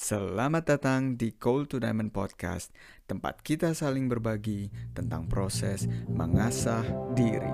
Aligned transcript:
Selamat 0.00 0.64
datang 0.64 1.12
di 1.20 1.36
Cold 1.36 1.68
to 1.68 1.76
Diamond 1.76 2.08
Podcast, 2.08 2.72
tempat 3.04 3.44
kita 3.44 3.76
saling 3.76 4.08
berbagi 4.08 4.72
tentang 4.96 5.28
proses 5.28 5.84
mengasah 6.08 6.80
diri. 7.12 7.52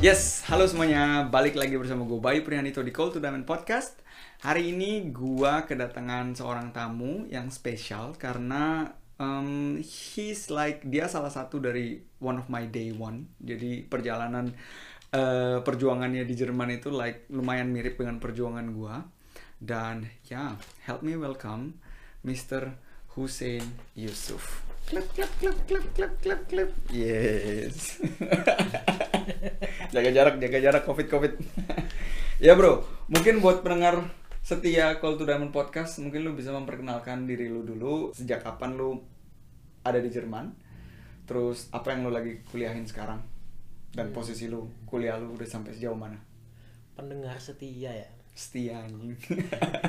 Yes, 0.00 0.41
halo 0.52 0.68
semuanya. 0.68 1.32
Balik 1.32 1.56
lagi 1.56 1.80
bersama 1.80 2.04
gue 2.04 2.20
Bayu 2.20 2.44
Prihanito 2.44 2.84
di 2.84 2.92
Call 2.92 3.08
to 3.08 3.24
Diamond 3.24 3.48
Podcast. 3.48 3.96
Hari 4.44 4.76
ini 4.76 5.08
gue 5.08 5.52
kedatangan 5.64 6.36
seorang 6.36 6.76
tamu 6.76 7.24
yang 7.32 7.48
spesial 7.48 8.12
karena 8.20 8.84
um, 9.16 9.80
he's 9.80 10.52
like 10.52 10.84
dia 10.84 11.08
salah 11.08 11.32
satu 11.32 11.56
dari 11.56 12.04
one 12.20 12.36
of 12.36 12.52
my 12.52 12.68
day 12.68 12.92
one. 12.92 13.32
Jadi 13.40 13.80
perjalanan 13.88 14.52
uh, 15.16 15.64
perjuangannya 15.64 16.28
di 16.28 16.36
Jerman 16.36 16.76
itu 16.76 16.92
like 16.92 17.32
lumayan 17.32 17.72
mirip 17.72 17.96
dengan 17.96 18.20
perjuangan 18.20 18.76
gue. 18.76 18.96
Dan 19.56 20.04
ya, 20.28 20.60
help 20.84 21.00
me 21.00 21.16
welcome 21.16 21.80
Mr. 22.28 22.76
Hussein 23.16 23.64
Yusuf. 23.96 24.68
Klep, 24.84 25.08
klep, 25.16 25.32
klep, 25.40 25.56
klep, 25.64 25.86
klep, 25.96 26.12
klep, 26.20 26.40
klep. 26.44 26.70
Yes. 26.92 27.96
jaga 29.92 30.10
jarak, 30.10 30.34
jaga 30.40 30.58
jarak, 30.58 30.82
covid, 30.82 31.06
covid. 31.06 31.32
ya 32.46 32.56
bro, 32.56 32.80
mungkin 33.06 33.38
buat 33.38 33.60
pendengar 33.60 34.08
setia 34.42 34.98
Call 34.98 35.14
to 35.14 35.22
Diamond 35.22 35.52
Podcast, 35.52 36.00
mungkin 36.00 36.24
lu 36.24 36.32
bisa 36.32 36.50
memperkenalkan 36.50 37.28
diri 37.28 37.46
lu 37.46 37.62
dulu. 37.62 38.10
Sejak 38.10 38.42
kapan 38.42 38.74
lu 38.74 39.04
ada 39.84 40.00
di 40.00 40.08
Jerman? 40.08 40.50
Terus 41.22 41.70
apa 41.70 41.92
yang 41.92 42.08
lu 42.08 42.10
lagi 42.10 42.40
kuliahin 42.50 42.88
sekarang? 42.88 43.20
Dan 43.92 44.08
posisi 44.10 44.48
lu, 44.48 44.64
kuliah 44.82 45.20
lu 45.20 45.36
udah 45.36 45.46
sampai 45.46 45.76
sejauh 45.76 45.94
mana? 45.94 46.16
pendengar 46.92 47.40
setia 47.40 47.88
ya 47.88 48.08
Setia 48.32 48.84
anjing. 48.84 49.16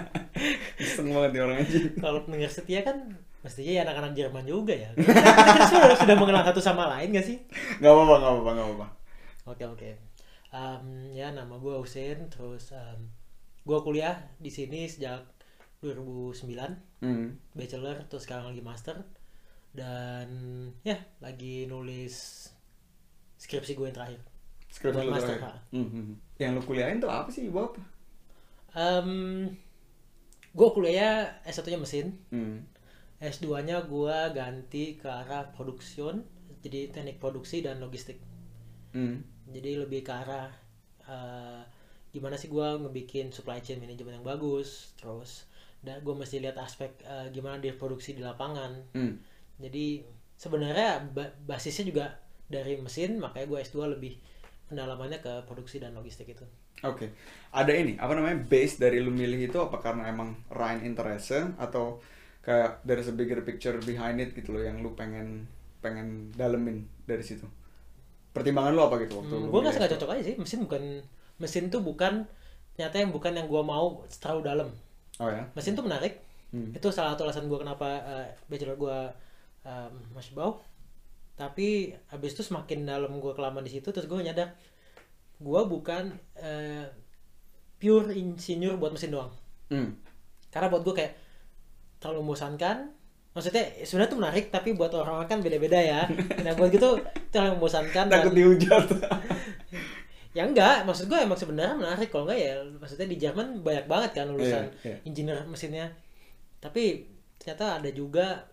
Iseng 0.83 1.11
banget 1.11 1.31
nih 1.35 1.41
orang 1.43 1.57
anjing. 1.59 1.85
kalau 1.99 2.23
pendengar 2.23 2.47
setia 2.47 2.79
kan 2.79 2.95
mestinya 3.39 3.71
ya 3.75 3.81
anak-anak 3.83 4.11
Jerman 4.15 4.43
juga 4.43 4.71
ya 4.71 4.87
Kita 4.95 5.67
sudah, 5.71 5.95
sudah 5.99 6.15
mengenal 6.15 6.47
satu 6.47 6.63
sama 6.63 6.87
lain 6.95 7.11
gak 7.11 7.27
sih 7.27 7.37
Gak 7.79 7.91
apa-apa, 7.91 8.15
gak 8.17 8.31
apa-apa, 8.31 8.51
gak 8.51 8.65
apa-apa. 8.65 8.87
Oke 9.45 9.63
oke 9.65 9.91
Em, 10.49 10.85
ya 11.11 11.33
nama 11.33 11.57
gue 11.57 11.73
Husin 11.73 12.29
terus 12.29 12.69
em, 12.71 13.09
gue 13.59 13.79
kuliah 13.81 14.13
di 14.37 14.47
sini 14.47 14.85
sejak 14.85 15.25
2009 15.81 17.01
Hmm. 17.01 17.35
bachelor 17.51 18.05
terus 18.05 18.23
sekarang 18.23 18.47
lagi 18.47 18.61
master 18.61 19.01
dan 19.73 20.29
ya 20.81 20.95
lagi 21.19 21.65
nulis 21.65 22.47
skripsi 23.35 23.73
gue 23.73 23.89
yang 23.89 23.97
terakhir 23.97 24.21
Skripsi 24.69 25.01
lu 25.01 25.11
master, 25.11 25.35
terakhir. 25.35 25.57
ha. 25.57 25.73
Hmm. 25.73 26.15
Yang 26.37 26.51
lu 26.53 26.61
kuliahin 26.63 26.97
tuh 26.97 27.09
apa 27.09 27.29
sih? 27.29 27.45
Apa? 27.45 27.77
Em, 28.73 29.09
gue 30.49 30.69
kuliahnya 30.69 31.09
S1 31.43 31.65
nya 31.67 31.77
mesin 31.77 32.07
Hmm. 32.29 32.61
S2 33.19 33.45
nya 33.63 33.81
gue 33.81 34.17
ganti 34.31 34.95
ke 34.95 35.09
arah 35.09 35.49
production 35.49 36.21
jadi 36.61 36.89
teknik 36.89 37.17
produksi 37.17 37.59
dan 37.59 37.81
logistik 37.81 38.21
Hmm. 38.93 39.25
Jadi 39.49 39.83
lebih 39.83 40.01
ke 40.07 40.11
arah 40.13 40.47
eh, 41.07 41.61
gimana 42.13 42.35
sih 42.37 42.47
gue 42.51 42.67
ngebikin 42.83 43.33
supply 43.33 43.59
chain 43.65 43.81
management 43.81 44.21
yang 44.21 44.27
bagus 44.27 44.93
terus 44.99 45.49
dan 45.83 45.99
gue 46.05 46.15
mesti 46.15 46.39
lihat 46.43 46.57
aspek 46.61 46.91
eh, 47.03 47.27
gimana 47.35 47.57
dia 47.59 47.73
produksi 47.75 48.15
di 48.17 48.21
lapangan 48.23 48.71
Hmm. 48.93 49.17
jadi 49.59 50.03
sebenarnya 50.37 51.13
ba- 51.15 51.33
basisnya 51.49 51.85
juga 51.91 52.05
dari 52.49 52.77
mesin 52.79 53.17
makanya 53.17 53.47
gue 53.51 53.59
S2 53.63 53.87
lebih 53.89 54.13
pendalamannya 54.69 55.19
ke 55.25 55.33
produksi 55.49 55.77
dan 55.83 55.93
logistik 55.97 56.29
itu 56.35 56.45
Oke, 56.83 57.15
ada 57.55 57.71
ini 57.71 57.95
apa 57.95 58.11
namanya 58.11 58.43
base 58.43 58.75
dari 58.75 58.99
lu 58.99 59.07
milih 59.07 59.47
itu 59.47 59.55
apa 59.55 59.79
karena 59.79 60.03
emang 60.11 60.35
Ryan 60.51 60.83
interest 60.83 61.31
atau 61.55 62.03
kayak 62.43 62.83
there's 62.83 63.07
a 63.07 63.15
bigger 63.15 63.39
picture 63.39 63.79
behind 63.87 64.19
it 64.19 64.35
gitu 64.35 64.51
loh 64.51 64.59
yang 64.59 64.83
lu 64.83 64.91
pengen 64.91 65.47
pengen 65.79 66.07
dalemin 66.35 66.83
dari 67.07 67.23
situ. 67.23 67.47
Pertimbangan 68.33 68.73
lu 68.73 68.81
apa 68.81 68.95
gitu 68.99 69.21
waktu 69.21 69.33
lu? 69.33 69.45
gue 69.47 69.59
nggak 69.61 69.77
itu? 69.77 69.91
cocok 69.93 70.09
aja 70.11 70.21
sih 70.25 70.35
mesin 70.35 70.59
bukan 70.65 70.83
mesin 71.37 71.63
tuh 71.69 71.81
bukan 71.81 72.25
ternyata 72.73 72.95
yang 72.97 73.11
bukan 73.13 73.31
yang 73.33 73.45
gue 73.45 73.61
mau 73.61 74.01
terlalu 74.09 74.41
dalam 74.43 74.69
Oh 75.21 75.29
ya. 75.29 75.45
mesin 75.53 75.73
tuh 75.73 75.85
menarik 75.85 76.17
Hmm. 76.53 76.69
itu 76.69 76.85
salah 76.89 77.17
satu 77.17 77.25
alasan 77.25 77.49
gue 77.49 77.57
kenapa 77.57 77.85
eh, 78.05 78.29
bachelor 78.45 78.77
gue 78.77 78.97
um, 79.65 79.93
masih 80.13 80.37
bau 80.37 80.61
tapi 81.33 81.89
habis 82.07 82.37
itu 82.37 82.45
semakin 82.45 82.85
dalam 82.85 83.17
gue 83.17 83.33
kelamaan 83.33 83.65
di 83.65 83.73
situ 83.73 83.89
terus 83.89 84.05
gue 84.05 84.21
nyadar 84.21 84.53
gue 85.41 85.61
bukan 85.65 86.13
eh, 86.37 86.85
pure 87.75 88.13
insinyur 88.13 88.77
buat 88.77 88.93
mesin 88.93 89.09
doang 89.09 89.33
Hmm. 89.73 89.97
karena 90.49 90.69
buat 90.69 90.85
gue 90.85 90.93
kayak 90.93 91.13
terlalu 91.97 92.21
membosankan 92.21 92.93
maksudnya 93.33 93.63
sebenarnya 93.81 94.09
tuh 94.09 94.19
menarik 94.19 94.45
tapi 94.47 94.69
buat 94.71 94.89
orang-orang 94.91 95.27
kan 95.27 95.39
beda-beda 95.39 95.75
ya 95.75 96.01
nah 96.45 96.53
buat 96.53 96.69
gitu 96.69 97.01
terlalu 97.27 97.57
membosankan 97.57 98.05
dan- 98.05 98.21
Takut 98.21 98.33
dihujat. 98.33 98.85
ya 100.33 100.43
enggak 100.43 100.81
maksud 100.83 101.05
gue 101.05 101.19
emang 101.19 101.35
sebenarnya 101.35 101.75
menarik 101.75 102.09
kalau 102.09 102.25
enggak 102.25 102.39
ya 102.39 102.53
maksudnya 102.75 103.05
di 103.05 103.17
Jerman 103.17 103.61
banyak 103.61 103.85
banget 103.85 104.11
kan 104.15 104.25
lulusan 104.27 104.65
Iya, 104.75 104.81
iya. 104.83 104.97
engineer 105.03 105.45
mesinnya 105.45 105.93
tapi 106.57 107.05
ternyata 107.37 107.77
ada 107.77 107.89
juga 107.89 108.49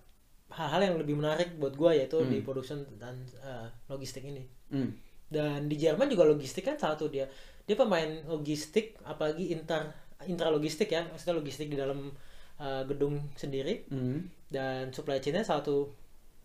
hal-hal 0.50 0.82
yang 0.82 0.96
lebih 0.98 1.14
menarik 1.14 1.56
buat 1.56 1.72
gue 1.72 1.90
yaitu 1.94 2.20
di 2.26 2.42
production 2.42 2.82
dan 2.96 3.14
uh, 3.38 3.64
logistik 3.86 4.22
ini 4.22 4.44
Hmm. 4.68 4.86
dan 5.26 5.66
di 5.66 5.74
Jerman 5.74 6.06
juga 6.06 6.22
logistik 6.24 6.62
kan 6.62 6.76
salah 6.76 6.94
satu 6.94 7.08
dia 7.08 7.26
dia 7.64 7.74
pemain 7.74 8.06
logistik 8.24 8.94
apalagi 9.02 9.50
inter 9.50 9.82
intra 10.22 10.46
logistik 10.46 10.86
ya 10.86 11.02
maksudnya 11.04 11.34
logistik 11.34 11.66
di 11.66 11.74
dalam 11.74 12.12
uh, 12.60 12.84
gedung 12.84 13.16
sendiri 13.34 13.88
Hmm. 13.88 14.28
dan 14.46 14.92
supply 14.92 15.18
chainnya 15.18 15.40
satu 15.42 15.88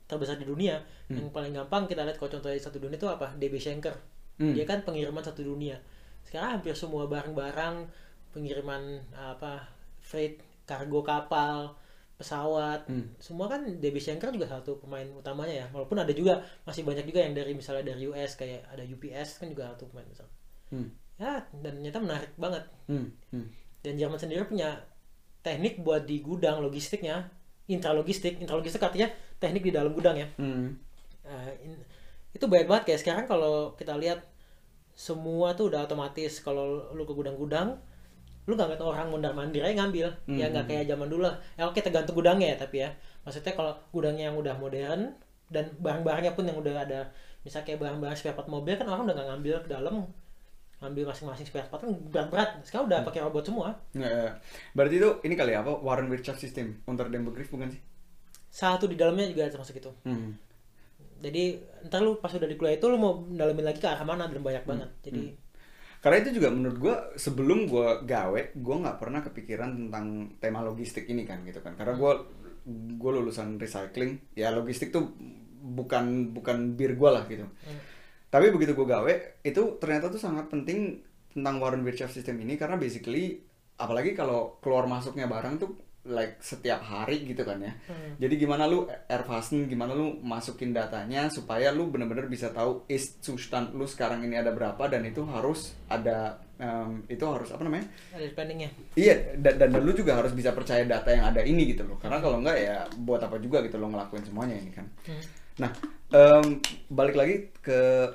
terbesar 0.06 0.38
di 0.38 0.46
dunia 0.46 0.80
yang 1.08 1.30
paling 1.30 1.52
gampang 1.52 1.86
kita 1.86 2.02
lihat 2.02 2.16
kalau 2.16 2.31
contohnya 2.31 2.58
satu 2.58 2.78
dunia 2.78 2.96
itu 2.96 3.06
apa 3.06 3.36
DB 3.36 3.58
Schenker 3.58 3.94
Hmm. 4.36 4.52
dia 4.52 4.64
kan 4.64 4.81
pengiriman 4.81 5.20
satu 5.20 5.42
dunia 5.42 5.76
sekarang 6.22 6.58
hampir 6.58 6.74
semua 6.74 7.06
barang-barang 7.06 7.86
pengiriman 8.31 8.81
apa 9.12 9.64
freight 10.00 10.38
kargo 10.64 11.02
kapal 11.02 11.74
pesawat 12.16 12.86
Hmm. 12.86 13.12
semua 13.18 13.46
kan 13.46 13.66
DB 13.76 13.97
Schenker 13.97 14.30
juga 14.30 14.46
satu 14.46 14.78
pemain 14.78 15.03
utamanya 15.12 15.53
ya 15.53 15.68
walaupun 15.70 15.97
ada 15.97 16.12
juga 16.12 16.38
masih 16.64 16.84
banyak 16.84 17.03
juga 17.03 17.20
yang 17.20 17.34
dari 17.34 17.52
misalnya 17.52 17.92
dari 17.92 18.06
US 18.06 18.36
kayak 18.36 18.64
ada 18.68 18.84
UPS 18.84 19.40
kan 19.40 19.50
juga 19.50 19.74
satu 19.74 19.90
pemain 19.90 20.08
besar 20.08 20.28
Hmm. 20.70 20.90
ya 21.16 21.40
dan 21.56 21.74
ternyata 21.76 22.00
menarik 22.00 22.32
banget 22.36 22.64
Hmm. 22.86 23.08
Hmm. 23.30 23.47
dan 23.82 23.94
Jerman 23.96 24.16
sendiri 24.16 24.46
punya 24.46 24.80
teknik 25.45 25.85
buat 25.85 26.09
di 26.09 26.25
gudang 26.25 26.66
logistiknya 26.66 27.29
intralogistik. 27.69 28.41
Intralogistik 28.41 28.81
artinya 28.81 29.06
teknik 29.38 29.61
di 29.61 29.72
dalam 29.72 29.94
gudang 29.94 30.17
ya. 30.17 30.28
Hmm. 30.41 30.73
Nah, 31.22 31.53
in- 31.61 31.85
itu 32.33 32.45
banyak 32.50 32.66
banget. 32.66 32.83
Kayak 32.89 33.00
sekarang 33.06 33.25
kalau 33.29 33.78
kita 33.78 33.94
lihat 34.01 34.25
semua 34.97 35.53
tuh 35.53 35.69
udah 35.69 35.85
otomatis. 35.85 36.41
Kalau 36.41 36.89
lu 36.97 37.05
ke 37.05 37.13
gudang-gudang 37.13 37.78
lu 38.45 38.53
nggak 38.53 38.78
ngeliat 38.78 38.85
orang 38.85 39.07
mondar 39.13 39.34
mandir 39.38 39.61
aja 39.61 39.85
ngambil. 39.85 40.09
Ya 40.25 40.50
nggak 40.50 40.66
kayak 40.66 40.84
zaman 40.89 41.07
dulu 41.13 41.29
lah. 41.29 41.38
Ya 41.53 41.69
oke 41.69 41.78
tergantung 41.78 42.17
gudangnya 42.17 42.53
ya 42.53 42.57
tapi 42.57 42.81
ya. 42.81 42.89
Maksudnya 43.22 43.53
kalau 43.53 43.78
gudangnya 43.94 44.34
yang 44.34 44.38
udah 44.41 44.57
modern 44.57 45.13
dan 45.53 45.69
barang-barangnya 45.78 46.34
pun 46.34 46.50
yang 46.50 46.57
udah 46.57 46.89
ada 46.89 47.05
misalnya 47.45 47.66
kayak 47.69 47.79
barang-barang 47.85 48.17
spare 48.17 48.34
part 48.34 48.50
mobil 48.50 48.73
kan 48.73 48.89
orang 48.89 49.05
udah 49.05 49.13
nggak 49.13 49.29
ngambil 49.29 49.55
ke 49.61 49.69
dalam 49.69 49.95
ngambil 50.75 51.08
masing-masing 51.08 51.46
spare 51.46 51.68
part 51.68 51.81
kan 51.81 51.91
berat-berat 52.12 52.50
sekarang 52.62 52.86
udah 52.88 53.00
pakai 53.02 53.22
robot 53.22 53.44
semua 53.44 53.68
Ya, 53.91 54.06
ya. 54.06 54.30
Berarti 54.72 54.96
itu 54.97 55.09
ini 55.24 55.34
kali 55.34 55.52
ya 55.52 55.62
apa 55.62 55.72
Warren 55.80 56.08
Wirtschaft 56.08 56.38
System 56.38 56.84
Unter 56.86 57.08
dem 57.08 57.24
Begriff 57.24 57.47
bukan 57.47 57.72
sih? 57.72 57.81
satu 58.47 58.88
di 58.88 58.96
dalamnya 58.96 59.28
juga 59.28 59.47
termasuk 59.47 59.76
itu 59.76 59.91
Hmm. 60.03 60.32
jadi 61.17 61.59
ntar 61.85 61.99
lu 61.99 62.20
pas 62.20 62.32
udah 62.32 62.46
di 62.46 62.55
kuliah 62.55 62.76
itu 62.76 62.88
lu 62.88 62.96
mau 62.96 63.20
dalamin 63.26 63.66
lagi 63.66 63.79
ke 63.79 63.88
arah 63.88 64.03
mana 64.03 64.28
dan 64.28 64.40
banyak 64.40 64.64
banget 64.64 64.90
jadi 65.02 65.35
Karena 65.99 66.22
itu 66.22 66.38
juga 66.38 66.53
menurut 66.53 66.78
gue 66.78 66.96
sebelum 67.17 67.66
gue 67.66 68.05
gawe, 68.05 68.41
gue 68.53 68.76
nggak 68.78 68.97
pernah 69.02 69.26
kepikiran 69.26 69.90
tentang 69.90 70.05
tema 70.38 70.61
logistik 70.61 71.09
ini 71.09 71.26
kan 71.26 71.41
gitu 71.41 71.66
kan. 71.66 71.73
Karena 71.73 71.97
gue 71.97 72.11
gue 72.94 73.11
lulusan 73.11 73.58
recycling, 73.58 74.22
ya 74.38 74.53
logistik 74.53 74.94
tuh 74.94 75.17
bukan 75.66 76.29
bukan 76.29 76.78
bir 76.78 76.94
gue 76.94 77.09
lah 77.09 77.26
gitu. 77.26 77.49
Tapi 78.35 78.52
begitu 78.52 78.76
gue 78.76 78.84
gawe, 78.84 79.14
itu 79.47 79.79
ternyata 79.79 80.11
tuh 80.11 80.20
sangat 80.20 80.52
penting 80.52 80.99
tentang 81.32 81.55
Warren 81.64 81.87
Wirtschaft 81.87 82.20
System 82.20 82.35
ini 82.43 82.59
karena 82.59 82.76
basically 82.76 83.40
apalagi 83.79 84.11
kalau 84.11 84.59
keluar 84.59 84.91
masuknya 84.91 85.23
barang 85.23 85.55
tuh 85.55 85.72
like 86.03 86.43
setiap 86.43 86.84
hari 86.84 87.23
gitu 87.32 87.47
kan 87.47 87.64
ya. 87.64 87.72
Hmm. 87.87 88.20
Jadi 88.20 88.35
gimana 88.35 88.67
lu 88.67 88.91
Airfasten, 89.08 89.72
gimana 89.72 89.96
lu 89.96 90.20
masukin 90.20 90.76
datanya 90.76 91.32
supaya 91.32 91.72
lu 91.72 91.87
bener-bener 91.87 92.28
bisa 92.28 92.52
tahu 92.52 92.84
is 92.91 93.16
zustand 93.23 93.72
lu 93.72 93.87
sekarang 93.87 94.28
ini 94.28 94.35
ada 94.35 94.52
berapa 94.52 94.84
dan 94.91 95.08
itu 95.08 95.23
harus 95.23 95.72
ada 95.87 96.43
em, 96.59 97.08
itu 97.08 97.23
harus 97.23 97.55
apa 97.55 97.64
namanya? 97.64 97.87
ada 98.11 98.28
spendingnya 98.28 98.70
Iya, 98.99 99.40
dan, 99.40 99.64
dan 99.64 99.79
lu 99.79 99.96
juga 99.96 100.20
harus 100.20 100.35
bisa 100.35 100.52
percaya 100.52 100.84
data 100.84 101.08
yang 101.08 101.32
ada 101.32 101.40
ini 101.40 101.72
gitu 101.72 101.87
loh. 101.87 101.96
Karena 102.03 102.20
kalau 102.20 102.43
enggak 102.43 102.59
ya 102.59 102.84
buat 102.99 103.23
apa 103.23 103.40
juga 103.40 103.64
gitu 103.64 103.79
lo 103.79 103.87
ngelakuin 103.87 104.28
semuanya 104.28 104.59
ini 104.59 104.76
kan. 104.76 104.85
Hmm. 105.08 105.45
Nah, 105.55 105.72
em, 106.11 106.59
balik 106.91 107.16
lagi 107.16 107.35
ke 107.63 108.11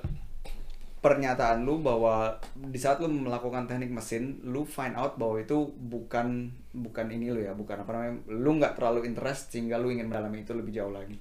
pernyataan 1.01 1.65
lu 1.65 1.81
bahwa 1.81 2.37
di 2.53 2.77
saat 2.77 3.01
lu 3.01 3.09
melakukan 3.09 3.65
teknik 3.65 3.89
mesin, 3.89 4.45
lu 4.45 4.69
find 4.69 4.93
out 4.93 5.17
bahwa 5.17 5.41
itu 5.41 5.73
bukan 5.73 6.53
bukan 6.77 7.07
ini 7.09 7.33
lu 7.33 7.41
ya, 7.41 7.57
bukan 7.57 7.81
apa 7.81 7.91
namanya, 7.97 8.15
lu 8.29 8.51
nggak 8.61 8.77
terlalu 8.77 9.09
interest 9.09 9.57
sehingga 9.57 9.81
lu 9.81 9.89
ingin 9.89 10.13
mendalami 10.13 10.45
itu 10.45 10.53
lebih 10.53 10.73
jauh 10.77 10.93
lagi. 10.93 11.17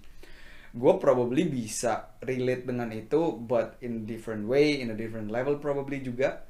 Gue 0.75 0.93
probably 1.01 1.47
bisa 1.47 2.19
relate 2.21 2.67
dengan 2.67 2.91
itu, 2.91 3.39
but 3.39 3.79
in 3.79 4.03
different 4.03 4.45
way, 4.45 4.83
in 4.83 4.91
a 4.91 4.97
different 4.99 5.31
level 5.31 5.57
probably 5.57 6.03
juga. 6.03 6.43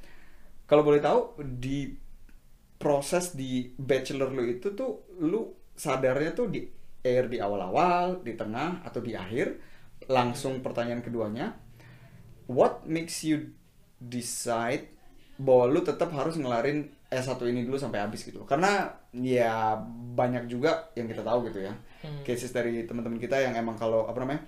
Kalau 0.65 0.81
boleh 0.81 0.99
tahu 0.99 1.37
di 1.45 1.93
proses 2.81 3.37
di 3.37 3.69
bachelor 3.77 4.33
lu 4.33 4.43
itu 4.49 4.73
tuh 4.73 5.05
lu 5.21 5.53
sadarnya 5.77 6.31
tuh 6.33 6.47
di 6.49 6.78
air 7.03 7.31
di 7.31 7.37
awal-awal, 7.39 8.21
di 8.21 8.35
tengah 8.35 8.83
atau 8.83 8.99
di 8.99 9.15
akhir. 9.15 9.59
Langsung 10.09 10.63
pertanyaan 10.65 11.03
keduanya, 11.05 11.53
what 12.49 12.83
makes 12.89 13.21
you 13.21 13.53
decide 13.99 14.89
bahwa 15.39 15.71
lu 15.71 15.81
tetap 15.83 16.11
harus 16.11 16.35
ngelarin 16.35 16.91
S1 17.09 17.39
ini 17.49 17.65
dulu 17.65 17.79
sampai 17.79 18.03
habis 18.03 18.21
gitu. 18.25 18.43
Karena 18.43 18.91
ya 19.15 19.77
banyak 20.13 20.45
juga 20.51 20.91
yang 20.93 21.07
kita 21.09 21.23
tahu 21.23 21.47
gitu 21.49 21.63
ya. 21.65 21.73
Hmm. 22.03 22.21
Cases 22.23 22.51
dari 22.51 22.83
teman-teman 22.85 23.19
kita 23.19 23.39
yang 23.39 23.55
emang 23.55 23.75
kalau 23.79 24.07
apa 24.07 24.19
namanya? 24.23 24.43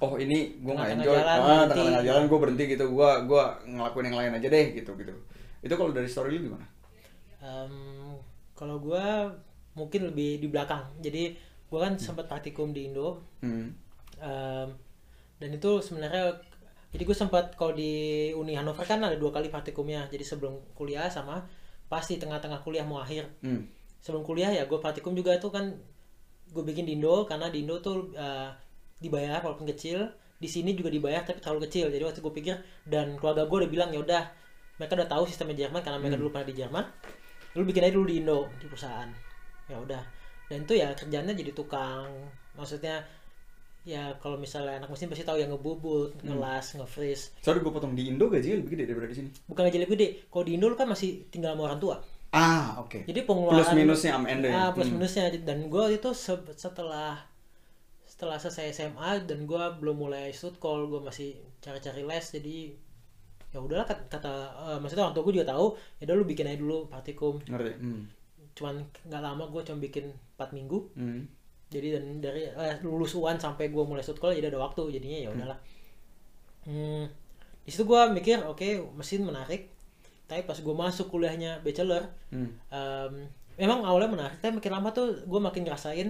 Oh 0.00 0.16
ini 0.16 0.56
gue 0.64 0.72
nggak 0.72 0.96
enjoy, 0.96 1.12
jalan, 1.12 1.28
ah, 1.44 1.64
tengah-tengah 1.68 2.04
jalan 2.08 2.24
gue 2.24 2.38
berhenti 2.40 2.64
gitu, 2.72 2.88
gue 2.88 3.10
gua 3.28 3.60
ngelakuin 3.68 4.08
yang 4.08 4.16
lain 4.16 4.32
aja 4.40 4.48
deh 4.48 4.66
gitu 4.72 4.96
gitu. 4.96 5.12
Itu 5.60 5.76
kalau 5.76 5.92
dari 5.92 6.08
story 6.08 6.40
lu 6.40 6.48
gimana? 6.48 6.64
Em, 7.44 8.16
kalau 8.56 8.80
gue 8.80 9.04
mungkin 9.76 10.08
lebih 10.08 10.40
di 10.40 10.48
belakang 10.48 10.88
jadi 11.04 11.36
gue 11.70 11.78
kan 11.78 11.94
sempat 11.96 12.26
praktikum 12.26 12.74
di 12.74 12.90
Indo. 12.90 13.22
Hmm. 13.40 13.70
Em, 14.18 14.68
dan 15.38 15.50
itu 15.54 15.80
sebenarnya 15.80 16.36
jadi 16.90 17.02
gue 17.06 17.16
sempat 17.16 17.54
kalau 17.54 17.72
di 17.72 18.28
Uni 18.34 18.58
Hannover 18.58 18.82
kan 18.82 18.98
ada 18.98 19.14
dua 19.14 19.30
kali 19.30 19.46
praktikumnya. 19.46 20.10
Jadi 20.10 20.26
sebelum 20.26 20.58
kuliah 20.74 21.06
sama 21.06 21.46
pas 21.86 22.02
di 22.02 22.18
tengah-tengah 22.18 22.60
kuliah 22.66 22.82
mau 22.82 22.98
akhir. 22.98 23.26
Hmm. 23.42 23.66
sebelum 24.00 24.24
kuliah 24.24 24.48
ya 24.48 24.64
gue 24.64 24.80
praktikum 24.80 25.12
juga 25.12 25.36
itu 25.36 25.52
kan 25.52 25.76
gue 26.48 26.64
bikin 26.64 26.88
di 26.88 26.96
Indo 26.96 27.28
karena 27.28 27.52
di 27.52 27.60
Indo 27.60 27.84
tuh 27.84 28.16
eh, 28.16 28.50
dibayar 28.98 29.38
walaupun 29.38 29.70
kecil. 29.70 30.10
Di 30.40 30.48
sini 30.48 30.72
juga 30.72 30.88
dibayar 30.88 31.22
tapi 31.22 31.38
terlalu 31.38 31.68
kecil. 31.68 31.92
Jadi 31.92 32.02
waktu 32.02 32.20
gue 32.24 32.34
pikir 32.34 32.56
dan 32.88 33.14
keluarga 33.20 33.46
gue 33.46 33.56
udah 33.62 33.70
bilang 33.70 33.90
ya 33.94 34.00
udah 34.02 34.22
mereka 34.80 34.96
udah 34.96 35.08
tahu 35.12 35.28
sistemnya 35.28 35.68
Jerman 35.68 35.84
karena 35.84 36.00
mereka 36.00 36.16
dulu 36.16 36.32
pernah 36.32 36.48
di 36.48 36.56
Jerman. 36.56 36.84
Lu 37.54 37.62
bikin 37.68 37.84
aja 37.86 37.94
dulu 37.94 38.08
di 38.08 38.16
Indo 38.24 38.48
di 38.56 38.66
perusahaan. 38.66 39.10
Ya 39.68 39.76
udah 39.78 40.00
dan 40.50 40.66
itu 40.66 40.74
ya 40.74 40.90
kerjanya 40.92 41.30
jadi 41.32 41.54
tukang 41.54 42.10
maksudnya 42.58 42.98
ya 43.80 44.12
kalau 44.20 44.36
misalnya 44.36 44.76
anak 44.76 44.90
mesin 44.90 45.08
pasti 45.08 45.24
tahu 45.24 45.40
yang 45.40 45.48
ngebubut, 45.48 46.12
ngelas, 46.20 46.76
nge-freeze. 46.76 47.32
Sorry 47.40 47.64
gue 47.64 47.72
potong 47.72 47.96
di 47.96 48.12
Indo 48.12 48.28
gajinya 48.28 48.60
lebih 48.60 48.76
gede 48.76 48.84
daripada 48.92 49.08
di 49.08 49.16
sini. 49.16 49.28
Bukan 49.48 49.62
gaji 49.64 49.78
lebih 49.80 49.92
gede. 49.96 50.08
Kalau 50.28 50.44
di 50.44 50.52
Indo 50.52 50.68
lu 50.68 50.76
kan 50.76 50.84
masih 50.84 51.24
tinggal 51.32 51.56
sama 51.56 51.64
orang 51.64 51.80
tua. 51.80 51.96
Ah 52.30 52.76
oke. 52.76 53.08
Jadi 53.08 53.24
pengeluaran 53.24 53.56
Plus 53.56 53.72
minusnya 53.72 54.12
am 54.12 54.28
end 54.28 54.44
ya. 54.44 54.52
Ah, 54.52 54.68
plus 54.76 54.84
Hmm. 54.86 55.00
minusnya 55.00 55.32
dan 55.40 55.72
gue 55.72 55.84
itu 55.96 56.10
se- 56.12 56.52
setelah 56.60 57.24
setelah 58.04 58.36
selesai 58.36 58.76
SMA 58.76 59.24
dan 59.24 59.48
gue 59.48 59.64
belum 59.80 59.96
mulai 59.96 60.28
stud 60.28 60.60
call 60.60 60.84
gue 60.84 61.00
masih 61.00 61.40
cari-cari 61.64 62.04
les 62.04 62.26
jadi 62.28 62.56
ya 63.50 63.58
udahlah 63.58 63.88
kata, 63.88 64.02
kata 64.12 64.32
eh, 64.70 64.78
maksudnya 64.78 65.08
orang 65.08 65.14
tua 65.16 65.24
gue 65.24 65.40
juga 65.40 65.56
tahu 65.56 65.66
ya 65.98 66.04
udah 66.04 66.16
lu 66.20 66.24
bikin 66.28 66.46
aja 66.46 66.58
dulu 66.60 66.84
praktikum 66.86 67.40
Ngerti? 67.48 67.72
Hmm. 67.80 68.02
Cuman 68.52 68.78
nggak 69.06 69.22
lama 69.22 69.44
gue 69.46 69.62
cuma 69.62 69.78
bikin 69.78 70.06
4 70.36 70.50
minggu 70.52 70.78
Hmm. 70.94 71.22
jadi 71.70 71.98
dan 71.98 72.18
dari 72.18 72.44
eh, 72.44 72.76
lulus 72.82 73.14
UAN 73.14 73.36
sampai 73.36 73.70
gue 73.70 73.82
mulai 73.82 74.02
stud 74.02 74.18
call 74.18 74.34
jadi 74.34 74.50
ada 74.50 74.58
waktu 74.58 74.90
jadinya 74.90 75.18
ya 75.20 75.28
udahlah 75.30 75.58
hmm. 76.66 77.04
di 77.62 77.70
situ 77.70 77.84
gue 77.84 78.00
mikir 78.10 78.42
oke 78.42 78.66
mesin 78.94 79.22
menarik 79.22 79.70
tapi 80.26 80.46
pas 80.46 80.54
gue 80.54 80.74
masuk 80.74 81.08
kuliahnya 81.08 81.62
bachelor 81.62 82.06
Hmm. 82.30 82.50
em, 82.70 83.14
memang 83.56 83.82
awalnya 83.82 84.10
menarik 84.10 84.38
tapi 84.38 84.56
makin 84.56 84.72
lama 84.72 84.88
tuh 84.90 85.26
gue 85.26 85.40
makin 85.40 85.62
ngerasain 85.64 86.08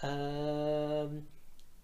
em, 0.00 1.08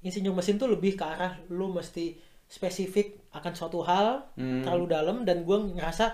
insinyur 0.00 0.32
mesin 0.32 0.56
tuh 0.56 0.68
lebih 0.68 0.96
ke 0.96 1.04
arah 1.04 1.36
lu 1.48 1.68
mesti 1.68 2.16
spesifik 2.48 3.20
akan 3.30 3.52
suatu 3.54 3.80
hal 3.82 4.26
Hmm. 4.34 4.64
terlalu 4.64 4.86
dalam 4.88 5.16
dan 5.22 5.44
gue 5.44 5.58
ngerasa 5.76 6.12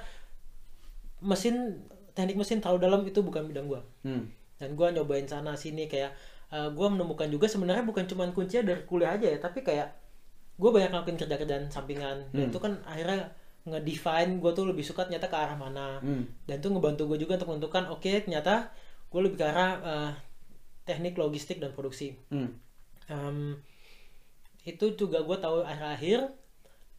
mesin 1.22 1.80
teknik 2.16 2.34
mesin 2.34 2.58
terlalu 2.58 2.80
dalam 2.80 3.00
itu 3.04 3.20
bukan 3.20 3.44
bidang 3.44 3.68
gue 3.68 3.80
Hmm. 4.02 4.24
dan 4.56 4.72
gue 4.72 4.86
nyobain 4.90 5.24
sana 5.24 5.52
sini 5.54 5.84
kayak 5.86 6.16
gue 6.48 6.86
menemukan 6.88 7.28
juga 7.28 7.44
sebenarnya 7.44 7.82
bukan 7.82 8.06
cuma 8.06 8.24
kuncinya 8.30 8.72
dari 8.72 8.82
kuliah 8.82 9.12
aja 9.12 9.28
ya 9.28 9.36
tapi 9.36 9.60
kayak 9.60 9.92
gue 10.56 10.70
banyak 10.72 10.88
ngelakuin 10.88 11.18
kerja-kerjaan 11.18 11.68
sampingan 11.68 12.32
dan 12.32 12.40
Hmm. 12.40 12.50
itu 12.50 12.58
kan 12.58 12.72
akhirnya 12.82 13.28
ngedefine 13.62 14.38
gue 14.38 14.50
tuh 14.50 14.64
lebih 14.64 14.80
suka 14.80 15.04
ternyata 15.04 15.26
ke 15.26 15.36
arah 15.36 15.54
mana 15.54 16.00
Hmm. 16.00 16.24
dan 16.44 16.56
itu 16.56 16.68
ngebantu 16.68 17.02
gue 17.06 17.18
juga 17.20 17.36
untuk 17.36 17.50
menentukan 17.52 17.84
oke 17.90 18.08
ternyata 18.22 18.70
gue 19.06 19.20
lebih 19.20 19.36
ke 19.36 19.44
arah 19.44 19.70
eh, 19.76 20.12
teknik 20.82 21.14
logistik 21.14 21.58
dan 21.58 21.70
produksi 21.70 22.16
Hmm. 22.32 22.56
Em, 23.06 23.58
itu 24.64 24.94
juga 24.94 25.20
gue 25.20 25.36
tahu 25.36 25.62
akhir-akhir 25.62 26.26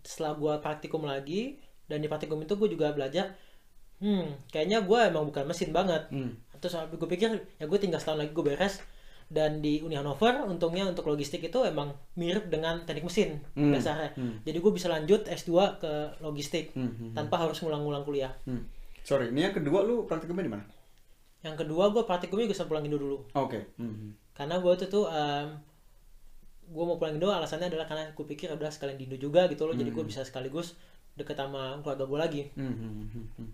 setelah 0.03 0.35
gue 0.35 0.53
praktikum 0.61 1.03
lagi 1.03 1.59
dan 1.87 1.99
di 1.99 2.07
praktikum 2.07 2.39
itu 2.39 2.53
gue 2.53 2.69
juga 2.69 2.91
belajar 2.91 3.35
hmm 3.97 4.47
kayaknya 4.47 4.81
gue 4.81 4.99
emang 5.03 5.25
bukan 5.25 5.43
mesin 5.43 5.69
banget 5.69 6.05
Hmm. 6.07 6.37
terus 6.55 6.73
gue 6.73 7.07
pikir 7.07 7.29
ya 7.55 7.65
gue 7.65 7.77
tinggal 7.77 7.97
setahun 7.97 8.19
lagi 8.19 8.31
gue 8.31 8.45
beres 8.45 8.81
dan 9.27 9.59
di 9.59 9.81
Uni 9.81 9.93
Hannover 9.93 10.45
untungnya 10.45 10.85
untuk 10.85 11.03
logistik 11.05 11.43
itu 11.43 11.59
emang 11.61 11.91
mirip 12.13 12.47
dengan 12.47 12.81
teknik 12.81 13.05
mesin 13.05 13.41
Hmm. 13.53 13.71
dasarnya 13.71 14.13
Hmm. 14.13 14.39
jadi 14.41 14.57
gue 14.57 14.71
bisa 14.71 14.87
lanjut 14.87 15.25
S2 15.25 15.51
ke 15.77 15.91
logistik 16.19 16.71
Hmm. 16.71 16.89
Hmm. 16.89 17.13
tanpa 17.13 17.37
harus 17.37 17.57
ngulang-ngulang 17.57 18.03
kuliah 18.03 18.33
Hmm. 18.43 18.63
Sorry, 19.01 19.29
ini 19.29 19.39
yang 19.41 19.55
kedua 19.55 19.81
lu 19.81 20.03
praktikumnya 20.03 20.43
di 20.43 20.51
mana? 20.51 20.65
yang 21.39 21.55
kedua 21.55 21.89
gue 21.89 22.03
praktikumnya 22.03 22.43
juga 22.45 22.65
pulang 22.65 22.83
Indo 22.83 22.97
dulu 22.97 23.17
Oke. 23.33 23.71
Hmm. 23.75 24.13
karena 24.31 24.57
gue 24.57 24.73
tuh 24.77 24.89
tuh 24.91 25.05
gue 26.67 26.83
mau 26.83 26.95
pulang 26.95 27.15
Indo 27.15 27.29
alasannya 27.29 27.67
adalah 27.67 27.85
karena 27.85 28.09
gue 28.09 28.25
pikir 28.27 28.51
udah 28.51 28.67
sekalian 28.67 28.95
di 28.95 29.05
Indo 29.05 29.17
juga 29.17 29.47
gitu 29.47 29.63
loh 29.63 29.73
jadi 29.73 29.87
gue 29.87 30.03
bisa 30.03 30.21
sekaligus 30.21 30.75
deket 31.13 31.33
sama 31.35 31.79
keluarga 31.79 32.03
gue 32.03 32.19
lagi 32.19 32.41
Hmm. 32.53 33.53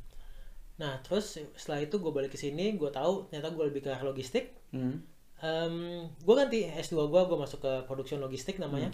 Hmm. 0.74 0.82
Hmm. 0.82 0.90
Hmm. 0.90 0.90
nah 0.90 0.94
terus 1.00 1.26
setelah 1.54 1.80
itu 1.82 1.96
gue 1.98 2.10
balik 2.10 2.30
ke 2.30 2.38
sini 2.38 2.74
gue 2.74 2.90
tahu 2.90 3.30
ternyata 3.30 3.50
gue 3.50 3.66
lebih 3.68 3.82
ke 3.82 3.90
arah 3.90 4.04
logistik 4.04 4.58
Hmm. 4.74 5.06
gue 6.18 6.34
ganti 6.34 6.66
S2 6.66 7.06
gue 7.06 7.22
gue 7.24 7.38
masuk 7.38 7.60
ke 7.60 7.72
production 7.86 8.18
logistik 8.18 8.58
namanya 8.58 8.90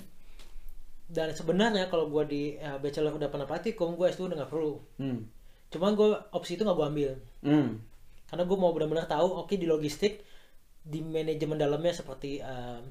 dan 1.08 1.32
sebenarnya 1.32 1.88
kalau 1.88 2.10
gue 2.10 2.24
di 2.25 2.44
eh, 2.56 2.77
bachelor 2.77 3.15
udah 3.15 3.30
pernah 3.30 3.46
praktikum 3.46 3.96
gue 3.96 4.06
S2 4.08 4.27
udah 4.27 4.38
nggak 4.39 4.51
perlu 4.51 4.74
Hmm. 4.98 5.24
cuman 5.70 5.94
gue 5.94 6.10
opsi 6.32 6.58
itu 6.58 6.62
nggak 6.62 6.75
gue 6.75 6.88
ambil 6.88 7.12
Hmm. 7.42 7.80
karena 8.27 8.44
gue 8.44 8.58
mau 8.58 8.74
benar-benar 8.74 9.06
tahu 9.06 9.39
oke 9.39 9.53
di 9.53 9.65
logistik 9.65 10.22
di 10.80 11.00
manajemen 11.00 11.56
dalamnya 11.56 11.94
seperti 11.94 12.42
um, 12.42 12.82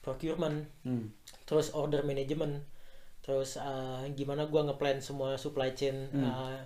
procurement 0.00 0.66
Hmm. 0.82 1.10
terus 1.46 1.70
order 1.72 2.02
management 2.02 2.62
terus 3.22 3.54
uh, 3.54 4.02
gimana 4.12 4.50
gua 4.50 4.66
ngeplan 4.66 4.98
semua 4.98 5.38
supply 5.38 5.70
chain 5.72 6.10
uh, 6.26 6.58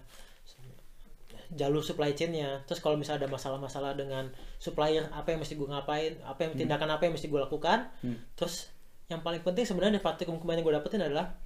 jalur 1.51 1.81
supply 1.81 2.11
chainnya 2.11 2.65
terus 2.65 2.79
kalau 2.79 2.95
misalnya 2.95 3.25
ada 3.25 3.31
masalah-masalah 3.31 3.93
dengan 3.93 4.27
supplier 4.57 5.07
apa 5.11 5.31
yang 5.31 5.39
mesti 5.39 5.55
gue 5.55 5.65
ngapain 5.65 6.19
apa 6.21 6.41
yang 6.41 6.53
tindakan 6.57 6.89
apa 6.91 7.03
yang 7.03 7.15
mesti 7.15 7.27
gue 7.27 7.39
lakukan 7.39 7.87
Hmm. 8.01 8.19
terus 8.33 8.73
yang 9.07 9.21
paling 9.21 9.39
penting 9.41 9.63
sebenarnya 9.63 9.99
praktikum 9.99 10.37
kemarin 10.37 10.61
yang 10.61 10.67
gue 10.67 10.77
dapetin 10.77 11.01
adalah 11.01 11.37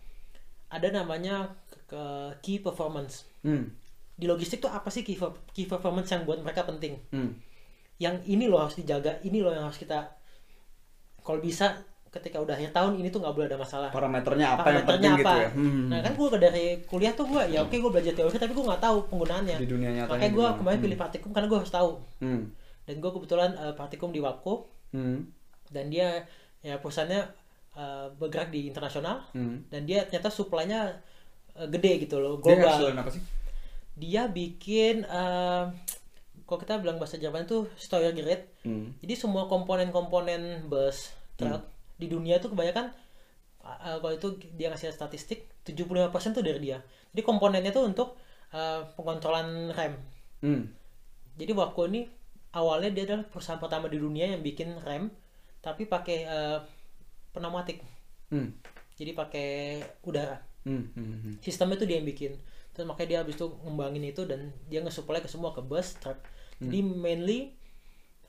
ada 0.68 0.88
namanya 0.88 1.52
ke- 1.84 2.32
key 2.40 2.56
performance 2.58 3.28
Hmm. 3.40 3.68
di 4.14 4.24
logistik 4.24 4.60
tuh 4.60 4.68
apa 4.68 4.88
sih 4.88 5.00
key, 5.00 5.16
key 5.50 5.64
performance 5.64 6.08
yang 6.08 6.24
buat 6.24 6.38
mereka 6.38 6.62
penting 6.62 6.96
Hmm. 7.10 7.36
yang 7.98 8.16
ini 8.24 8.46
loh 8.46 8.62
harus 8.62 8.76
dijaga 8.76 9.20
ini 9.20 9.40
loh 9.40 9.50
yang 9.50 9.66
harus 9.66 9.76
kita 9.76 10.16
kalau 11.20 11.36
bisa 11.38 11.84
ketika 12.10 12.36
udah 12.36 12.52
akhir 12.52 12.70
tahun 12.70 12.92
ini 12.96 13.08
tuh 13.08 13.22
nggak 13.22 13.30
boleh 13.32 13.46
ada 13.46 13.54
masalah 13.56 13.88
Parameternya 13.88 14.46
apa 14.50 14.66
yang 14.66 14.82
Parameternya 14.82 14.90
penting 14.90 15.12
apa? 15.14 15.18
gitu 15.22 15.36
ya? 15.38 15.50
Hmm. 15.52 15.86
nah 15.86 15.98
kan 16.00 16.12
gue 16.12 16.28
dari 16.36 16.64
kuliah 16.84 17.12
tuh 17.12 17.24
gue 17.24 17.42
ya 17.48 17.58
oke 17.60 17.70
gue 17.72 17.88
belajar 17.88 18.12
teori 18.12 18.34
tapi 18.36 18.50
gue 18.50 18.64
nggak 18.64 18.82
tahu 18.82 18.98
penggunaannya 19.06 19.56
Di 19.56 19.68
dunia 19.68 19.90
nyatanya 19.92 20.10
makanya 20.12 20.32
gue 20.32 20.46
kemarin 20.56 20.76
Hmm. 20.76 20.84
pilih 20.84 20.98
praktikum 20.98 21.30
karena 21.30 21.46
gue 21.46 21.58
harus 21.58 21.70
tahu 21.70 21.90
Hmm. 22.18 22.42
dan 22.82 22.94
gue 22.96 23.10
kebetulan 23.12 23.50
eh, 23.54 23.72
praktikum 23.72 24.08
di 24.08 24.18
Wapco 24.18 24.66
Hmm. 24.90 25.22
dan 25.68 25.86
dia 25.86 26.26
ya 26.60 26.76
perusahaannya 26.76 27.22
eh, 27.72 28.06
bergerak 28.12 28.50
di 28.50 28.66
internasional 28.66 29.22
Hmm. 29.30 29.62
dan 29.66 29.80
dia 29.84 30.02
ternyata 30.02 30.28
supply-nya 30.28 30.98
eh, 31.54 31.68
gede 31.68 32.04
gitu 32.04 32.18
loh 32.18 32.36
Dia 32.36 32.58
global 32.58 32.70
hasilin 32.72 32.98
apa 32.98 33.10
sih? 33.12 33.22
dia 33.92 34.26
bikin 34.26 35.04
eh, 35.04 35.64
kalau 36.42 36.58
kita 36.58 36.74
bilang 36.76 36.98
bahasa 36.98 37.14
Jerman 37.14 37.44
itu 37.44 37.70
Steuergerät 37.76 38.50
Hmm. 38.60 38.98
jadi 38.98 39.14
semua 39.14 39.46
komponen-komponen 39.46 40.66
bus 40.66 41.14
truk 41.34 41.62
di 42.00 42.08
dunia 42.08 42.40
itu 42.40 42.48
kebanyakan 42.48 42.88
uh, 43.60 44.00
kalau 44.00 44.14
itu 44.16 44.40
dia 44.56 44.72
ngasih 44.72 44.88
statistik 44.90 45.44
75% 45.68 46.08
tuh 46.32 46.40
dari 46.40 46.58
dia 46.58 46.80
jadi 47.12 47.20
komponennya 47.20 47.70
tuh 47.70 47.84
untuk 47.84 48.16
uh, 48.56 48.88
pengontrolan 48.96 49.70
rem 49.76 49.94
Hmm. 50.40 50.72
jadi 51.36 51.52
Wako 51.52 51.92
ini 51.92 52.08
awalnya 52.56 52.88
dia 52.96 53.04
adalah 53.04 53.28
perusahaan 53.28 53.60
pertama 53.60 53.92
di 53.92 54.00
dunia 54.00 54.24
yang 54.24 54.40
bikin 54.40 54.72
rem 54.80 55.12
tapi 55.60 55.84
pakai 55.84 56.24
uh, 56.24 56.64
pneumatik 57.36 57.84
Hmm. 58.32 58.56
jadi 58.96 59.12
pakai 59.12 59.48
udara 60.00 60.40
Hmm. 60.64 60.88
Hmm. 60.96 61.20
Hmm. 61.20 61.34
sistemnya 61.44 61.76
tuh 61.76 61.84
dia 61.84 62.00
yang 62.00 62.08
bikin 62.08 62.32
terus 62.72 62.88
makanya 62.88 63.08
dia 63.08 63.18
habis 63.20 63.36
itu 63.36 63.52
ngembangin 63.64 64.04
itu 64.08 64.24
dan 64.24 64.48
dia 64.72 64.80
nge-supply 64.80 65.20
ke 65.20 65.28
semua 65.28 65.52
ke 65.52 65.60
bus 65.60 66.00
truck 66.00 66.16
jadi 66.56 66.80
mainly 66.80 67.52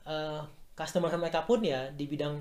uh, 0.04 0.44
customer 0.72 1.12
mereka 1.16 1.44
pun 1.44 1.60
ya 1.60 1.88
di 1.92 2.08
bidang 2.08 2.40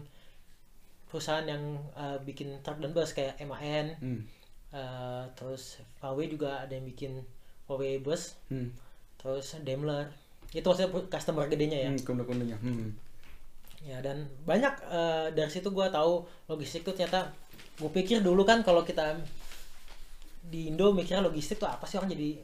perusahaan 1.12 1.44
yang 1.44 1.60
uh, 1.92 2.16
bikin 2.24 2.56
truck 2.64 2.80
dan 2.80 2.96
bus 2.96 3.12
kayak 3.12 3.36
MAN 3.42 3.92
Hmm. 4.00 4.22
uh, 4.72 5.28
terus 5.36 5.78
VW 6.00 6.32
juga 6.32 6.64
ada 6.64 6.72
yang 6.72 6.88
bikin 6.88 7.20
VW 7.68 8.00
bus 8.00 8.40
Hmm. 8.48 8.72
terus 9.20 9.60
Daimler 9.60 10.08
itu 10.50 10.64
maksudnya 10.64 10.88
customer 11.08 11.46
gedenya 11.46 11.78
ya 11.78 11.90
Hmm. 11.92 12.00
Kunde-kundenya. 12.02 12.56
Hmm. 12.58 12.96
ya 13.82 13.98
dan 13.98 14.24
banyak 14.46 14.72
eh, 14.88 15.28
dari 15.34 15.50
situ 15.50 15.68
gua 15.70 15.90
tahu 15.90 16.22
logistik 16.46 16.82
tuh 16.82 16.94
ternyata 16.94 17.34
gue 17.76 17.90
pikir 17.90 18.22
dulu 18.22 18.46
kan 18.46 18.62
kalau 18.62 18.86
kita 18.86 19.18
di 20.44 20.70
Indo 20.70 20.94
mikirnya 20.94 21.20
logistik 21.20 21.58
tuh 21.58 21.66
apa 21.66 21.82
sih 21.86 21.98
orang 21.98 22.14
jadi 22.14 22.38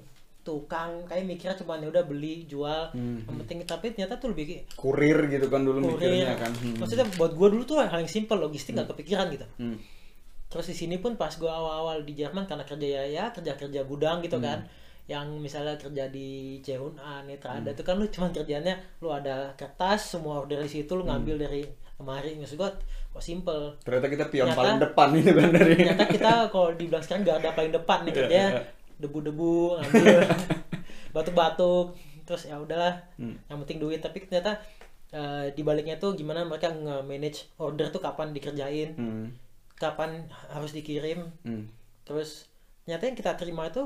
tukang 0.47 0.89
kayak 1.03 1.25
mikirnya 1.25 1.55
cuma 1.55 1.75
ya 1.75 1.89
udah 1.89 2.03
beli 2.03 2.45
jual 2.45 2.87
Hmm. 2.89 3.19
yang 3.21 3.37
penting 3.41 3.57
tapi 3.65 3.91
ternyata 3.91 4.15
tuh 4.15 4.31
lebih 4.31 4.63
Kurir 4.73 5.27
gitu 5.27 5.45
kan 5.45 5.61
dulu 5.61 5.83
kurir 5.89 6.07
mikirnya 6.15 6.39
kan. 6.39 6.51
Hmm. 6.53 6.79
maksudnya 6.79 7.03
buat 7.13 7.31
gue 7.31 7.47
dulu 7.49 7.63
tuh 7.65 7.77
hal 7.81 7.99
yang 7.99 8.07
simple 8.07 8.37
logistik 8.37 8.71
nggak 8.73 8.87
kepikiran 8.89 9.27
gitu 9.29 9.43
Hmm. 9.57 9.75
terus 10.47 10.65
di 10.65 10.77
sini 10.77 10.95
pun 10.95 11.13
pas 11.13 11.33
gua 11.33 11.51
awal-awal 11.53 12.01
di 12.01 12.13
Jerman 12.13 12.45
karena 12.45 12.63
kerja 12.63 12.87
ya 12.87 13.03
ya 13.05 13.25
kerja 13.29 13.53
kerja 13.53 13.83
gudang 13.83 14.21
gitu 14.21 14.39
kan 14.39 14.63
yang 15.05 15.27
misalnya 15.37 15.75
kerja 15.75 16.07
di 16.07 16.59
C&A, 16.59 16.87
Netra 17.21 17.57
ada 17.57 17.71
tuh 17.71 17.79
kan 17.81 17.95
lu 17.95 18.07
cuma 18.07 18.27
kerjanya 18.29 18.71
lu 18.97 19.07
ada 19.09 19.51
kertas 19.53 20.13
semua 20.13 20.39
order 20.41 20.59
di 20.59 20.67
situ 20.69 20.91
lu 20.91 21.03
ngambil 21.03 21.35
dari 21.41 21.63
lemari 21.95 22.35
maksud 22.35 22.55
gua 22.55 22.71
kok 23.09 23.19
simple 23.21 23.75
Ternyata 23.81 24.07
kita 24.07 24.25
pion 24.25 24.45
Ternyata- 24.45 24.59
paling 24.61 24.79
depan 24.79 25.07
itu 25.13 25.31
kan 25.33 25.49
dari. 25.49 25.73
ternyata 25.75 26.05
kita 26.07 26.31
kalau 26.47 26.69
dibilang 26.71 27.01
sekarang 27.01 27.21
gak 27.23 27.37
ada 27.37 27.49
paling 27.51 27.73
depan 27.73 27.97
nih 28.05 28.13
kerja. 28.13 28.41
Debu-debu 28.97 29.77
ngambil 29.77 30.17
batuk-batuk 31.13 31.95
terus 32.23 32.43
ya 32.43 32.57
udahlah 32.57 32.99
Hmm. 33.15 33.39
yang 33.47 33.57
penting 33.61 33.79
duit 33.79 33.99
tapi 33.99 34.21
ternyata 34.21 34.59
eh, 35.09 35.49
di 35.51 35.61
baliknya 35.61 35.95
tuh 35.95 36.13
gimana 36.13 36.43
mereka 36.43 36.67
nge-manage 36.69 37.55
order 37.57 37.87
tuh 37.87 37.99
kapan 37.99 38.29
dikerjain 38.29 38.91
Hmm. 38.93 39.27
kapan 39.73 40.25
harus 40.49 40.71
dikirim 40.71 41.31
Hmm. 41.41 41.71
terus 42.03 42.51
ternyata 42.83 43.03
yang 43.05 43.15
kita 43.15 43.31
terima 43.33 43.65
itu 43.65 43.83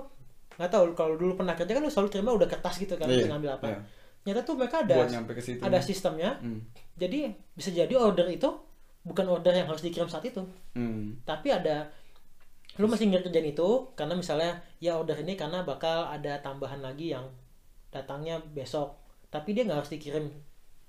nggak 0.51 0.69
tahu 0.69 0.83
kalau 0.91 1.15
dulu 1.15 1.35
pernah 1.35 1.53
kerja 1.53 1.71
kan 1.71 1.81
lu 1.81 1.89
selalu 1.89 2.09
terima 2.09 2.31
udah 2.31 2.45
kertas 2.45 2.75
gitu 2.77 2.93
kan 2.95 3.07
lu 3.07 3.25
ngambil 3.27 3.51
apa 3.55 3.65
iya. 3.67 3.79
ternyata 4.21 4.41
tuh 4.43 4.55
mereka 4.55 4.75
ada 4.79 4.95
situ. 5.39 5.61
ada 5.61 5.79
sistemnya 5.79 6.37
Hmm. 6.37 6.61
jadi 6.93 7.19
bisa 7.51 7.69
jadi 7.69 7.93
order 7.93 8.27
itu 8.27 8.49
bukan 9.01 9.25
order 9.27 9.49
yang 9.51 9.65
harus 9.65 9.81
dikirim 9.81 10.05
saat 10.05 10.21
itu 10.23 10.41
Hmm. 10.73 11.17
tapi 11.21 11.49
ada 11.49 11.89
lu 12.79 12.87
masih 12.87 13.11
ngerjain 13.11 13.51
itu 13.51 13.69
karena 13.99 14.15
misalnya 14.15 14.51
ya 14.79 14.95
order 14.95 15.17
ini 15.19 15.35
karena 15.35 15.63
bakal 15.67 16.07
ada 16.07 16.39
tambahan 16.39 16.79
lagi 16.79 17.11
yang 17.11 17.27
datangnya 17.91 18.39
besok 18.55 18.95
tapi 19.31 19.51
dia 19.55 19.67
nggak 19.67 19.83
harus 19.83 19.91
dikirim 19.91 20.25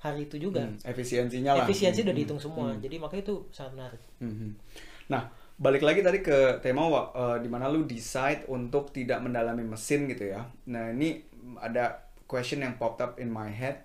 hari 0.02 0.26
itu 0.26 0.36
juga 0.38 0.62
Hmm. 0.66 0.78
Efisiensinya 0.82 1.52
lah. 1.54 1.66
efisiensi 1.66 2.02
udah 2.02 2.10
Hmm. 2.14 2.18
dihitung 2.22 2.40
semua 2.42 2.68
jadi 2.78 2.96
makanya 2.98 3.22
itu 3.26 3.36
sangat 3.50 3.72
menarik 3.78 4.02
Mhm. 4.22 4.50
Nah, 5.10 5.22
balik 5.58 5.82
lagi 5.82 6.00
tadi 6.00 6.22
ke 6.22 6.62
tema 6.62 6.86
wa- 6.86 7.10
eh, 7.12 7.38
di 7.42 7.48
mana 7.50 7.66
lu 7.66 7.82
decide 7.84 8.46
untuk 8.48 8.94
tidak 8.94 9.18
mendalami 9.20 9.66
mesin 9.66 10.06
gitu 10.06 10.30
ya. 10.30 10.46
Nah, 10.70 10.94
ini 10.94 11.26
ada 11.58 12.06
question 12.24 12.62
yang 12.62 12.78
popped 12.78 13.02
up 13.02 13.12
in 13.18 13.28
my 13.28 13.50
head. 13.50 13.82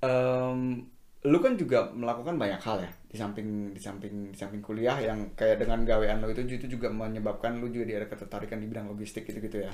Em, 0.00 0.84
lu 1.24 1.40
kan 1.40 1.56
juga 1.56 1.88
melakukan 1.88 2.36
banyak 2.36 2.60
hal 2.60 2.84
ya 2.84 2.92
di 3.08 3.16
samping 3.16 3.72
di 3.72 3.80
samping 3.80 4.28
di 4.28 4.36
samping 4.36 4.60
kuliah 4.60 5.00
yang 5.00 5.32
kayak 5.32 5.64
dengan 5.64 5.80
gawean 5.80 6.20
lo 6.20 6.28
itu 6.28 6.44
itu 6.44 6.76
juga 6.76 6.92
menyebabkan 6.92 7.56
lu 7.56 7.72
juga 7.72 7.96
ada 7.96 8.08
ketertarikan 8.12 8.60
di 8.60 8.68
bidang 8.68 8.92
logistik 8.92 9.24
gitu-gitu 9.24 9.64
ya. 9.64 9.72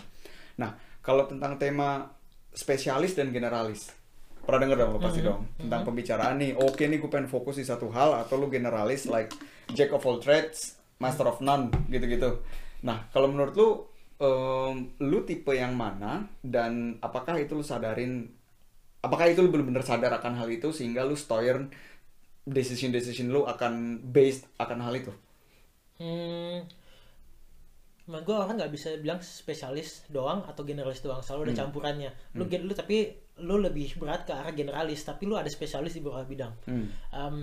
Nah, 0.63 0.79
kalau 1.03 1.27
tentang 1.27 1.59
tema 1.59 2.07
spesialis 2.55 3.19
dan 3.19 3.35
generalis, 3.35 3.91
pernah 4.47 4.63
denger 4.63 4.79
dong 4.79 4.91
lo 4.95 5.01
pasti 5.03 5.21
dong 5.27 5.43
tentang 5.59 5.83
pembicaraan 5.83 6.39
nih. 6.39 6.55
Oke 6.55 6.87
nih 6.87 7.03
gue 7.03 7.11
pengen 7.11 7.27
fokus 7.27 7.59
di 7.59 7.67
satu 7.67 7.91
hal 7.91 8.15
atau 8.15 8.39
lu 8.39 8.47
generalis 8.47 9.11
like 9.11 9.35
jack 9.75 9.91
of 9.91 10.07
all 10.07 10.23
trades, 10.23 10.79
master 11.03 11.27
of 11.27 11.43
none 11.43 11.75
gitu-gitu. 11.91 12.47
Nah, 12.87 13.11
kalau 13.11 13.27
menurut 13.27 13.55
lu 13.59 13.69
em, 14.23 14.95
lu 15.03 15.27
tipe 15.27 15.51
yang 15.51 15.75
mana 15.75 16.31
dan 16.47 17.03
apakah 17.03 17.43
itu 17.43 17.59
lu 17.59 17.65
sadarin 17.67 18.39
apakah 19.07 19.27
itu 19.33 19.41
lu 19.45 19.51
benar-benar 19.53 19.85
sadar 19.85 20.13
akan 20.21 20.33
hal 20.41 20.49
itu 20.53 20.69
sehingga 20.73 21.05
lu 21.09 21.17
steuer 21.17 21.69
decision 22.45 22.91
decision 22.93 23.29
lu 23.35 23.45
akan 23.45 24.01
based 24.15 24.45
akan 24.61 24.79
hal 24.85 24.95
itu? 24.97 25.13
Hmm, 26.01 26.65
gue 28.11 28.35
orang 28.35 28.59
nggak 28.59 28.73
bisa 28.75 28.89
bilang 28.99 29.23
spesialis 29.23 30.03
doang 30.11 30.43
atau 30.51 30.67
generalis 30.67 30.99
doang 30.99 31.23
selalu 31.23 31.51
ada 31.51 31.63
campurannya 31.63 32.11
lu 32.35 32.51
gen 32.51 32.67
lu 32.67 32.75
tapi 32.75 33.15
lu 33.39 33.63
lebih 33.63 33.95
berat 34.03 34.27
ke 34.27 34.33
arah 34.35 34.51
generalis 34.51 35.07
tapi 35.07 35.31
lu 35.31 35.39
ada 35.39 35.47
spesialis 35.47 35.95
di 35.95 36.03
beberapa 36.03 36.27
bidang 36.27 36.53
Hmm. 36.67 36.87
Em, 37.15 37.37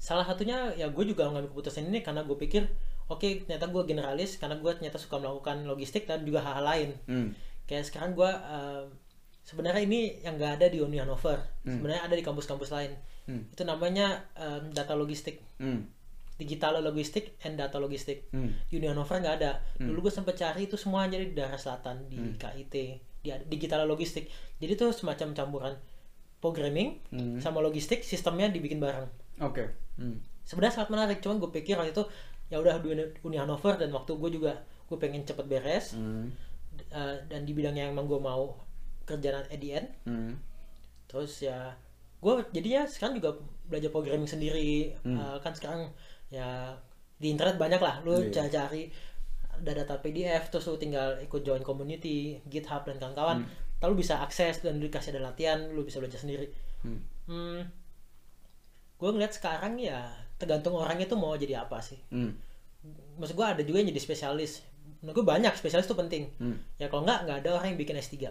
salah 0.00 0.24
satunya 0.26 0.72
ya 0.80 0.88
gue 0.90 1.04
juga 1.06 1.28
ngambil 1.30 1.52
keputusan 1.52 1.86
ini 1.92 2.00
karena 2.02 2.24
gue 2.24 2.34
pikir 2.34 2.66
oke 3.12 3.28
ternyata 3.46 3.66
gue 3.68 3.82
generalis 3.86 4.40
karena 4.40 4.56
gue 4.58 4.72
ternyata 4.74 4.98
suka 4.98 5.20
melakukan 5.20 5.62
logistik 5.68 6.08
dan 6.08 6.24
juga 6.24 6.40
hal-hal 6.42 6.64
lain 6.64 6.90
Hmm. 7.06 7.28
kayak 7.68 7.84
sekarang 7.86 8.16
gue 8.16 8.30
em, 8.32 8.86
sebenarnya 9.42 9.82
ini 9.82 10.00
yang 10.20 10.34
nggak 10.34 10.52
ada 10.56 10.66
di 10.66 10.78
Uni 10.78 10.96
Hannover 10.96 11.38
sebenarnya 11.62 12.02
ada 12.02 12.14
di 12.14 12.22
kampus-kampus 12.22 12.70
lain 12.70 12.92
Hmm. 13.22 13.46
itu 13.48 13.62
namanya 13.62 14.26
em, 14.34 14.70
data 14.70 14.92
logistik 14.92 15.38
Hmm. 15.56 15.86
digital 16.34 16.78
logistik 16.80 17.38
and 17.40 17.54
data 17.54 17.76
logistik 17.76 18.26
Hmm. 18.28 18.50
Uni 18.68 18.82
Hannover 18.84 19.14
nggak 19.16 19.36
ada. 19.36 19.62
Dulu 19.76 19.98
gue 20.00 20.12
sempet 20.12 20.34
cari 20.34 20.66
itu 20.66 20.74
semua 20.74 21.06
jadi 21.06 21.22
di 21.24 21.32
daerah 21.32 21.54
selatan 21.54 22.08
di 22.08 22.18
KIT 22.34 22.74
di 23.20 23.30
digital 23.48 23.86
logistik. 23.86 24.26
Jadi 24.58 24.72
itu 24.72 24.86
semacam 24.90 25.28
campuran 25.32 25.74
programming 26.38 26.98
Hmm. 27.08 27.38
sama 27.38 27.60
logistik 27.60 28.02
sistemnya 28.02 28.46
dibikin 28.48 28.78
bareng. 28.78 29.06
Oke. 29.40 29.70
Hmm. 29.94 30.18
Sebenarnya 30.42 30.74
sangat 30.76 30.90
menarik. 30.90 31.18
Cuman 31.20 31.38
gue 31.38 31.50
pikir 31.52 31.78
waktu 31.78 31.94
itu 31.94 32.02
ya 32.48 32.58
udah 32.58 32.74
di 32.76 32.90
Uni- 33.22 33.38
Hannover 33.38 33.74
dan 33.76 33.90
waktu 33.90 34.12
gue 34.12 34.30
juga 34.32 34.52
gue 34.84 34.98
pengen 34.98 35.22
cepet 35.22 35.46
beres 35.46 35.94
Hmm. 35.94 36.34
eh, 36.90 37.16
dan 37.24 37.46
di 37.46 37.52
bidang 37.52 37.72
yang 37.72 37.94
emang 37.94 38.04
gue 38.04 38.18
mau 38.18 38.50
kerjaan 39.04 39.44
at 39.44 39.56
the 39.56 39.70
end. 39.72 39.88
Hmm. 40.02 40.32
Terus 41.06 41.42
ya 41.42 41.74
gue 42.18 42.34
jadinya 42.50 42.86
sekarang 42.86 43.18
juga 43.18 43.34
belajar 43.64 43.90
programming 43.90 44.26
sendiri 44.26 44.94
Eh, 44.96 45.36
kan 45.38 45.50
sekarang 45.50 45.90
ya 46.28 46.70
di 47.16 47.28
internet 47.28 47.54
banyak 47.56 47.78
lah 47.78 47.98
lu 48.00 48.14
Iya. 48.16 48.30
cari-cari 48.32 48.86
ada 49.52 49.72
data 49.76 49.94
PDF 49.96 50.48
terus 50.48 50.64
lu 50.64 50.76
tinggal 50.76 51.18
ikut 51.20 51.42
join 51.42 51.60
community 51.60 52.38
GitHub 52.44 52.82
dan 52.82 52.96
kawan-kawan 52.96 53.42
lalu 53.78 54.00
bisa 54.00 54.18
akses 54.18 54.58
dan 54.58 54.78
lu 54.78 54.86
dikasih 54.86 55.10
ada 55.10 55.22
latihan 55.24 55.58
lu 55.68 55.82
bisa 55.82 55.98
belajar 55.98 56.18
sendiri 56.18 56.46
Hmm. 56.80 56.98
hmm, 57.26 57.60
gue 58.96 59.08
ngeliat 59.08 59.30
sekarang 59.32 59.74
ya 59.76 60.06
tergantung 60.36 60.74
orangnya 60.74 61.06
tuh 61.06 61.14
mau 61.16 61.34
jadi 61.34 61.60
apa 61.60 61.78
sih 61.78 61.98
Hmm. 62.08 62.34
maksud 63.16 63.34
gue 63.34 63.46
ada 63.48 63.62
juga 63.62 63.78
yang 63.78 63.90
jadi 63.90 63.98
spesialis 64.00 64.62
menurut 64.98 65.14
gue 65.16 65.26
banyak 65.28 65.52
spesialis 65.52 65.84
tuh 65.84 65.94
penting 65.96 66.30
Hmm. 66.38 66.58
ya 66.76 66.86
kalau 66.86 67.02
nggak 67.02 67.18
nggak 67.24 67.38
ada 67.40 67.50
orang 67.52 67.66
yang 67.70 67.78
bikin 67.78 67.94
S3 67.96 68.30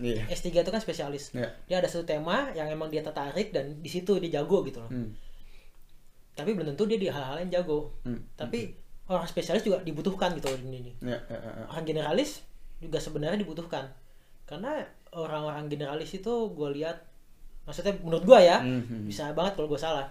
Iya. 0.00 0.24
S3 0.26 0.50
itu 0.56 0.68
kan 0.68 0.78
spesialis 0.78 1.30
Iya. 1.30 1.48
dia 1.64 1.76
ada 1.76 1.86
satu 1.86 2.02
tema 2.02 2.48
yang 2.50 2.66
emang 2.66 2.88
dia 2.88 3.00
tertarik 3.00 3.50
dan 3.50 3.76
di 3.76 3.86
situ 3.86 4.16
dia 4.16 4.40
jago 4.40 4.64
gitu 4.64 4.80
loh 4.80 4.88
Hmm. 4.88 5.12
tapi 6.32 6.50
belum 6.50 6.72
tentu 6.72 6.84
dia 6.84 6.96
di 6.96 7.06
hal-hal 7.06 7.36
yang 7.38 7.50
jago 7.54 7.92
Hmm. 8.02 8.20
tapi 8.34 8.72
orang 9.06 9.26
spesialis 9.26 9.60
juga 9.60 9.78
dibutuhkan 9.80 10.32
gitu 10.32 10.48
loh 10.48 10.56
di 10.56 10.66
ini 10.66 10.92
Iya, 10.98 11.18
iya, 11.20 11.36
iya, 11.36 11.50
iya. 11.52 11.64
orang 11.66 11.84
generalis 11.84 12.30
juga 12.78 12.96
sebenarnya 12.96 13.38
dibutuhkan 13.38 13.92
karena 14.44 14.82
orang-orang 15.10 15.68
generalis 15.68 16.10
itu 16.10 16.32
gue 16.50 16.68
lihat 16.74 16.96
maksudnya 17.62 17.92
menurut 18.00 18.24
gue 18.24 18.40
ya 18.40 18.58
Mhm. 18.58 19.04
bisa 19.04 19.30
banget 19.30 19.54
kalau 19.54 19.68
gue 19.68 19.78
salah 19.78 20.08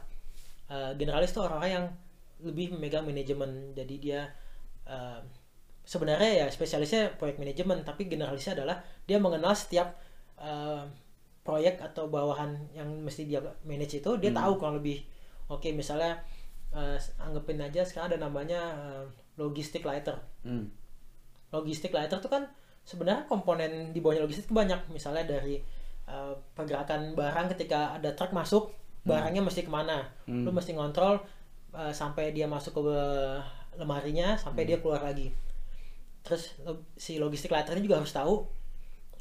Eh, 0.69 0.93
generalis 0.95 1.33
tuh 1.33 1.41
orang-orang 1.41 1.71
yang 1.73 1.85
lebih 2.45 2.69
memegang 2.69 3.01
manajemen 3.01 3.49
jadi 3.73 3.95
dia 3.97 4.21
eh, 4.85 5.17
sebenarnya 5.89 6.45
ya 6.45 6.47
spesialisnya 6.53 7.17
proyek 7.17 7.41
manajemen 7.41 7.81
tapi 7.81 8.05
generalisnya 8.05 8.53
adalah 8.61 8.77
dia 9.09 9.17
mengenal 9.17 9.57
setiap 9.57 9.97
eh, 10.37 10.85
proyek 11.41 11.81
atau 11.81 12.05
bawahan 12.13 12.53
yang 12.77 12.85
mesti 13.01 13.25
dia 13.25 13.41
manage 13.65 13.97
itu 13.97 14.11
dia 14.21 14.29
tahu 14.29 14.61
kurang 14.61 14.77
lebih 14.77 15.01
oke 15.49 15.65
misalnya 15.73 16.13
eh, 16.69 16.93
anggapin 17.17 17.57
aja 17.57 17.81
sekarang 17.81 18.13
ada 18.13 18.19
namanya 18.21 18.61
eh, 18.77 19.03
logistik 19.41 19.81
lighter 19.81 20.13
Hmm. 20.45 20.69
logistik 21.49 21.89
lighter 21.89 22.21
tuh 22.21 22.29
kan 22.29 22.45
sebenarnya 22.85 23.25
komponen 23.25 23.89
di 23.89 23.99
bawahnya 23.99 24.21
logistik 24.23 24.45
tuh 24.45 24.57
banyak 24.57 24.77
misalnya 24.89 25.25
dari 25.25 25.61
uh, 26.07 26.33
pergerakan 26.53 27.13
barang 27.13 27.53
ketika 27.53 27.97
ada 27.97 28.13
truk 28.13 28.33
masuk 28.33 28.69
barangnya 29.05 29.41
mesti 29.41 29.65
ke 29.65 29.71
mana 29.71 30.05
Hmm. 30.25 30.45
lu 30.45 30.51
mesti 30.53 30.73
ngontrol 30.73 31.17
uh, 31.73 31.93
sampai 31.93 32.31
dia 32.33 32.45
masuk 32.45 32.77
ke 32.77 32.81
uh, 32.81 33.41
lemarinya 33.77 34.37
sampai 34.37 34.63
Hmm. 34.65 34.69
dia 34.69 34.77
keluar 34.81 35.01
lagi 35.01 35.29
terus 36.21 36.55
si 36.95 37.17
logistik 37.17 37.49
ini 37.51 37.81
juga 37.81 37.99
harus 38.03 38.11
tahu 38.11 38.45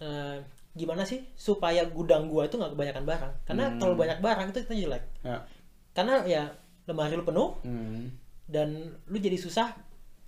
uh, 0.03 0.37
gimana 0.75 1.03
sih 1.03 1.25
supaya 1.35 1.83
gudang 1.91 2.31
gua 2.31 2.47
itu 2.47 2.55
nggak 2.55 2.73
kebanyakan 2.75 3.05
barang 3.05 3.33
karena 3.45 3.65
Hmm. 3.67 3.79
terlalu 3.83 3.97
banyak 3.99 4.19
barang 4.23 4.47
itu 4.51 4.59
itu 4.63 4.75
jelek 4.87 5.03
Ya. 5.27 5.43
karena 5.95 6.15
ya 6.25 6.43
lemari 6.87 7.19
lu 7.19 7.25
penuh 7.27 7.59
Hmm. 7.67 8.13
dan 8.47 8.69
lu 9.07 9.17
jadi 9.19 9.35
susah 9.35 9.75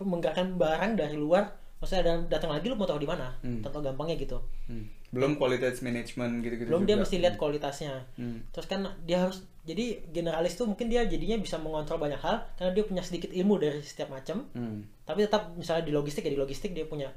menggerakkan 0.00 0.56
barang 0.56 0.96
dari 0.96 1.14
luar 1.14 1.52
maksudnya 1.78 2.04
dan 2.04 2.18
datang 2.28 2.50
lagi 2.52 2.66
lu 2.66 2.76
mau 2.76 2.88
tahu 2.88 2.98
di 2.98 3.08
mana 3.08 3.30
Hmm. 3.44 3.60
contoh 3.62 3.80
gampangnya 3.80 4.16
gitu 4.16 4.38
Hmm. 4.66 4.88
Belum 5.10 5.34
quality 5.34 5.82
management 5.82 6.38
gitu-gitu 6.38 6.70
belum 6.70 6.86
dia 6.86 6.94
juga. 6.94 7.02
mesti 7.02 7.16
lihat 7.18 7.34
kualitasnya 7.34 8.06
Hmm. 8.14 8.46
terus 8.50 8.66
kan 8.66 8.86
dia 9.02 9.26
harus 9.26 9.42
jadi 9.60 10.06
generalis 10.08 10.54
tuh 10.54 10.64
mungkin 10.64 10.86
dia 10.86 11.02
jadinya 11.04 11.34
bisa 11.36 11.58
mengontrol 11.58 11.98
banyak 11.98 12.16
hal 12.16 12.46
karena 12.54 12.70
dia 12.72 12.84
punya 12.86 13.02
sedikit 13.02 13.28
ilmu 13.30 13.58
dari 13.58 13.82
setiap 13.82 14.08
macam 14.08 14.46
Hmm. 14.54 14.86
tapi 15.02 15.26
tetap 15.26 15.50
misalnya 15.52 15.82
di 15.82 15.90
logistik 15.90 16.22
ya 16.22 16.30
di 16.30 16.38
logistik 16.38 16.70
dia 16.70 16.86
punya 16.86 17.10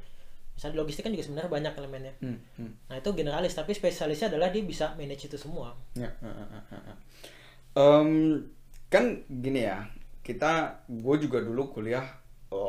misalnya 0.53 0.73
di 0.73 0.81
logistik 0.81 1.01
kan 1.01 1.13
juga 1.13 1.23
sebenarnya 1.23 1.51
banyak 1.51 1.73
elemennya 1.75 2.13
Hmm. 2.17 2.37
Hmm. 2.57 2.71
nah 2.87 2.95
itu 2.97 3.09
generalis 3.13 3.53
tapi 3.53 3.71
spesialisnya 3.71 4.27
adalah 4.29 4.49
dia 4.49 4.63
bisa 4.63 4.93
manage 4.93 5.25
itu 5.25 5.37
semua 5.37 5.77
Ya. 5.93 6.09
Em, 7.73 8.37
kan 8.85 9.03
gini 9.27 9.65
ya, 9.65 9.81
kita, 10.21 10.51
gue 10.87 11.15
juga 11.19 11.41
dulu 11.41 11.73
kuliah 11.73 12.05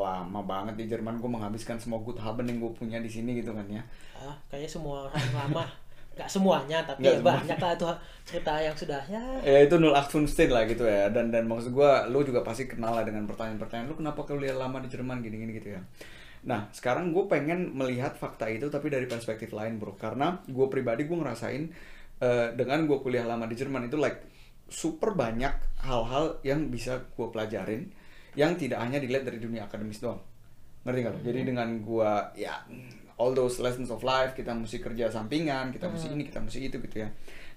lama 0.02 0.40
banget 0.42 0.74
di 0.76 0.84
Jerman, 0.86 1.20
gue 1.20 1.30
menghabiskan 1.30 1.76
semua 1.76 2.00
good 2.00 2.18
haben 2.18 2.44
yang 2.44 2.58
gue 2.58 2.72
punya 2.72 2.98
di 2.98 3.10
sini 3.10 3.38
gitu 3.38 3.52
kan 3.52 3.66
ya. 3.68 3.82
ah 4.14 4.34
kayaknya 4.48 4.70
semua 4.70 4.98
lama 5.32 5.64
nggak 6.14 6.30
semuanya 6.30 6.78
tapi 6.86 7.02
Nggak 7.02 7.10
ya 7.10 7.18
semuanya. 7.18 7.42
banyak 7.42 7.58
lah 7.58 7.72
itu 7.74 7.88
cerita 8.24 8.52
yang 8.56 8.76
sudah 8.78 9.02
ya 9.10 9.22
Ya 9.42 9.58
itu 9.66 9.74
nul 9.76 9.90
Akfunstein 9.92 10.46
lah 10.48 10.62
gitu 10.64 10.86
ya, 10.86 11.10
dan 11.10 11.34
dan 11.34 11.44
maksud 11.50 11.74
gue, 11.74 11.90
lu 12.14 12.22
juga 12.22 12.40
pasti 12.46 12.70
kenal 12.70 12.94
lah 12.94 13.02
dengan 13.02 13.26
pertanyaan-pertanyaan, 13.26 13.90
lu 13.90 13.96
kenapa 13.98 14.22
kuliah 14.22 14.54
lama 14.54 14.78
di 14.78 14.88
Jerman 14.88 15.20
gini-gini 15.20 15.52
gitu 15.58 15.74
ya. 15.74 15.82
Nah, 16.44 16.68
sekarang 16.70 17.10
gue 17.10 17.24
pengen 17.26 17.72
melihat 17.74 18.14
fakta 18.14 18.46
itu 18.46 18.68
tapi 18.68 18.92
dari 18.92 19.08
perspektif 19.10 19.50
lain 19.50 19.80
bro, 19.80 19.96
karena 19.98 20.38
gue 20.46 20.66
pribadi 20.70 21.08
gue 21.08 21.16
ngerasain 21.18 21.62
eh, 22.20 22.48
dengan 22.54 22.84
gue 22.86 22.98
kuliah 23.02 23.26
lama 23.26 23.48
di 23.50 23.56
Jerman 23.58 23.88
itu 23.88 23.96
like 23.98 24.22
super 24.70 25.12
banyak 25.16 25.52
hal-hal 25.82 26.38
yang 26.46 26.68
bisa 26.70 27.00
gue 27.16 27.28
pelajarin 27.28 27.90
yang 28.34 28.58
tidak 28.58 28.82
hanya 28.82 28.98
dilihat 28.98 29.26
dari 29.26 29.38
dunia 29.38 29.66
akademis 29.66 30.02
doang. 30.02 30.20
Ngerti 30.84 30.98
nggak 31.00 31.12
lo? 31.14 31.20
Jadi 31.24 31.40
dengan 31.46 31.68
gue 31.80 32.12
ya 32.38 32.54
all 33.18 33.32
those 33.32 33.62
lessons 33.62 33.90
of 33.94 34.02
life 34.02 34.34
kita 34.34 34.50
mesti 34.50 34.82
kerja 34.82 35.10
sampingan, 35.10 35.70
kita 35.70 35.86
mesti 35.86 36.10
ini, 36.10 36.26
kita 36.26 36.42
mesti 36.42 36.58
itu 36.66 36.76
gitu 36.82 36.96
ya. 37.06 37.08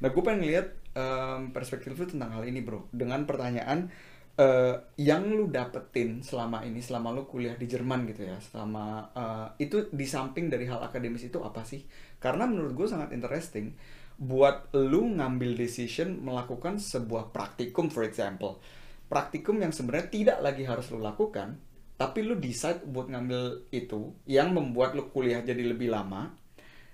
Nah, 0.01 0.10
gue 0.13 0.22
pengen 0.22 0.46
lihat 0.46 0.67
em, 0.93 1.50
perspektif 1.50 1.98
lu 1.98 2.05
tentang 2.05 2.29
hal 2.38 2.43
ini 2.46 2.62
bro, 2.62 2.86
dengan 2.93 3.25
pertanyaan 3.25 3.89
eh, 4.38 4.77
yang 5.01 5.25
lu 5.34 5.50
dapetin 5.50 6.22
selama 6.22 6.62
ini, 6.62 6.77
selama 6.77 7.10
lu 7.10 7.25
kuliah 7.25 7.57
di 7.57 7.65
Jerman 7.65 8.05
gitu 8.05 8.29
ya, 8.29 8.38
selama 8.38 9.10
eh, 9.17 9.65
itu 9.65 9.89
di 9.89 10.05
samping 10.05 10.53
dari 10.53 10.69
hal 10.69 10.79
akademis 10.86 11.25
itu 11.25 11.41
apa 11.41 11.65
sih? 11.65 11.81
Karena 12.22 12.46
menurut 12.46 12.77
gue 12.77 12.88
sangat 12.89 13.10
interesting 13.17 13.74
buat 14.17 14.74
lu 14.74 15.13
ngambil 15.13 15.53
decision 15.53 16.22
melakukan 16.22 16.81
sebuah 16.81 17.34
praktikum 17.34 17.89
for 17.89 18.05
example. 18.05 18.62
Praktikum 19.07 19.55
yang 19.63 19.71
sebenarnya 19.71 20.07
tidak 20.11 20.37
lagi 20.43 20.63
harus 20.67 20.91
lu 20.91 20.99
lakukan, 20.99 21.55
tapi 21.95 22.19
lu 22.27 22.35
decide 22.35 22.83
buat 22.83 23.07
ngambil 23.07 23.71
itu 23.71 24.11
yang 24.27 24.51
membuat 24.51 24.93
lu 24.99 25.07
kuliah 25.11 25.39
jadi 25.39 25.63
lebih 25.63 25.87
lama. 25.91 26.35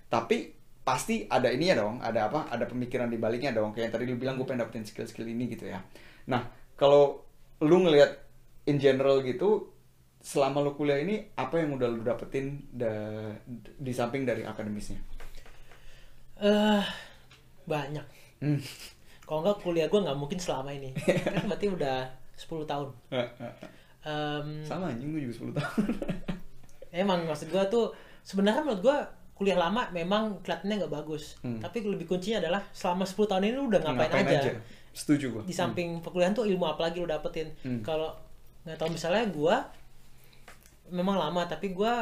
Tapi 0.10 0.53
pasti 0.86 1.25
ada 1.25 1.50
ini 1.50 1.74
ya 1.74 1.75
dong, 1.82 2.00
ada 2.03 2.29
apa? 2.29 2.51
Ada 2.53 2.70
pemikiran 2.70 3.10
di 3.10 3.17
baliknya 3.17 3.51
dong. 3.55 3.74
Kayak 3.74 3.89
yang 3.89 3.93
tadi 3.98 4.03
lu 4.10 4.15
bilang 4.22 4.36
gue 4.38 4.46
pengen 4.46 4.62
dapetin 4.67 4.86
skill-skill 4.86 5.25
ini 5.25 5.50
gitu 5.50 5.65
ya. 5.70 5.82
Nah, 6.29 6.46
kalau 6.77 7.25
lu 7.65 7.77
ngelihat 7.82 8.12
in 8.70 8.77
general 8.77 9.25
gitu 9.25 9.74
selama 10.24 10.63
lu 10.63 10.72
kuliah 10.77 11.01
ini 11.03 11.34
apa 11.36 11.60
yang 11.60 11.75
udah 11.75 11.89
lu 11.91 12.01
dapetin 12.05 12.63
da- 12.72 13.36
di 13.79 13.91
samping 13.91 14.24
dari 14.24 14.46
akademisnya? 14.48 15.00
eh 16.41 16.84
banyak 17.65 18.05
Hmm. 18.43 18.60
Kalau 19.34 19.42
nggak 19.42 19.58
kuliah 19.60 19.88
gue 19.88 19.98
nggak 20.00 20.13
mungkin 20.16 20.38
selama 20.38 20.70
ini 20.70 20.94
kan 21.25 21.50
berarti 21.50 21.66
udah 21.68 22.06
10 22.36 22.46
tahun 22.63 22.88
Em, 24.04 24.62
Sama 24.62 24.92
anjing 24.92 25.10
gue 25.10 25.22
juga 25.24 25.34
10 25.48 25.58
tahun. 25.58 25.84
emang 26.93 27.24
maksud 27.24 27.48
gue 27.48 27.63
tuh 27.67 27.89
sebenarnya 28.22 28.62
menurut 28.62 28.84
gue 28.84 28.98
kuliah 29.34 29.58
lama 29.58 29.89
memang 29.89 30.38
kelihatannya 30.39 30.76
nggak 30.78 30.93
bagus 30.93 31.39
Hmm. 31.39 31.58
tapi 31.58 31.82
lebih 31.82 32.06
kuncinya 32.06 32.38
adalah 32.38 32.62
selama 32.69 33.02
10 33.02 33.26
tahun 33.26 33.43
ini 33.43 33.54
lu 33.54 33.65
udah 33.65 33.82
ngapain, 33.82 34.13
aja. 34.22 34.54
Setuju 34.91 35.26
gue. 35.32 35.43
di 35.43 35.52
samping 35.52 35.98
perkuliahan 36.00 36.36
tuh 36.36 36.46
ilmu 36.46 36.67
apa 36.67 36.86
lagi 36.86 37.00
lu 37.00 37.08
dapetin 37.08 37.50
Hmm. 37.60 37.82
kalau 37.82 38.13
nggak 38.62 38.78
tahu 38.78 38.91
misalnya 38.91 39.26
gue 39.26 39.56
memang 40.91 41.17
lama 41.17 41.41
tapi 41.43 41.72
gue 41.72 41.93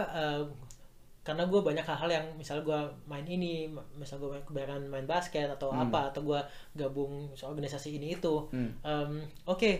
karena 1.21 1.45
gue 1.45 1.61
banyak 1.61 1.85
hal-hal 1.85 2.09
yang 2.09 2.25
misalnya 2.33 2.63
gue 2.63 2.79
main 3.05 3.21
ini 3.23 3.69
misal 3.93 4.17
gue 4.17 4.41
kebanyakan 4.41 4.89
main 4.89 5.05
basket 5.05 5.45
atau 5.47 5.69
Hmm. 5.69 5.85
apa 5.85 6.09
atau 6.09 6.21
gue 6.23 6.39
gabung 6.73 7.13
organisasi 7.35 7.95
ini 7.95 8.15
itu 8.15 8.49
Hmm. 8.49 8.73
Em, 8.81 9.11
oke 9.45 9.71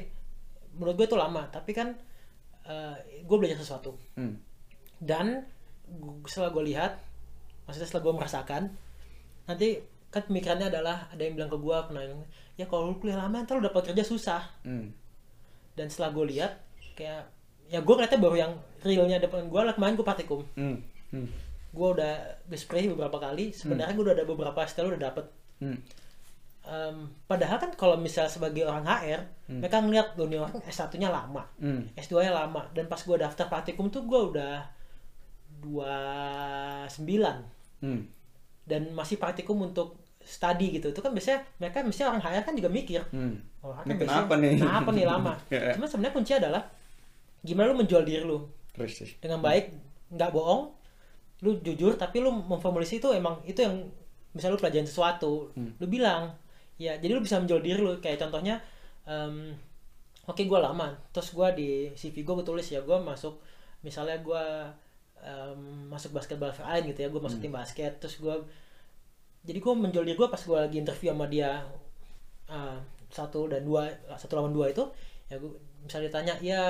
menurut 0.74 0.96
gue 0.96 1.06
itu 1.06 1.18
lama 1.18 1.44
tapi 1.48 1.74
kan 1.74 1.98
gue 3.20 3.38
belajar 3.38 3.58
sesuatu 3.58 3.98
Hmm. 4.14 4.38
dan 5.00 5.50
setelah 6.24 6.50
gue 6.52 6.64
lihat 6.68 7.02
maksudnya 7.66 7.90
setelah 7.90 8.04
gue 8.04 8.14
merasakan 8.16 8.62
nanti 9.44 9.82
kan 10.08 10.22
pemikirannya 10.24 10.70
adalah 10.70 11.10
ada 11.10 11.22
yang 11.22 11.34
bilang 11.34 11.50
ke 11.50 11.58
gue 11.58 11.78
pernah 11.84 12.04
ya 12.54 12.66
kalau 12.66 12.88
lu 12.88 12.96
kuliah 12.96 13.18
lama 13.18 13.42
ntar 13.42 13.58
lu 13.58 13.66
dapat 13.66 13.90
kerja 13.90 14.04
susah 14.04 14.46
Hmm. 14.62 14.94
dan 15.74 15.90
setelah 15.90 16.14
gue 16.14 16.38
lihat 16.38 16.54
kayak 16.94 17.26
ya 17.66 17.80
gue 17.80 17.94
kelihatnya 17.96 18.20
baru 18.20 18.36
yang 18.38 18.54
realnya 18.82 19.18
depan 19.18 19.48
gue 19.48 19.58
lah 19.58 19.74
kemarin 19.74 19.98
gue 19.98 20.06
praktikum 20.06 20.46
Hmm. 20.54 20.78
Hmm. 21.12 21.28
gue 21.72 21.88
udah 21.90 22.14
spray 22.54 22.88
beberapa 22.88 23.16
kali 23.18 23.52
sebenarnya 23.52 23.92
gue 23.92 24.04
udah 24.04 24.14
ada 24.14 24.24
beberapa 24.24 24.60
style 24.64 24.90
udah 24.90 25.02
dapet 25.04 25.26
Hmm. 25.60 25.78
Em, 26.62 26.98
padahal 27.26 27.58
kan 27.58 27.72
kalau 27.72 27.96
misal 27.96 28.26
sebagai 28.26 28.64
orang 28.64 28.84
HR 28.84 29.22
mereka 29.52 29.78
ngeliat 29.78 30.14
orang 30.14 30.62
S1 30.64 30.94
nya 30.96 31.10
lama 31.10 31.42
Hmm. 31.58 31.90
S2 31.96 32.22
nya 32.22 32.34
lama 32.34 32.66
dan 32.72 32.86
pas 32.86 32.98
gue 32.98 33.14
daftar 33.16 33.46
praktikum 33.46 33.88
tuh 33.88 34.04
gue 34.04 34.22
udah 34.32 34.62
29 35.62 37.46
Hmm. 37.82 38.06
dan 38.64 38.82
masih 38.92 39.18
praktikum 39.18 39.58
untuk 39.60 39.98
study 40.22 40.70
gitu 40.72 40.88
itu 40.88 41.00
kan 41.00 41.10
biasanya 41.12 41.42
mereka 41.58 41.82
misalnya 41.82 42.10
orang 42.14 42.24
HR 42.32 42.44
kan 42.44 42.54
juga 42.54 42.70
mikir 42.70 43.02
Hmm. 43.10 43.42
oh, 43.60 43.74
kan 43.74 43.90
kenapa 43.90 44.06
biasanya- 44.32 44.38
nih? 44.38 44.62
kenapa 44.62 44.90
nih 44.92 45.06
lama 45.08 45.34
Ya. 45.50 45.74
cuma 45.74 45.86
sebenarnya 45.86 46.14
kunci 46.14 46.34
adalah 46.36 46.62
gimana 47.40 47.70
lu 47.70 47.80
menjual 47.80 48.02
diri 48.02 48.22
lu 48.22 48.46
Terus 48.72 49.18
dengan 49.18 49.42
baik 49.42 49.74
nggak 50.10 50.30
bohong 50.30 50.70
lu 51.42 51.58
jujur 51.60 51.98
tapi 51.98 52.22
lu 52.22 52.30
memformulasi 52.32 52.98
itu 52.98 53.10
emang 53.12 53.42
itu 53.44 53.62
yang 53.62 53.82
misalnya 54.32 54.56
lu 54.56 54.62
pelajarin 54.62 54.88
sesuatu 54.88 55.50
Hmm. 55.58 55.74
lu 55.78 55.86
bilang 55.86 56.32
ya 56.78 56.98
jadi 56.98 57.12
lu 57.12 57.22
bisa 57.22 57.38
menjual 57.38 57.60
diri 57.60 57.78
lu 57.78 57.98
kayak 57.98 58.18
contohnya 58.18 58.62
em, 59.04 59.54
oke 60.24 60.38
gue 60.40 60.60
lama 60.60 60.94
terus 61.10 61.34
gue 61.34 61.48
di 61.54 61.70
CV 61.92 62.22
gue 62.22 62.34
gue 62.36 62.46
tulis 62.46 62.66
ya 62.66 62.80
gue 62.80 62.98
masuk 62.98 63.42
misalnya 63.82 64.22
gue 64.22 64.44
em, 65.20 65.60
masuk 65.90 66.14
basketball 66.14 66.54
lain 66.54 66.84
gitu 66.90 67.00
ya 67.02 67.10
gue 67.10 67.20
masuk 67.20 67.38
Hmm. 67.42 67.46
tim 67.46 67.54
basket 67.54 67.92
terus 67.98 68.18
gue 68.18 68.36
jadi 69.42 69.58
gue 69.58 69.74
menjual 69.74 70.06
diri 70.06 70.14
gue 70.16 70.30
pas 70.30 70.38
gue 70.40 70.58
lagi 70.60 70.78
interview 70.78 71.10
sama 71.10 71.26
dia 71.26 71.66
eh, 72.48 72.78
satu 73.10 73.50
dan 73.50 73.66
dua 73.66 73.90
satu 74.16 74.38
lawan 74.38 74.54
dua 74.54 74.70
itu 74.70 74.86
ya 75.28 75.36
gue 75.36 75.52
misalnya 75.82 76.08
ditanya 76.08 76.34
ya 76.40 76.62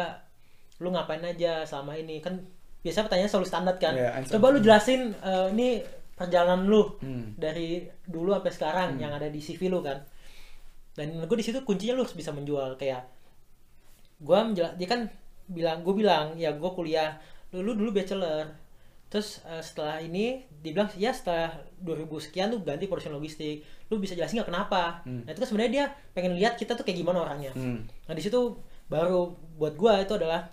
lu 0.80 0.90
ngapain 0.90 1.22
aja 1.22 1.62
selama 1.62 1.94
ini 1.94 2.18
kan 2.18 2.40
biasa 2.82 3.06
pertanyaan 3.06 3.30
selalu 3.30 3.48
standar 3.48 3.76
kan. 3.78 3.94
Iya, 3.94 4.10
answer. 4.15 4.34
coba 4.36 4.46
lu 4.50 4.60
jelasin 4.60 5.13
eh, 5.13 5.48
ini 5.52 5.67
perjalanan 6.12 6.65
lu 6.65 6.98
Hmm. 6.98 7.34
dari 7.34 7.82
dulu 8.04 8.30
sampai 8.32 8.52
sekarang 8.52 8.89
yang 8.96 9.10
ada 9.12 9.26
di 9.26 9.38
CV 9.38 9.67
lu 9.67 9.82
kan. 9.82 10.02
Dan 10.91 11.17
gue 11.17 11.38
di 11.38 11.41
situ 11.41 11.62
kuncinya 11.62 11.94
lu 11.94 12.04
harus 12.04 12.13
bisa 12.13 12.30
menjual. 12.30 12.76
Kayak 12.76 13.06
gue 14.17 14.38
menjela- 14.38 14.76
dia 14.76 14.88
kan 14.88 15.02
bilang 15.48 15.82
gue 15.82 15.94
bilang 15.94 16.34
ya 16.36 16.52
gue 16.52 16.72
kuliah. 16.72 17.17
Lu, 17.52 17.62
lu 17.62 17.74
dulu 17.74 17.91
bachelor. 17.91 18.50
Terus 19.08 19.44
eh, 19.44 19.60
setelah 19.60 20.00
ini 20.00 20.41
dibilang 20.48 20.88
ya 20.96 21.12
setelah 21.12 21.52
2000 21.78 22.06
sekian 22.22 22.48
lu 22.48 22.62
ganti 22.62 22.86
production 22.86 23.12
logistik. 23.12 23.62
Lu 23.88 23.98
bisa 23.98 24.13
jelasin 24.13 24.39
nggak 24.39 24.50
kenapa? 24.50 25.04
Hmm. 25.04 25.22
nah 25.22 25.32
itu 25.32 25.39
kan 25.39 25.50
sebenarnya 25.50 25.72
dia 25.72 25.86
pengen 26.12 26.34
lihat 26.34 26.56
kita 26.56 26.74
tuh 26.74 26.82
kayak 26.82 26.98
gimana 26.98 27.22
orangnya. 27.22 27.52
Hmm. 27.52 27.84
Nah 28.08 28.13
di 28.13 28.22
situ 28.22 28.56
baru 28.88 29.32
buat 29.56 29.74
gua 29.74 30.00
itu 30.00 30.13
adalah 30.13 30.48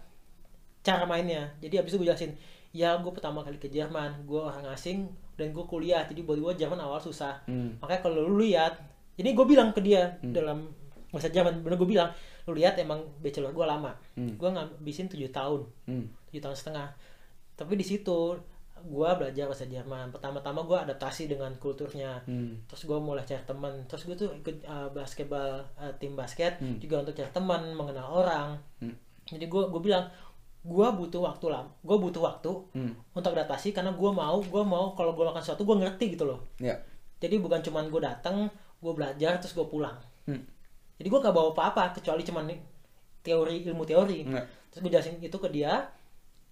cara 0.88 1.05
mainnya. 1.05 1.53
Jadi 1.61 1.74
abis 1.77 1.92
itu 1.92 1.98
gue 1.98 2.09
jelasin, 2.09 2.33
ya 2.72 2.96
gue 2.96 3.12
pertama 3.12 3.40
kali 3.40 3.57
ke 3.57 3.68
Jerman, 3.68 4.24
gue 4.24 4.40
orang 4.40 4.64
asing 4.68 5.05
dan 5.37 5.53
gue 5.53 5.64
kuliah. 5.64 6.03
Jadi 6.03 6.20
buat 6.22 6.37
gue 6.37 6.53
Jerman 6.57 6.79
awal 6.79 6.96
susah. 6.98 7.44
Hmm. 7.44 7.77
Makanya 7.79 8.01
kalau 8.01 8.24
lu 8.24 8.40
lihat, 8.40 8.81
ini 9.14 9.33
gue 9.33 9.44
bilang 9.44 9.70
ke 9.70 9.81
dia 9.81 10.16
Hmm. 10.18 10.33
dalam 10.33 10.72
masa 11.09 11.29
Jerman, 11.29 11.61
bener 11.61 11.77
gue 11.77 11.88
bilang, 11.88 12.09
lu 12.44 12.53
lihat 12.53 12.77
emang 12.77 13.05
bachelor 13.18 13.53
gue 13.53 13.64
lama. 13.64 13.92
Hmm. 14.14 14.35
Gue 14.35 14.48
ngabisin 14.48 15.07
7 15.07 15.29
tahun, 15.29 15.61
Hmm. 15.85 16.09
7 16.27 16.40
tahun 16.40 16.57
setengah. 16.57 16.88
Tapi 17.55 17.72
di 17.74 17.83
situ 17.83 18.38
gue 18.79 19.11
belajar 19.11 19.51
bahasa 19.51 19.66
Jerman 19.66 20.14
pertama-tama 20.14 20.62
gue 20.62 20.79
adaptasi 20.79 21.27
dengan 21.27 21.51
kulturnya 21.59 22.22
Hmm. 22.22 22.62
terus 22.64 22.87
gue 22.87 22.94
mulai 22.94 23.27
cari 23.27 23.42
teman 23.42 23.74
terus 23.85 24.07
gue 24.07 24.14
tuh 24.14 24.31
ikut 24.33 24.62
uh, 24.62 24.87
basketball 24.88 25.66
uh, 25.74 25.90
tim 25.98 26.14
basket 26.14 26.62
Hmm. 26.62 26.79
juga 26.79 27.03
untuk 27.03 27.11
cari 27.12 27.27
teman 27.29 27.74
mengenal 27.74 28.07
orang 28.07 28.48
Hmm. 28.79 28.94
jadi 29.27 29.51
gue 29.51 29.62
gue 29.66 29.83
bilang 29.83 30.07
gue 30.69 30.89
butuh 30.93 31.25
waktu 31.25 31.49
lama 31.49 31.73
gue 31.81 31.97
butuh 31.99 32.23
waktu 32.23 32.53
Hmm. 32.71 32.93
untuk 33.11 33.33
adaptasi 33.33 33.73
karena 33.73 33.89
gue 33.91 34.11
mau 34.13 34.37
gue 34.39 34.63
mau 34.63 34.93
kalau 34.93 35.13
gue 35.13 35.25
lakukan 35.25 35.41
sesuatu 35.41 35.65
gue 35.65 35.77
ngerti 35.79 36.13
gitu 36.13 36.25
loh 36.25 36.45
Ya. 36.59 36.77
jadi 37.19 37.41
bukan 37.41 37.61
cuman 37.61 37.89
gue 37.89 37.99
datang 37.99 38.53
gue 38.79 38.93
belajar 38.93 39.39
terus 39.39 39.53
gue 39.53 39.65
pulang 39.65 39.97
Hmm. 40.23 40.45
jadi 40.95 41.09
gue 41.09 41.21
gak 41.21 41.33
bawa 41.33 41.51
apa-apa 41.51 41.95
kecuali 41.95 42.21
cuman 42.21 42.53
teori 43.19 43.65
ilmu 43.65 43.83
teori 43.83 44.23
Nggak. 44.23 44.45
terus 44.69 44.81
gue 44.83 44.91
jelasin 44.91 45.17
itu 45.19 45.35
ke 45.35 45.49
dia 45.49 45.89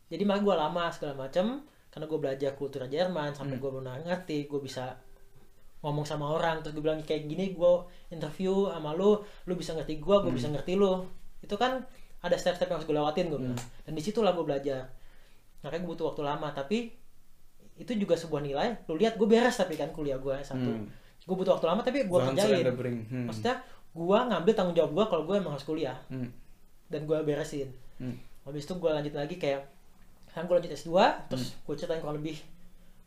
jadi 0.07 0.23
makanya 0.23 0.45
gue 0.45 0.55
lama 0.57 0.85
segala 0.89 1.15
macam 1.19 1.61
karena 1.89 2.05
gue 2.07 2.19
belajar 2.19 2.51
kultur 2.53 2.85
Jerman 2.85 3.33
sampai 3.33 3.57
gue 3.57 3.71
benar 3.71 4.01
ngerti 4.01 4.45
gue 4.45 4.61
bisa 4.61 4.97
ngomong 5.79 6.03
sama 6.03 6.31
orang 6.31 6.61
terus 6.61 6.73
gue 6.73 6.83
bilang 6.83 6.99
kayak 7.01 7.25
gini 7.25 7.53
gue 7.53 7.73
interview 8.09 8.67
sama 8.67 8.93
lu 8.93 9.17
lu 9.45 9.55
bisa 9.55 9.73
ngerti 9.73 9.97
gue 9.97 10.17
gue 10.19 10.33
bisa 10.33 10.49
ngerti 10.49 10.73
lu 10.75 11.05
itu 11.39 11.55
kan 11.55 11.85
ada 12.27 12.37
step-step 12.37 12.67
yang 12.67 12.77
harus 12.77 12.85
gue 12.85 12.95
lewatin 12.95 13.27
gue 13.27 13.39
bilang 13.41 13.57
dan 13.57 13.93
di 13.93 14.01
situlah 14.01 14.31
gue 14.31 14.43
belajar 14.43 14.87
makanya 15.59 15.81
gue 15.81 15.91
butuh 15.91 16.07
waktu 16.07 16.23
lama 16.23 16.49
tapi 16.51 16.79
itu 17.77 17.93
juga 17.95 18.15
sebuah 18.15 18.41
nilai 18.41 18.69
lu 18.85 18.95
lihat 18.95 19.15
gue 19.15 19.25
beres 19.25 19.55
tapi 19.55 19.75
kan 19.75 19.91
kuliah 19.91 20.17
gue 20.17 20.37
satu 20.41 20.65
Hmm. 20.67 20.87
gue 21.23 21.35
butuh 21.35 21.53
waktu 21.53 21.67
lama 21.67 21.81
tapi 21.81 21.99
gue 22.03 22.19
kerjain. 22.31 22.65
Hmm. 23.05 23.25
maksudnya 23.25 23.55
gue 23.91 24.19
ngambil 24.23 24.53
tanggung 24.53 24.75
jawab 24.75 24.93
gue 24.93 25.05
kalau 25.07 25.25
gue 25.25 25.37
emang 25.37 25.53
harus 25.53 25.65
kuliah 25.65 25.99
Hmm. 26.07 26.29
dan 26.87 27.03
gue 27.03 27.19
beresin 27.21 27.69
Hmm. 27.97 28.17
habis 28.43 28.63
itu 28.63 28.75
gue 28.75 28.91
lanjut 28.91 29.13
lagi 29.13 29.37
kayak 29.37 29.65
kan 30.29 30.45
gue 30.45 30.55
lanjut 30.55 30.71
S2 30.71 30.93
terus 31.27 31.57
gue 31.59 31.75
ceritain 31.75 31.99
kurang 31.99 32.17
lebih 32.17 32.37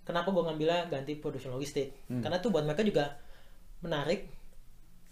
kenapa 0.01 0.27
gue 0.27 0.41
ngambilnya 0.41 0.79
ganti 0.87 1.13
production 1.15 1.51
logistik 1.51 1.93
Hmm. 2.05 2.19
karena 2.19 2.37
tuh 2.37 2.49
buat 2.49 2.63
mereka 2.63 2.81
juga 2.81 3.17
menarik 3.79 4.27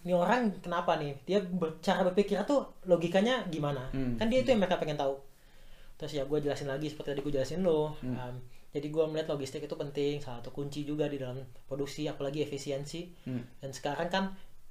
ini 0.00 0.12
orang 0.12 0.54
kenapa 0.58 0.94
nih 0.96 1.18
dia 1.22 1.38
ber- 1.40 1.76
cara 1.78 2.00
berpikirnya 2.02 2.44
tuh 2.44 2.60
logikanya 2.84 3.44
gimana 3.46 3.90
Hmm. 3.90 4.14
kan 4.14 4.26
dia 4.26 4.40
itu 4.40 4.50
yang 4.50 4.60
mereka 4.60 4.76
pengen 4.76 4.96
tahu 4.96 5.18
terus 5.94 6.12
ya 6.12 6.22
gue 6.22 6.38
jelasin 6.38 6.66
lagi 6.66 6.86
seperti 6.86 7.12
tadi 7.12 7.20
gue 7.20 7.34
jelasin 7.34 7.60
lo 7.60 7.92
Hmm. 7.98 8.14
Um, 8.14 8.34
jadi 8.68 8.86
gue 8.86 9.04
melihat 9.04 9.28
logistik 9.28 9.60
itu 9.60 9.74
penting 9.74 10.18
salah 10.18 10.38
satu 10.38 10.52
kunci 10.52 10.82
juga 10.82 11.06
di 11.06 11.16
dalam 11.16 11.38
produksi 11.64 12.06
apalagi 12.06 12.40
efisiensi 12.40 13.10
Hmm. 13.24 13.42
dan 13.58 13.70
sekarang 13.70 14.08
kan 14.08 14.24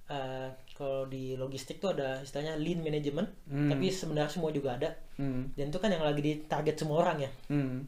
uh, 0.08 0.48
kalau 0.72 1.04
di 1.06 1.36
logistik 1.36 1.78
tuh 1.78 1.92
ada 1.92 2.22
istilahnya 2.22 2.56
lean 2.56 2.80
management 2.80 3.28
Hmm. 3.46 3.68
tapi 3.68 3.92
sebenarnya 3.92 4.32
semua 4.32 4.50
juga 4.50 4.74
ada 4.74 4.90
Hmm. 5.16 5.52
dan 5.52 5.68
itu 5.68 5.78
kan 5.78 5.90
yang 5.90 6.02
lagi 6.02 6.22
ditarget 6.22 6.76
semua 6.78 7.02
orang 7.02 7.20
ya 7.20 7.32
Hmm. 7.48 7.84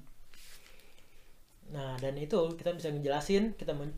nah 1.70 1.94
dan 1.96 2.18
itu 2.18 2.36
kita 2.52 2.74
bisa 2.74 2.90
ngejelasin 2.90 3.54
kita 3.54 3.72
men- 3.72 3.96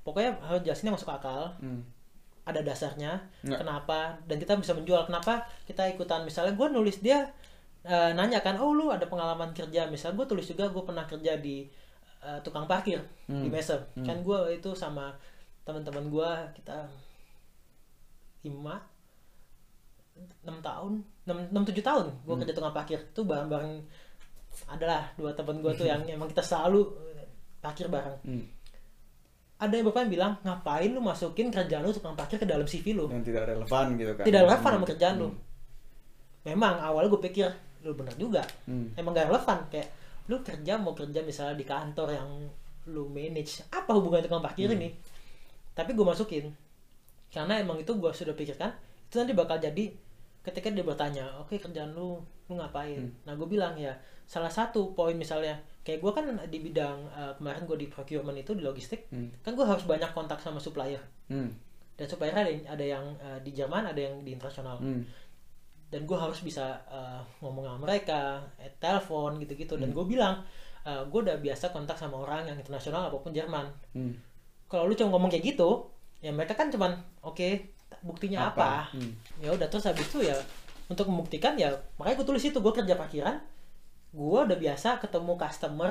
pokoknya 0.00 0.38
harus 0.40 0.62
jelasinnya 0.62 0.94
masuk 0.94 1.10
akal 1.10 1.52
Hmm. 1.58 1.82
Ada 2.50 2.60
dasarnya 2.60 3.12
Nggak. 3.40 3.58
kenapa 3.58 3.98
dan 4.24 4.36
kita 4.36 4.52
bisa 4.54 4.72
menjual 4.72 5.02
kenapa 5.04 5.32
kita 5.64 5.86
ikutan 5.88 6.22
misalnya 6.22 6.52
gue 6.52 6.68
nulis 6.68 6.98
dia 6.98 7.30
eh, 7.82 8.10
nanya 8.12 8.38
kan 8.38 8.56
oh 8.56 8.70
lu 8.70 8.88
ada 8.88 9.04
pengalaman 9.04 9.50
kerja 9.50 9.86
misalnya 9.86 10.18
gue 10.18 10.26
tulis 10.28 10.44
juga 10.44 10.66
gue 10.66 10.82
pernah 10.82 11.04
kerja 11.04 11.36
di 11.36 11.64
eh, 12.20 12.38
tukang 12.40 12.64
parkir 12.64 13.00
di 13.24 13.32
Hmm. 13.32 13.48
Mesa 13.48 13.78
kan 13.96 14.20
gue 14.20 14.38
itu 14.52 14.70
sama 14.74 15.14
teman-teman 15.62 16.06
gue 16.06 16.30
kita 16.54 16.76
lima 18.42 18.76
enam 20.42 20.58
tahun 20.60 20.92
enam 21.24 21.36
enam 21.48 21.62
tujuh 21.64 21.80
tahun 21.80 22.06
gue 22.18 22.28
Hmm. 22.28 22.40
kerja 22.40 22.52
tukang 22.52 22.74
parkir 22.74 23.00
tuh 23.10 23.24
bareng-bareng 23.24 23.80
adalah 24.66 25.08
dua 25.14 25.30
teman 25.32 25.60
gue 25.60 25.72
tuh 25.74 25.86
yang 25.86 26.02
emang 26.10 26.28
kita 26.28 26.42
selalu 26.42 26.82
eh, 27.14 27.24
parkir 27.58 27.86
bareng 27.86 28.16
Hmm. 28.22 28.44
Ada 29.60 29.70
yang 29.70 29.86
bapak 29.86 30.00
yang 30.02 30.12
bilang 30.12 30.32
ngapain 30.40 30.88
lu 30.88 31.00
masukin 31.00 31.48
kerjaan 31.48 31.82
lu 31.82 31.92
tukang 31.92 32.14
parkir 32.14 32.36
ke 32.36 32.44
dalam 32.44 32.64
CV 32.64 32.92
lu 32.92 33.06
Yang 33.06 33.24
tidak 33.28 33.44
relevan 33.46 33.86
gitu 33.94 34.12
kan. 34.14 34.24
tidak 34.24 34.40
relevan 34.42 34.70
sama 34.70 34.78
Hmm. 34.78 34.88
kerjaan 34.88 35.14
lu 35.16 35.28
memang 36.42 36.74
awalnya 36.80 37.08
gue 37.10 37.22
pikir 37.22 37.48
lu 37.80 37.92
bener 37.92 38.14
juga 38.16 38.42
Hmm. 38.64 38.88
emang 38.94 39.12
gak 39.12 39.28
relevan 39.28 39.58
kayak 39.68 39.88
lu 40.26 40.40
kerja 40.40 40.74
mau 40.76 40.92
kerja 40.92 41.20
misalnya 41.20 41.54
di 41.54 41.64
kantor 41.64 42.08
yang 42.10 42.28
lu 42.86 43.06
manage 43.06 43.60
apa 43.68 43.90
hubungannya 43.90 44.24
tukang 44.24 44.40
parkir 44.40 44.66
Hmm. 44.66 44.76
ini 44.76 44.88
tapi 45.70 45.92
gue 45.92 46.02
masukin 46.02 46.48
karena 47.28 47.54
emang 47.56 47.76
itu 47.76 47.92
gue 47.92 48.10
sudah 48.10 48.32
pikirkan 48.32 48.72
itu 49.04 49.14
nanti 49.14 49.32
bakal 49.32 49.56
jadi 49.56 49.92
ketika 50.40 50.68
dia 50.68 50.82
bertanya 50.82 51.28
oke 51.36 51.52
kerjaan 51.54 51.92
lu 51.92 52.16
lu 52.46 52.54
ngapain 52.54 52.96
Hmm. 52.98 53.12
nah 53.22 53.34
gue 53.34 53.44
bilang 53.46 53.76
ya 53.76 53.92
salah 54.24 54.48
satu 54.48 54.94
poin 54.94 55.12
misalnya 55.14 55.60
kayak 55.80 55.98
gue 55.98 56.12
kan 56.12 56.22
di 56.46 56.58
bidang 56.60 56.98
eh, 57.08 57.32
kemarin 57.34 57.64
gue 57.64 57.76
di 57.76 57.86
procurement 57.86 58.36
itu 58.36 58.52
di 58.52 58.60
logistik 58.60 59.08
Hmm. 59.08 59.32
kan 59.40 59.52
gue 59.52 59.64
harus 59.64 59.84
banyak 59.84 60.10
kontak 60.10 60.38
sama 60.38 60.58
supplier 60.58 61.00
Hmm. 61.26 61.50
dan 61.94 62.06
supplier 62.06 62.32
ada 62.32 62.46
yang, 62.46 62.64
ada 62.66 62.84
yang 62.86 63.04
eh, 63.18 63.38
di 63.40 63.50
Jerman 63.50 63.84
ada 63.86 63.98
yang 63.98 64.20
di 64.20 64.30
internasional 64.30 64.76
Hmm. 64.76 65.02
dan 65.88 66.04
gue 66.04 66.14
harus 66.14 66.40
bisa 66.40 66.66
eh, 66.86 67.20
ngomong 67.40 67.64
sama 67.66 67.78
mereka 67.82 68.20
eh, 68.56 68.70
telepon 68.76 69.38
gitu-gitu 69.38 69.74
dan 69.74 69.88
Hmm. 69.88 69.96
gue 69.96 70.06
bilang 70.06 70.36
gue 70.80 71.20
udah 71.20 71.36
biasa 71.36 71.70
kontak 71.70 71.92
sama 71.94 72.16
orang 72.18 72.46
yang 72.46 72.56
internasional 72.56 73.04
apa 73.04 73.16
pun 73.16 73.30
Jerman 73.30 73.68
Hmm. 73.92 74.16
kalau 74.66 74.84
lu 74.84 74.94
cuma 74.94 75.12
ngomong 75.12 75.28
kayak 75.28 75.44
gitu 75.50 75.92
ya 76.18 76.28
mereka 76.30 76.52
kan 76.52 76.68
cuman 76.68 76.92
oke 77.20 77.48
buktinya 78.00 78.48
apa, 78.48 78.88
Hmm. 78.90 79.12
ya 79.38 79.52
udah 79.52 79.68
terus 79.68 79.84
habis 79.84 80.08
itu 80.08 80.24
ya 80.24 80.32
untuk 80.88 81.04
membuktikan 81.06 81.52
ya 81.54 81.68
makanya 81.96 82.16
gue 82.16 82.26
tulis 82.26 82.40
itu 82.42 82.56
gue 82.56 82.72
kerja 82.74 82.96
parkiran 82.96 83.36
gue 84.10 84.40
udah 84.42 84.58
biasa 84.58 84.98
ketemu 84.98 85.32
customer 85.36 85.90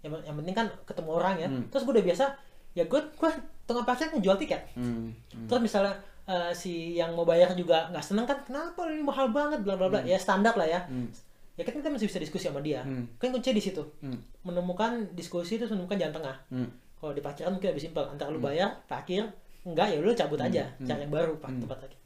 yang, 0.00 0.12
yang 0.20 0.34
penting 0.34 0.52
kan 0.52 0.66
ketemu 0.82 1.10
orang 1.12 1.34
ya 1.36 1.46
Hmm. 1.46 1.64
terus 1.68 1.82
gue 1.82 1.94
udah 1.94 2.02
biasa 2.04 2.24
ya 2.72 2.84
gue 2.84 3.00
gue 3.12 3.30
tengah 3.62 3.84
parkir 3.84 4.10
ngejual 4.10 4.36
tiket 4.36 4.62
Hmm. 4.74 5.14
Hmm. 5.30 5.46
terus 5.46 5.62
misalnya 5.62 5.94
eh, 6.22 6.50
si 6.52 6.72
yang 6.94 7.12
mau 7.12 7.22
bayar 7.22 7.50
juga 7.52 7.86
nggak 7.88 8.00
seneng 8.00 8.24
kan 8.24 8.38
kenapa 8.42 8.86
ini 8.86 9.02
mahal 9.02 9.28
banget 9.28 9.60
bla 9.60 9.74
bla 9.74 9.86
bla 9.86 10.00
ya 10.02 10.14
standar 10.16 10.54
lah 10.54 10.66
ya 10.66 10.80
Hmm. 10.84 11.06
ya 11.52 11.62
kan 11.62 11.74
kita 11.74 11.88
masih 11.88 12.06
bisa 12.06 12.18
diskusi 12.18 12.46
sama 12.46 12.58
dia 12.58 12.80
Hmm. 12.80 13.06
kan 13.16 13.30
kuncinya 13.30 13.54
di 13.54 13.64
situ 13.64 13.82
Hmm. 13.98 14.18
menemukan 14.42 14.90
diskusi 15.12 15.56
itu 15.56 15.66
menemukan 15.66 15.98
jalan 15.98 16.14
tengah 16.14 16.36
Hmm. 16.48 16.68
kalau 16.96 17.10
di 17.10 17.20
parkiran 17.20 17.50
mungkin 17.50 17.70
lebih 17.70 17.84
simpel 17.84 18.04
antara 18.04 18.28
lu 18.28 18.38
bayar 18.38 18.74
parkir 18.84 19.26
enggak 19.62 19.86
ya 19.88 19.98
lu 19.98 20.10
cabut 20.12 20.38
aja 20.40 20.66
Hmm. 20.76 20.82
cari 20.84 21.00
yang 21.00 21.12
baru 21.12 21.34
pak 21.36 21.46
Hmm. 21.48 21.60
tempat 21.60 21.78
lagi 21.80 21.96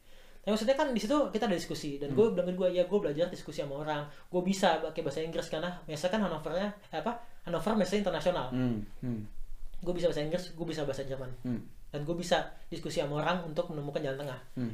tapi 0.46 0.54
maksudnya 0.54 0.78
kan 0.78 0.94
di 0.94 1.02
situ 1.02 1.16
kita 1.34 1.50
ada 1.50 1.58
diskusi 1.58 1.98
dan 1.98 2.14
gue 2.14 2.22
bilang 2.30 2.46
ke 2.46 2.54
gue 2.54 2.68
ya 2.70 2.86
gue 2.86 2.98
belajar 3.02 3.26
diskusi 3.26 3.58
sama 3.58 3.82
orang 3.82 4.06
gue 4.06 4.38
bisa 4.40 4.78
pakai 4.78 5.02
bahasa 5.02 5.18
Inggris 5.18 5.50
karena 5.50 5.74
biasa 5.82 6.06
kan 6.06 6.22
Hanovernya 6.22 6.70
eh, 6.86 7.02
apa 7.02 7.18
Hanover 7.42 7.74
biasanya 7.74 8.06
internasional 8.06 8.54
Hmm. 8.54 8.78
Hmm. 9.02 9.26
gue 9.76 9.90
bisa 9.90 10.06
bahasa 10.06 10.22
Inggris 10.22 10.54
gue 10.54 10.62
bisa 10.64 10.86
bahasa 10.86 11.02
Jerman 11.02 11.34
Hmm. 11.42 11.58
dan 11.90 12.00
gue 12.00 12.14
bisa 12.14 12.38
diskusi 12.66 13.02
sama 13.02 13.18
orang 13.18 13.42
untuk 13.42 13.66
menemukan 13.68 13.98
jalan 13.98 14.22
tengah 14.22 14.38
Hmm. 14.54 14.70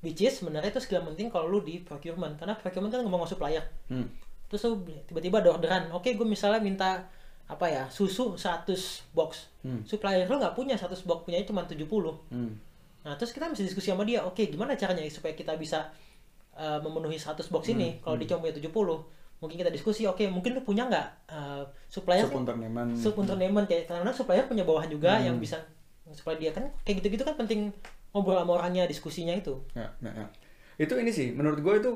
which 0.00 0.24
is 0.24 0.40
sebenarnya 0.40 0.72
itu 0.72 0.80
skill 0.80 1.04
penting 1.04 1.28
kalau 1.28 1.44
lu 1.46 1.60
di 1.60 1.76
procurement 1.78 2.32
karena 2.34 2.56
procurement 2.56 2.88
kan 2.88 3.04
ngomong 3.04 3.20
sama 3.20 3.30
supplier 3.30 3.64
Hmm. 3.92 4.08
terus 4.48 4.64
lu 4.64 4.80
tiba-tiba 5.04 5.44
ada 5.44 5.52
orderan 5.52 5.92
oke 5.92 6.08
gue 6.08 6.24
misalnya 6.24 6.64
minta 6.64 7.04
apa 7.44 7.68
ya 7.68 7.84
susu 7.92 8.40
100 8.40 9.04
box 9.12 9.52
Hmm. 9.60 9.84
supplier 9.84 10.24
lu 10.24 10.40
nggak 10.40 10.56
punya 10.56 10.80
100 10.80 11.04
box 11.04 11.28
punya 11.28 11.44
cuma 11.44 11.68
70 11.68 12.16
Hmm. 12.32 12.56
Nah 13.00 13.14
terus 13.14 13.30
kita 13.30 13.46
mesti 13.46 13.62
diskusi 13.62 13.88
sama 13.88 14.02
dia 14.02 14.20
oke 14.20 14.42
gimana 14.44 14.74
caranya 14.74 15.00
supaya 15.06 15.32
kita 15.32 15.54
bisa 15.54 15.88
uh, 16.52 16.78
memenuhi 16.78 17.16
100 17.16 17.40
box 17.46 17.64
ini 17.68 17.96
Hmm. 17.96 18.00
kalau 18.02 18.16
dia 18.16 18.26
cuma 18.28 18.40
punya 18.42 18.54
70 18.54 18.72
mungkin 19.40 19.56
kita 19.56 19.70
diskusi 19.70 20.04
oke 20.04 20.20
mungkin 20.28 20.52
lu 20.52 20.60
punya 20.60 20.84
nggak 20.84 21.06
uh, 21.26 21.64
supplier 21.86 22.24
Subunternehmen. 22.24 22.92
subunternehmen 22.92 23.64
kayak 23.64 23.86
kadang-kadang 23.86 24.12
supplier 24.14 24.44
punya 24.44 24.62
bawahan 24.62 24.88
juga 24.88 25.16
Hmm. 25.16 25.26
yang 25.26 25.36
bisa 25.36 25.56
supaya 26.10 26.36
dia 26.36 26.50
kan 26.50 26.68
kayak 26.82 27.00
gitu-gitu 27.00 27.22
kan 27.22 27.36
penting 27.36 27.72
ngobrol 28.10 28.36
sama 28.36 28.58
orangnya 28.58 28.84
diskusinya 28.84 29.32
itu 29.32 29.54
Ya, 29.72 29.86
ya, 30.00 30.10
ya. 30.12 30.26
Itu 30.76 30.96
ini 30.96 31.08
sih, 31.08 31.30
menurut 31.30 31.60
gue 31.60 31.74
itu 31.78 31.92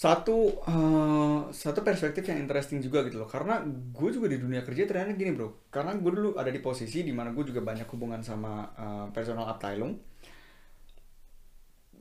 satu 0.00 0.64
eh, 0.64 1.40
satu 1.52 1.80
perspektif 1.84 2.24
yang 2.24 2.40
interesting 2.40 2.80
juga 2.80 3.04
gitu 3.04 3.20
loh. 3.20 3.28
Karena 3.28 3.60
gue 3.68 4.08
juga 4.08 4.32
di 4.32 4.40
dunia 4.40 4.64
kerja 4.64 4.88
ternyata 4.88 5.12
gini 5.12 5.36
bro. 5.36 5.68
Karena 5.68 5.92
gue 5.92 6.08
dulu 6.16 6.30
ada 6.40 6.48
di 6.48 6.60
posisi 6.64 7.04
di 7.04 7.12
mana 7.12 7.36
gue 7.36 7.44
juga 7.44 7.60
banyak 7.60 7.84
hubungan 7.92 8.24
sama 8.24 8.64
eh, 8.80 9.06
personal 9.12 9.44
Abteilung. 9.52 9.92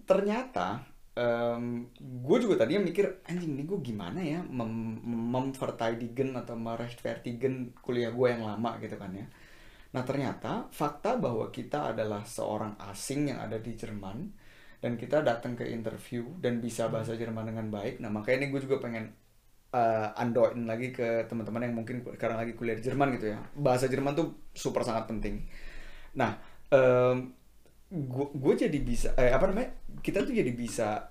Ternyata 0.07 0.79
em, 1.13 1.91
gue 1.99 2.37
juga 2.39 2.63
tadinya 2.63 2.87
mikir 2.87 3.19
anjing 3.27 3.51
ini 3.59 3.63
gue 3.67 3.79
gimana 3.83 4.23
ya 4.23 4.39
mem 4.47 5.03
memverteidigen 5.35 6.33
atau 6.39 6.55
merechtfertigen 6.55 7.75
kuliah 7.83 8.15
gue 8.15 8.27
yang 8.31 8.47
lama 8.47 8.79
gitu 8.79 8.95
kan 8.95 9.11
ya. 9.11 9.27
Nah 9.91 10.03
ternyata 10.07 10.71
fakta 10.71 11.19
bahwa 11.19 11.51
kita 11.51 11.91
adalah 11.93 12.23
seorang 12.23 12.79
asing 12.89 13.35
yang 13.35 13.43
ada 13.43 13.59
di 13.59 13.75
Jerman 13.75 14.17
dan 14.79 14.95
kita 14.95 15.21
datang 15.21 15.55
ke 15.59 15.67
interview 15.67 16.23
dan 16.39 16.63
bisa 16.63 16.87
bahasa 16.87 17.15
Jerman 17.15 17.51
dengan 17.51 17.67
baik. 17.67 17.99
Nah 17.99 18.07
makanya 18.07 18.43
ini 18.43 18.47
gue 18.55 18.61
juga 18.63 18.79
pengen 18.79 19.11
uh, 19.75 20.15
andoin 20.15 20.63
lagi 20.63 20.95
ke 20.95 21.27
teman-teman 21.27 21.67
yang 21.67 21.75
mungkin 21.75 22.01
sekarang 22.15 22.39
lagi 22.39 22.55
kuliah 22.55 22.79
di 22.79 22.83
Jerman 22.83 23.15
gitu 23.19 23.35
ya. 23.35 23.39
Bahasa 23.59 23.91
Jerman 23.91 24.15
tuh 24.15 24.39
super 24.55 24.81
sangat 24.87 25.05
penting. 25.11 25.43
Nah 26.15 26.39
gue 27.89 28.25
gue 28.37 28.53
jadi 28.53 28.79
bisa 28.85 29.17
eh, 29.17 29.33
apa 29.33 29.49
namanya 29.49 29.73
kita 30.05 30.21
tuh 30.21 30.29
jadi 30.29 30.53
bisa 30.53 31.09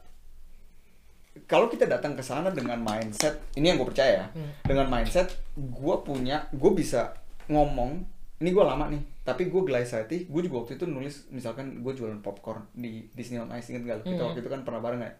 kalau 1.50 1.66
kita 1.66 1.86
datang 1.90 2.14
ke 2.14 2.22
sana 2.22 2.50
dengan 2.54 2.78
mindset 2.78 3.42
ini 3.58 3.70
yang 3.70 3.78
gue 3.82 3.88
percaya 3.90 4.12
ya 4.14 4.26
Hmm. 4.30 4.50
dengan 4.62 4.86
mindset 4.86 5.28
gue 5.54 5.94
punya 6.06 6.46
gue 6.54 6.70
bisa 6.74 7.14
ngomong 7.50 8.06
ini 8.38 8.50
gue 8.54 8.64
lama 8.64 8.86
nih 8.90 9.02
tapi 9.26 9.50
gue 9.50 9.62
Glycity 9.66 10.30
gue 10.30 10.40
juga 10.46 10.64
waktu 10.64 10.78
itu 10.78 10.86
nulis 10.86 11.26
misalkan 11.34 11.82
gue 11.82 11.92
jualan 11.94 12.22
popcorn 12.22 12.70
di 12.74 13.10
Disney 13.12 13.38
on 13.42 13.50
Ice 13.58 13.68
inget 13.70 13.82
gak 13.84 13.96
lu? 14.02 14.14
kita 14.14 14.22
Hmm. 14.22 14.28
waktu 14.32 14.40
itu 14.46 14.50
kan 14.50 14.60
pernah 14.62 14.80
bareng 14.82 15.00
ya 15.02 15.12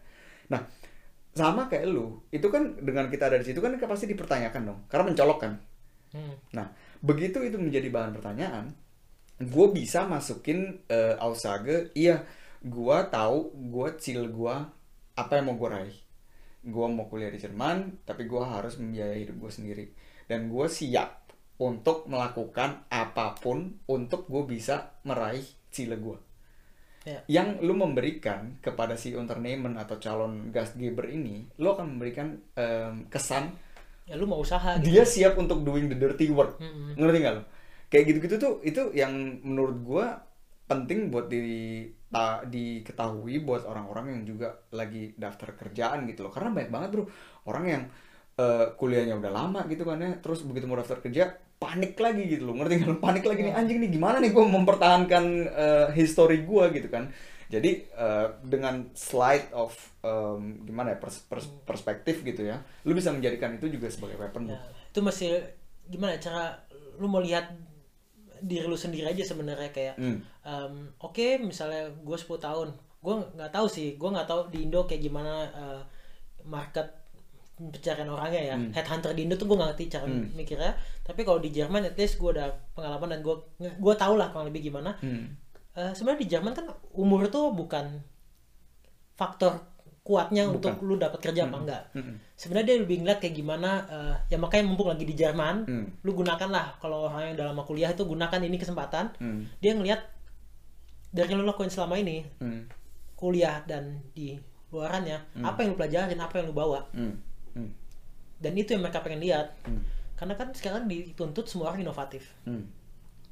nah 0.49 0.61
sama 1.35 1.69
kayak 1.69 1.85
lu 1.87 2.25
itu 2.33 2.47
kan 2.49 2.79
dengan 2.81 3.07
kita 3.11 3.29
ada 3.29 3.37
di 3.37 3.45
situ 3.45 3.59
kan 3.61 3.75
pasti 3.77 4.09
dipertanyakan 4.09 4.61
dong 4.65 4.79
karena 4.89 5.03
mencolok 5.13 5.39
kan 5.39 5.53
Hmm. 6.09 6.35
Nah, 6.57 6.73
begitu 7.05 7.37
itu 7.45 7.57
menjadi 7.61 7.85
bahan 7.93 8.17
pertanyaan, 8.17 8.73
gue 9.37 9.67
bisa 9.69 10.09
masukin 10.09 10.81
eh, 10.89 11.15
aussage, 11.21 11.93
iya, 11.93 12.25
gue 12.65 12.97
tahu 13.13 13.53
gue 13.53 13.87
chill 14.01 14.25
gue 14.33 14.55
apa 15.13 15.31
yang 15.37 15.53
mau 15.53 15.57
gue 15.57 15.69
raih. 15.69 15.97
Gue 16.65 16.85
mau 16.91 17.05
kuliah 17.07 17.31
di 17.31 17.39
Jerman, 17.39 18.03
tapi 18.03 18.25
gue 18.25 18.41
harus 18.41 18.81
membiayai 18.81 19.21
hidup 19.23 19.37
gue 19.37 19.51
sendiri. 19.53 19.85
Dan 20.25 20.49
gue 20.49 20.65
siap 20.65 21.28
untuk 21.59 22.07
melakukan 22.07 22.87
apa 22.87 23.35
pun 23.37 23.83
untuk 23.91 24.25
gue 24.31 24.43
bisa 24.47 24.95
meraih 25.03 25.43
cile 25.69 25.99
gue. 25.99 26.17
Ya. 27.07 27.19
Yang 27.27 27.63
lu 27.63 27.73
memberikan 27.75 28.59
kepada 28.59 28.95
si 28.99 29.15
entertainment 29.15 29.75
atau 29.79 29.99
calon 29.99 30.51
gastgeber 30.51 31.07
ini, 31.11 31.47
lu 31.59 31.71
akan 31.71 31.95
memberikan 31.95 32.39
em, 32.55 33.07
kesan 33.11 33.55
ya 34.09 34.17
lu 34.17 34.25
mau 34.25 34.41
usaha 34.41 34.81
gitu 34.81 34.89
dia 34.89 35.05
siap 35.05 35.37
untuk 35.37 35.61
doing 35.61 35.85
the 35.85 35.93
dirty 35.93 36.33
work 36.33 36.57
Mm-mm. 36.57 36.97
ngerti 36.97 37.17
nggak 37.21 37.33
lo 37.37 37.43
kayak 37.93 38.03
gitu-gitu 38.09 38.35
tuh 38.41 38.53
itu 38.65 38.81
yang 38.97 39.13
menurut 39.45 39.77
gua 39.85 40.05
penting 40.65 41.13
buat 41.13 41.29
di 41.29 41.85
ta- 42.09 42.41
diketahui 42.45 43.41
buat 43.45 43.69
orang-orang 43.69 44.17
yang 44.17 44.21
juga 44.25 44.65
lagi 44.73 45.13
daftar 45.13 45.53
kerjaan 45.53 46.09
gitu 46.09 46.25
loh 46.25 46.33
karena 46.33 46.49
banyak 46.49 46.71
banget 46.73 46.89
bro 46.97 47.05
orang 47.45 47.65
yang 47.69 47.83
eh, 48.39 48.65
kuliahnya 48.79 49.15
udah 49.19 49.31
lama 49.31 49.61
gitu 49.67 49.83
kan 49.83 49.99
ya 49.99 50.11
terus 50.23 50.39
begitu 50.47 50.65
mau 50.65 50.79
daftar 50.79 51.03
kerja 51.03 51.23
panik 51.59 51.99
lagi 51.99 52.23
gitu 52.25 52.47
loh. 52.47 52.55
Ngerti 52.55 52.87
lo 52.87 52.95
panik 52.97 53.23
lagi 53.27 53.41
nih 53.43 53.53
anjing 53.53 53.77
nih 53.83 53.91
gimana 53.91 54.17
nih 54.23 54.31
gua 54.31 54.47
mempertahankan 54.47 55.25
eh, 55.45 55.87
history 55.91 56.47
gua 56.47 56.71
gitu 56.71 56.87
kan. 56.87 57.11
Jadi 57.49 57.71
eh, 57.89 58.27
dengan 58.45 58.93
slide 58.95 59.51
of 59.51 59.73
em, 60.05 60.63
gimana 60.63 60.93
ya 60.93 60.97
pers- 60.97 61.25
pers- 61.25 61.51
perspektif 61.67 62.21
gitu 62.23 62.45
ya 62.45 62.61
lu 62.87 62.95
bisa 62.95 63.11
menjadikan 63.11 63.57
itu 63.57 63.67
juga 63.67 63.91
sebagai 63.91 64.15
weapon 64.15 64.47
Ya, 64.47 64.61
itu 64.87 64.99
masih 65.01 65.43
gimana 65.89 66.15
ya, 66.15 66.29
cara 66.29 66.43
lu 67.01 67.09
mau 67.09 67.19
lihat 67.19 67.49
diri 68.39 68.63
lu 68.63 68.77
sendiri 68.79 69.09
aja 69.09 69.23
sebenarnya 69.25 69.69
kayak 69.75 69.95
Hmm. 69.99 70.23
em, 70.45 70.73
oke 71.03 71.41
misalnya 71.43 71.91
gue 71.91 72.15
10 72.15 72.39
tahun 72.39 72.69
gue 73.01 73.15
nggak 73.35 73.51
tahu 73.51 73.67
sih 73.67 73.99
gue 73.99 74.09
nggak 74.09 74.29
tahu 74.29 74.41
di 74.47 74.63
Indo 74.63 74.87
kayak 74.87 75.03
gimana 75.03 75.33
eh, 75.51 75.81
market 76.47 76.87
pencarian 77.59 78.07
orangnya 78.07 78.41
ya 78.41 78.55
Hmm. 78.55 78.71
headhunter 78.71 79.11
di 79.11 79.27
Indo 79.27 79.35
tuh 79.35 79.45
gue 79.45 79.55
nggak 79.55 79.69
ngerti 79.75 79.85
cara 79.89 80.05
Hmm. 80.05 80.31
mikirnya 80.31 80.71
tapi 81.03 81.21
kalau 81.21 81.37
di 81.37 81.51
Jerman 81.51 81.83
at 81.83 81.95
least 81.95 82.15
gue 82.15 82.31
udah 82.31 82.47
pengalaman 82.71 83.11
dan 83.11 83.19
gue 83.19 83.35
gue 83.59 83.93
tau 83.95 84.15
lah 84.15 84.31
kurang 84.31 84.47
lebih 84.47 84.63
gimana 84.65 84.95
Hmm. 84.97 85.35
Eh, 85.71 85.91
sebenarnya 85.91 86.21
di 86.21 86.29
Jerman 86.29 86.53
kan 86.53 86.65
umur 86.93 87.27
tuh 87.27 87.51
bukan 87.51 87.99
faktor 89.13 89.59
kuatnya 90.01 90.47
Bukan. 90.47 90.55
untuk 90.57 90.73
lu 90.81 90.95
dapat 90.95 91.19
kerja 91.21 91.43
apa 91.43 91.51
Mm-mm. 91.51 91.61
enggak 91.61 91.83
Mm-mm. 91.93 92.15
sebenarnya 92.33 92.65
dia 92.65 92.77
lebih 92.79 92.97
ngeliat 92.97 93.19
kayak 93.19 93.35
gimana 93.35 93.69
eh, 93.85 94.15
ya 94.29 94.37
makanya 94.39 94.63
mumpung 94.65 94.89
lagi 94.89 95.03
di 95.03 95.13
Jerman 95.13 95.55
Hmm. 95.63 95.85
lu 96.01 96.11
gunakan 96.13 96.49
lah 96.49 96.79
kalau 96.79 97.05
orang 97.05 97.29
yang 97.29 97.37
dalam 97.37 97.53
lama 97.53 97.63
kuliah 97.63 97.91
itu 97.91 98.01
gunakan 98.03 98.39
ini 98.39 98.55
kesempatan 98.55 99.11
Hmm. 99.15 99.45
dia 99.59 99.75
ngelihat 99.75 100.01
dari 101.09 101.27
yang 101.27 101.43
lu 101.43 101.45
lakuin 101.45 101.69
selama 101.69 101.95
ini 101.95 102.23
Hmm. 102.39 102.65
kuliah 103.13 103.61
dan 103.63 104.01
di 104.09 104.39
luarannya 104.69 105.19
Hmm. 105.35 105.43
apa 105.43 105.61
yang 105.61 105.69
lu 105.69 105.77
pelajarin 105.77 106.17
apa 106.17 106.33
yang 106.33 106.45
lu 106.47 106.55
bawa 106.55 106.87
Hmm. 106.89 107.13
Dan 108.39 108.55
itu 108.55 108.71
yang 108.71 108.81
mereka 108.81 108.99
pengen 108.99 109.19
lihat 109.19 109.51
Hmm. 109.63 109.83
karena 110.15 110.33
kan 110.33 110.51
sekarang 110.51 110.83
dituntut 110.85 111.45
semua 111.45 111.69
orang 111.69 111.79
inovatif 111.81 112.35
Hmm. 112.43 112.67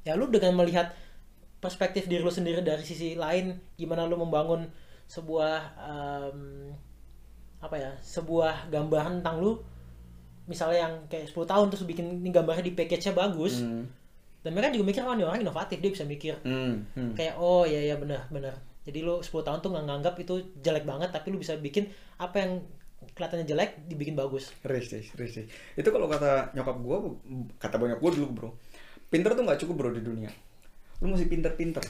ya 0.02 0.12
lu 0.12 0.28
dengan 0.28 0.52
melihat 0.54 0.92
perspektif 1.58 2.06
diri 2.06 2.20
lu 2.20 2.30
sendiri 2.30 2.60
dari 2.60 2.80
sisi 2.80 3.12
lain 3.12 3.50
gimana 3.74 4.04
lu 4.04 4.16
membangun 4.16 4.68
sebuah 5.04 5.58
em, 5.76 6.70
apa 7.58 7.74
ya 7.74 7.90
sebuah 7.98 8.68
gambaran 8.68 9.20
tentang 9.20 9.36
lu 9.38 9.58
misalnya 10.46 10.86
yang 10.86 10.94
kayak 11.08 11.26
10 11.26 11.44
tahun 11.44 11.66
terus 11.68 11.84
bikin 11.84 12.20
ini 12.20 12.30
gambarnya 12.30 12.62
di 12.62 12.72
package-nya 12.72 13.12
bagus 13.12 13.60
Hmm. 13.60 13.84
dan 14.40 14.50
mereka 14.50 14.70
juga 14.70 14.86
mikir 14.86 15.02
oh 15.02 15.12
ini 15.12 15.24
orang 15.24 15.42
inovatif 15.42 15.76
dia 15.76 15.90
bisa 15.90 16.04
mikir 16.04 16.38
Hmm. 16.40 16.86
Hmm. 16.94 17.12
kayak 17.12 17.36
oh 17.36 17.64
ya 17.64 17.80
ya 17.82 17.96
benar 17.96 18.24
benar 18.28 18.54
jadi 18.84 19.02
lu 19.02 19.20
10 19.20 19.42
tahun 19.42 19.60
tuh 19.60 19.68
nggak 19.68 19.84
nganggap 19.84 20.14
itu 20.16 20.34
jelek 20.60 20.84
banget 20.84 21.10
tapi 21.10 21.28
lu 21.28 21.36
bisa 21.36 21.52
bikin 21.58 21.84
apa 22.16 22.36
yang 22.38 22.52
kelihatannya 22.98 23.46
jelek 23.46 23.70
dibikin 23.86 24.18
bagus 24.18 24.50
Riz, 24.66 24.90
Riz. 24.90 25.34
Itu 25.78 25.88
kalau 25.90 26.10
kata 26.10 26.54
nyokap 26.54 26.76
gua, 26.82 26.96
kata 27.58 27.76
banyak 27.78 27.98
gua 28.02 28.10
dulu 28.10 28.26
bro, 28.30 28.50
pinter 29.06 29.34
tuh 29.34 29.42
nggak 29.46 29.60
cukup 29.62 29.74
bro 29.78 29.90
di 29.94 30.02
dunia. 30.02 30.30
Lu 30.98 31.14
mesti 31.14 31.30
pinter-pinter, 31.30 31.82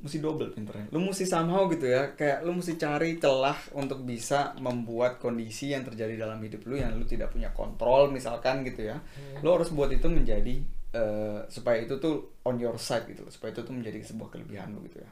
mesti 0.00 0.16
double 0.16 0.48
pinternya. 0.56 0.88
Lu 0.90 1.04
mesti 1.04 1.28
somehow 1.28 1.68
gitu 1.68 1.86
ya, 1.92 2.16
kayak 2.16 2.40
lu 2.40 2.56
mesti 2.56 2.80
cari 2.80 3.20
celah 3.20 3.56
untuk 3.76 4.00
bisa 4.02 4.56
membuat 4.56 5.20
kondisi 5.20 5.76
yang 5.76 5.84
terjadi 5.84 6.16
dalam 6.24 6.40
hidup 6.40 6.64
lu 6.64 6.80
yang 6.80 6.96
lu 6.96 7.04
tidak 7.04 7.28
punya 7.30 7.52
kontrol 7.52 8.08
misalkan 8.08 8.64
gitu 8.64 8.88
ya. 8.88 8.96
Lu 9.44 9.52
harus 9.52 9.68
buat 9.70 9.92
itu 9.92 10.08
menjadi 10.08 10.56
eh, 10.96 11.40
supaya 11.52 11.84
itu 11.84 12.00
tuh 12.00 12.40
on 12.48 12.56
your 12.56 12.80
side 12.80 13.04
gitu, 13.12 13.28
loh. 13.28 13.32
supaya 13.32 13.52
itu 13.52 13.60
tuh 13.60 13.76
menjadi 13.76 14.00
sebuah 14.02 14.32
kelebihan 14.32 14.72
lu 14.72 14.80
gitu 14.88 15.04
ya. 15.04 15.10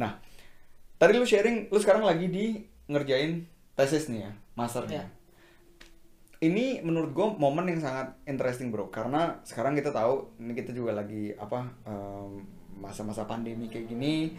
Nah, 0.00 0.16
tadi 0.96 1.20
lu 1.20 1.28
sharing, 1.28 1.68
lu 1.68 1.78
sekarang 1.78 2.04
lagi 2.04 2.32
di 2.32 2.64
ngerjain 2.88 3.59
tesis 3.80 4.12
nih 4.12 4.28
ya, 4.28 4.32
masternya. 4.52 5.08
Ya. 5.08 5.18
Ini 6.40 6.84
menurut 6.84 7.16
gue 7.16 7.26
momen 7.36 7.68
yang 7.68 7.80
sangat 7.80 8.16
interesting 8.28 8.68
bro, 8.68 8.92
karena 8.92 9.40
sekarang 9.44 9.72
kita 9.76 9.92
tahu 9.92 10.36
ini 10.40 10.52
kita 10.52 10.76
juga 10.76 10.96
lagi 10.96 11.32
apa 11.36 11.68
em, 11.88 12.44
masa-masa 12.80 13.28
pandemi 13.28 13.68
kayak 13.68 13.88
gini, 13.88 14.36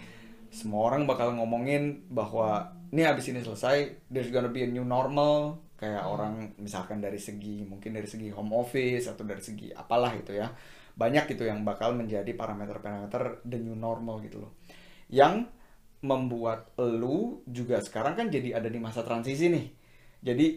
semua 0.50 0.90
orang 0.90 1.06
bakal 1.06 1.34
ngomongin 1.38 2.10
bahwa 2.10 2.74
ini 2.90 3.06
abis 3.06 3.30
ini 3.30 3.46
selesai, 3.46 4.10
there's 4.10 4.34
gonna 4.34 4.50
be 4.50 4.66
a 4.66 4.70
new 4.70 4.82
normal, 4.82 5.62
kayak 5.78 6.02
orang 6.02 6.58
misalkan 6.58 7.02
dari 7.02 7.22
segi 7.22 7.66
mungkin 7.70 7.94
dari 7.94 8.10
segi 8.10 8.34
home 8.34 8.54
office 8.58 9.06
atau 9.06 9.22
dari 9.22 9.42
segi 9.46 9.70
apalah 9.70 10.18
gitu 10.18 10.34
ya, 10.34 10.50
banyak 10.98 11.38
gitu 11.38 11.46
yang 11.46 11.62
bakal 11.62 11.94
menjadi 11.94 12.34
parameter-parameter 12.34 13.46
the 13.46 13.62
new 13.62 13.78
normal 13.78 14.18
gitu 14.26 14.42
loh, 14.42 14.58
yang 15.14 15.46
membuat 16.02 16.74
lu 16.82 17.46
juga 17.46 17.78
sekarang 17.82 18.18
kan 18.18 18.28
jadi 18.34 18.58
ada 18.58 18.70
di 18.70 18.80
masa 18.82 19.06
transisi 19.06 19.50
nih. 19.50 19.66
Jadi 20.22 20.48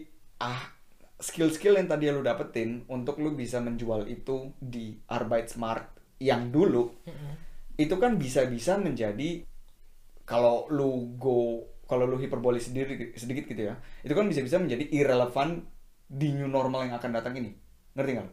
ah 0.41 0.73
skill-skill 1.21 1.79
yang 1.79 1.87
tadi 1.87 2.11
lu 2.11 2.21
dapetin 2.25 2.83
untuk 2.91 3.23
lu 3.23 3.33
bisa 3.33 3.63
menjual 3.63 4.09
itu 4.11 4.51
di 4.59 4.99
Arbeitsmarkt 5.07 6.19
yang 6.19 6.51
dulu 6.51 6.91
itu 7.75 7.95
kan 7.99 8.15
bisa-bisa 8.15 8.79
menjadi 8.79 9.43
kalau 10.25 10.65
lu 10.71 11.15
go 11.19 11.63
kalau 11.85 12.09
lu 12.09 12.17
hiperbole 12.17 12.57
sedikit 12.57 13.13
sedikit 13.13 13.45
gitu 13.45 13.61
ya. 13.69 13.77
Itu 14.01 14.17
kan 14.17 14.25
bisa-bisa 14.25 14.57
menjadi 14.57 14.89
irrelevant 14.89 15.69
di 16.09 16.33
new 16.33 16.49
normal 16.49 16.89
yang 16.89 16.97
akan 16.97 17.11
datang 17.13 17.33
ini. 17.37 17.53
Ngerti 17.93 18.11
nggak? 18.17 18.29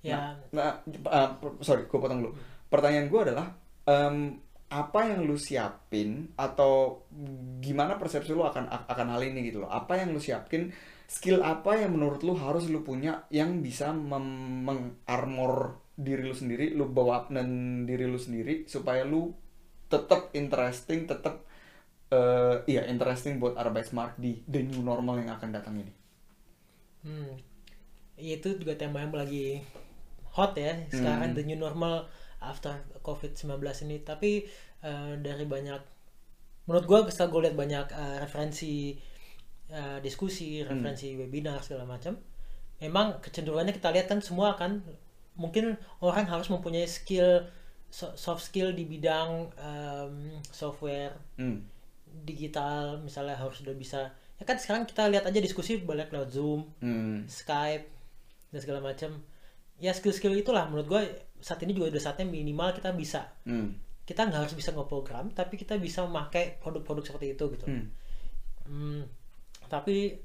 ya 0.00 0.32
Nah, 0.56 0.80
uh, 0.84 1.28
sorry, 1.60 1.84
gue 1.88 1.98
potong 2.00 2.20
dulu. 2.24 2.32
Pertanyaan 2.72 3.08
gue 3.12 3.20
adalah, 3.20 3.46
em, 3.88 4.40
apa 4.70 5.10
yang 5.10 5.26
lu 5.26 5.34
siapin 5.34 6.30
atau 6.38 7.02
gimana 7.58 7.98
persepsi 7.98 8.30
lu 8.30 8.46
akan 8.46 8.70
akan 8.86 9.06
hal 9.10 9.22
ini 9.26 9.50
gitu 9.50 9.66
loh? 9.66 9.70
Apa 9.70 9.98
yang 9.98 10.14
lu 10.14 10.22
siapin? 10.22 10.70
Skill 11.10 11.42
apa 11.42 11.74
yang 11.74 11.98
menurut 11.98 12.22
lu 12.22 12.38
harus 12.38 12.70
lu 12.70 12.86
punya 12.86 13.26
yang 13.34 13.66
bisa 13.66 13.90
mengarmor 13.90 15.82
diri 15.98 16.22
lu 16.22 16.32
sendiri, 16.38 16.70
lu 16.70 16.86
bawa 16.86 17.26
dan 17.28 17.82
diri 17.82 18.06
lu 18.06 18.14
sendiri 18.14 18.70
supaya 18.70 19.02
lu 19.02 19.34
tetap 19.90 20.30
interesting, 20.38 21.10
tetap 21.10 21.42
eh, 22.14 22.62
iya 22.70 22.86
interesting 22.86 23.42
buat 23.42 23.58
Arbeitsmarkt 23.58 24.22
di 24.22 24.38
the 24.46 24.62
new 24.62 24.86
normal 24.86 25.18
yang 25.18 25.34
akan 25.34 25.50
datang 25.50 25.82
ini. 25.82 25.92
Hmm. 27.02 27.34
Ya, 28.14 28.38
itu 28.38 28.54
juga 28.54 28.78
tema 28.78 29.02
yang 29.02 29.10
lagi 29.10 29.66
hot 30.30 30.54
ya 30.54 30.78
sekarang 30.94 31.34
Hmm. 31.34 31.36
the 31.36 31.42
new 31.42 31.58
normal 31.58 32.06
after 32.40 32.72
COVID-19 33.00 33.48
ini. 33.86 34.02
Tapi 34.02 34.44
eh, 34.80 35.12
dari 35.20 35.44
banyak 35.44 35.80
menurut 36.68 36.84
gua 36.86 36.98
setelah 37.08 37.30
gue 37.30 37.40
lihat 37.48 37.56
banyak 37.56 37.86
eh, 37.90 38.16
referensi 38.20 38.94
eh, 39.68 39.98
diskusi, 40.00 40.60
referensi 40.62 41.14
webinar 41.14 41.62
segala 41.62 41.86
macam, 41.86 42.16
memang 42.78 43.20
kecenderungannya 43.20 43.72
kita 43.72 43.88
lihat 43.90 44.06
kan 44.08 44.20
semua 44.20 44.54
kan 44.54 44.82
mungkin 45.36 45.78
orang 46.00 46.26
harus 46.26 46.50
mempunyai 46.50 46.84
skill 46.84 47.46
so- 47.88 48.12
soft 48.14 48.42
skill 48.42 48.70
di 48.70 48.84
bidang 48.84 49.48
em, 49.56 50.36
software 50.50 51.14
Hmm. 51.38 51.64
digital 52.26 52.98
misalnya 53.00 53.38
harus 53.38 53.62
sudah 53.62 53.72
bisa 53.72 54.10
ya 54.36 54.44
kan 54.44 54.58
sekarang 54.58 54.84
kita 54.84 55.06
lihat 55.06 55.24
aja 55.24 55.38
diskusi 55.38 55.78
banyak 55.80 56.10
lewat 56.10 56.28
zoom 56.34 56.66
Hmm. 56.82 57.24
Skype 57.24 57.86
dan 58.50 58.58
segala 58.58 58.80
macam 58.82 59.22
ya 59.78 59.94
skill-skill 59.94 60.34
itulah 60.34 60.66
menurut 60.66 60.86
gue 60.90 61.02
saat 61.40 61.60
ini 61.64 61.72
juga 61.72 61.90
udah 61.90 62.02
saatnya 62.02 62.26
minimal 62.26 62.70
kita 62.72 62.92
bisa 62.92 63.26
Hmm. 63.44 63.74
kita 64.04 64.26
nggak 64.26 64.40
harus 64.46 64.54
bisa 64.54 64.70
ngeprogram 64.70 65.30
tapi 65.30 65.54
kita 65.54 65.76
bisa 65.76 66.04
memakai 66.04 66.58
produk-produk 66.58 67.04
seperti 67.04 67.34
itu 67.34 67.44
gitu 67.54 67.66
Hmm. 67.66 67.86
Hmm, 68.64 69.02
tapi 69.66 70.20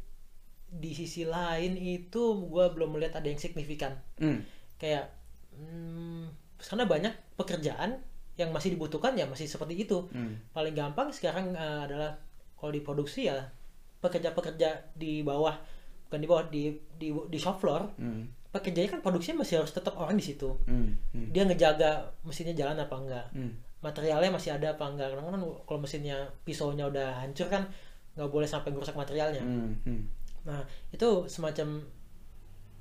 di 0.65 0.91
sisi 0.91 1.23
lain 1.23 1.77
itu 1.77 2.21
gue 2.45 2.65
belum 2.73 2.97
melihat 2.97 3.23
ada 3.23 3.27
yang 3.29 3.39
signifikan 3.39 3.95
Hmm. 4.19 4.43
kayak 4.75 5.07
hmm, 5.55 6.27
karena 6.59 6.85
banyak 6.85 7.13
pekerjaan 7.35 8.01
yang 8.35 8.51
masih 8.51 8.75
dibutuhkan 8.75 9.15
ya 9.15 9.23
masih 9.23 9.47
seperti 9.47 9.87
itu 9.87 10.11
Hmm. 10.11 10.35
paling 10.51 10.75
gampang 10.75 11.07
sekarang 11.09 11.55
eh, 11.55 11.79
adalah 11.87 12.19
kalau 12.59 12.71
diproduksi 12.71 13.31
ya 13.31 13.47
pekerja-pekerja 14.01 14.91
di 14.93 15.23
bawah 15.23 15.55
bukan 16.05 16.19
di 16.19 16.27
bawah 16.27 16.45
di 16.51 16.63
di, 16.99 17.09
di 17.09 17.37
shop 17.39 17.63
floor 17.63 17.95
Hmm. 17.95 18.27
Pekerjanya 18.55 18.87
kan 18.89 19.01
produksinya 19.01 19.43
masih 19.43 19.59
harus 19.59 19.69
tetap 19.69 19.93
orang 19.95 20.15
di 20.15 20.23
situ 20.23 20.55
Hmm. 20.63 20.95
Hmm. 21.11 21.27
dia 21.29 21.43
ngejaga 21.43 21.91
mesinnya 22.23 22.55
jalan 22.55 22.79
apa 22.79 22.95
enggak 22.95 23.25
Hmm. 23.31 23.51
materialnya 23.79 24.31
masih 24.31 24.51
ada 24.51 24.71
apa 24.71 24.85
enggak 24.85 25.11
karena 25.11 25.27
kan 25.27 25.35
kalau 25.61 25.79
mesinnya 25.79 26.17
pisaunya 26.41 26.87
udah 26.87 27.19
hancur 27.19 27.45
kan 27.45 27.67
nggak 28.15 28.29
boleh 28.29 28.47
sampai 28.47 28.71
merusak 28.71 28.95
materialnya 28.95 29.43
Hmm. 29.43 29.75
Hmm. 29.83 30.01
nah 30.43 30.63
itu 30.89 31.07
semacam 31.27 31.83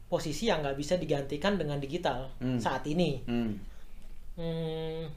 posisi 0.07 0.47
yang 0.47 0.63
nggak 0.63 0.77
bisa 0.77 0.95
digantikan 0.95 1.55
dengan 1.55 1.77
digital 1.77 2.31
Hmm. 2.39 2.57
saat 2.57 2.87
ini 2.87 3.19
Hmm. 3.25 3.59
Hmm, 4.35 5.11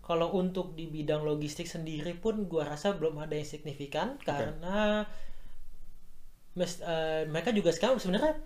kalau 0.00 0.30
untuk 0.32 0.74
di 0.74 0.86
bidang 0.86 1.22
logistik 1.22 1.66
sendiri 1.66 2.14
pun 2.14 2.44
gua 2.44 2.66
rasa 2.68 2.92
belum 2.92 3.18
ada 3.18 3.32
yang 3.32 3.46
signifikan 3.48 4.18
karena 4.20 5.06
mes- 6.52 6.82
eh, 6.82 7.26
mereka 7.26 7.50
juga 7.50 7.70
sekarang 7.70 7.96
sebenarnya 7.96 8.38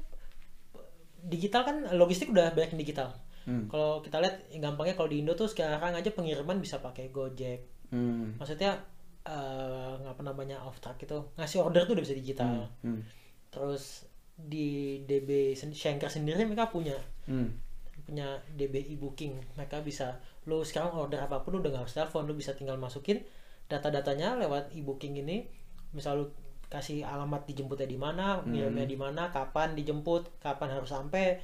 digital 1.25 1.65
kan 1.65 1.77
logistik 1.97 2.31
udah 2.31 2.53
banyak 2.53 2.77
yang 2.77 2.83
digital. 2.85 3.09
Hmm. 3.45 3.69
Kalau 3.69 4.01
kita 4.01 4.21
lihat 4.25 4.49
yang 4.53 4.73
gampangnya 4.73 4.97
kalau 4.97 5.09
di 5.09 5.21
Indo 5.21 5.37
tuh 5.37 5.49
sekarang 5.49 5.93
aja 5.93 6.11
pengiriman 6.13 6.61
bisa 6.61 6.81
pakai 6.81 7.13
Gojek. 7.13 7.89
Hmm. 7.93 8.37
Maksudnya 8.41 8.81
eh, 9.25 9.95
apa 10.05 10.21
namanya 10.21 10.61
off 10.65 10.81
track 10.81 11.05
itu 11.05 11.17
ngasih 11.37 11.65
order 11.65 11.85
tuh 11.89 11.97
udah 11.97 12.05
bisa 12.05 12.17
digital. 12.17 12.69
Hmm. 12.85 13.01
Terus 13.49 14.09
di 14.35 14.99
DB 15.07 15.55
Schenker 15.55 16.11
sendiri 16.11 16.43
mereka 16.43 16.69
punya 16.69 16.99
Hmm. 17.25 17.57
punya 18.05 18.37
DB 18.53 18.85
e-booking 18.93 19.33
mereka 19.57 19.81
bisa 19.81 20.21
lo 20.45 20.61
sekarang 20.61 20.93
order 20.93 21.25
apa 21.25 21.41
pun 21.41 21.57
udah 21.57 21.73
nggak 21.73 21.89
harus 21.89 21.97
telepon 21.97 22.29
lo 22.29 22.37
bisa 22.37 22.53
tinggal 22.53 22.77
masukin 22.77 23.25
data-datanya 23.65 24.37
lewat 24.45 24.77
e-booking 24.77 25.25
ini 25.25 25.49
misal 25.97 26.21
lo 26.21 26.25
kasih 26.67 27.03
alamat 27.03 27.45
dijemputnya 27.45 27.85
di 27.85 27.97
mana 27.97 28.41
ngirimnya 28.43 28.85
di 28.85 28.97
mana 28.97 29.29
kapan 29.29 29.73
dijemput 29.73 30.39
kapan 30.39 30.71
harus 30.73 30.89
sampai 30.89 31.39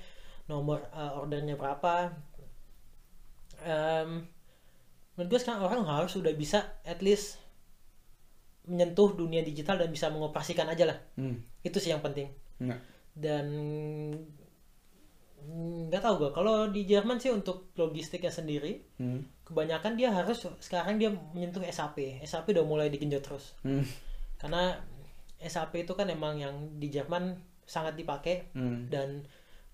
nomor 0.47 0.83
eh, 0.91 1.13
ordernya 1.15 1.55
berapa 1.55 2.11
Em, 3.61 4.25
menurut 5.13 5.29
gue 5.29 5.39
sekarang 5.39 5.61
orang 5.61 5.85
harus 5.85 6.17
sudah 6.17 6.33
bisa 6.33 6.81
at 6.81 6.99
least 7.01 7.37
menyentuh 8.65 9.13
dunia 9.13 9.41
digital 9.41 9.77
dan 9.77 9.89
bisa 9.89 10.09
mengoperasikan 10.09 10.65
aja 10.65 10.89
lah 10.89 10.99
Hmm. 11.15 11.45
itu 11.61 11.77
sih 11.77 11.93
yang 11.93 12.01
penting 12.01 12.33
Nah. 12.59 12.81
dan 13.13 13.45
nggak 15.41 16.01
tahu 16.01 16.15
gue 16.19 16.31
kalau 16.31 16.69
di 16.69 16.85
Jerman 16.85 17.17
sih 17.17 17.29
untuk 17.31 17.73
logistiknya 17.75 18.29
sendiri 18.31 18.81
Hmm. 18.97 19.25
kebanyakan 19.43 19.97
dia 19.97 20.09
harus 20.09 20.41
sekarang 20.59 20.97
dia 20.97 21.09
menyentuh 21.11 21.65
SAP 21.65 22.21
SAP 22.23 22.53
udah 22.53 22.65
mulai 22.65 22.89
digenjot 22.89 23.21
terus 23.21 23.57
Hmm. 23.61 23.85
karena 24.37 24.81
SAP 25.43 25.81
itu 25.81 25.93
kan 25.93 26.07
emang 26.07 26.37
yang 26.37 26.53
di 26.77 26.89
Jerman 26.89 27.33
sangat 27.65 27.95
dipakai 27.95 28.51
Hmm. 28.53 28.87
dan 28.87 29.25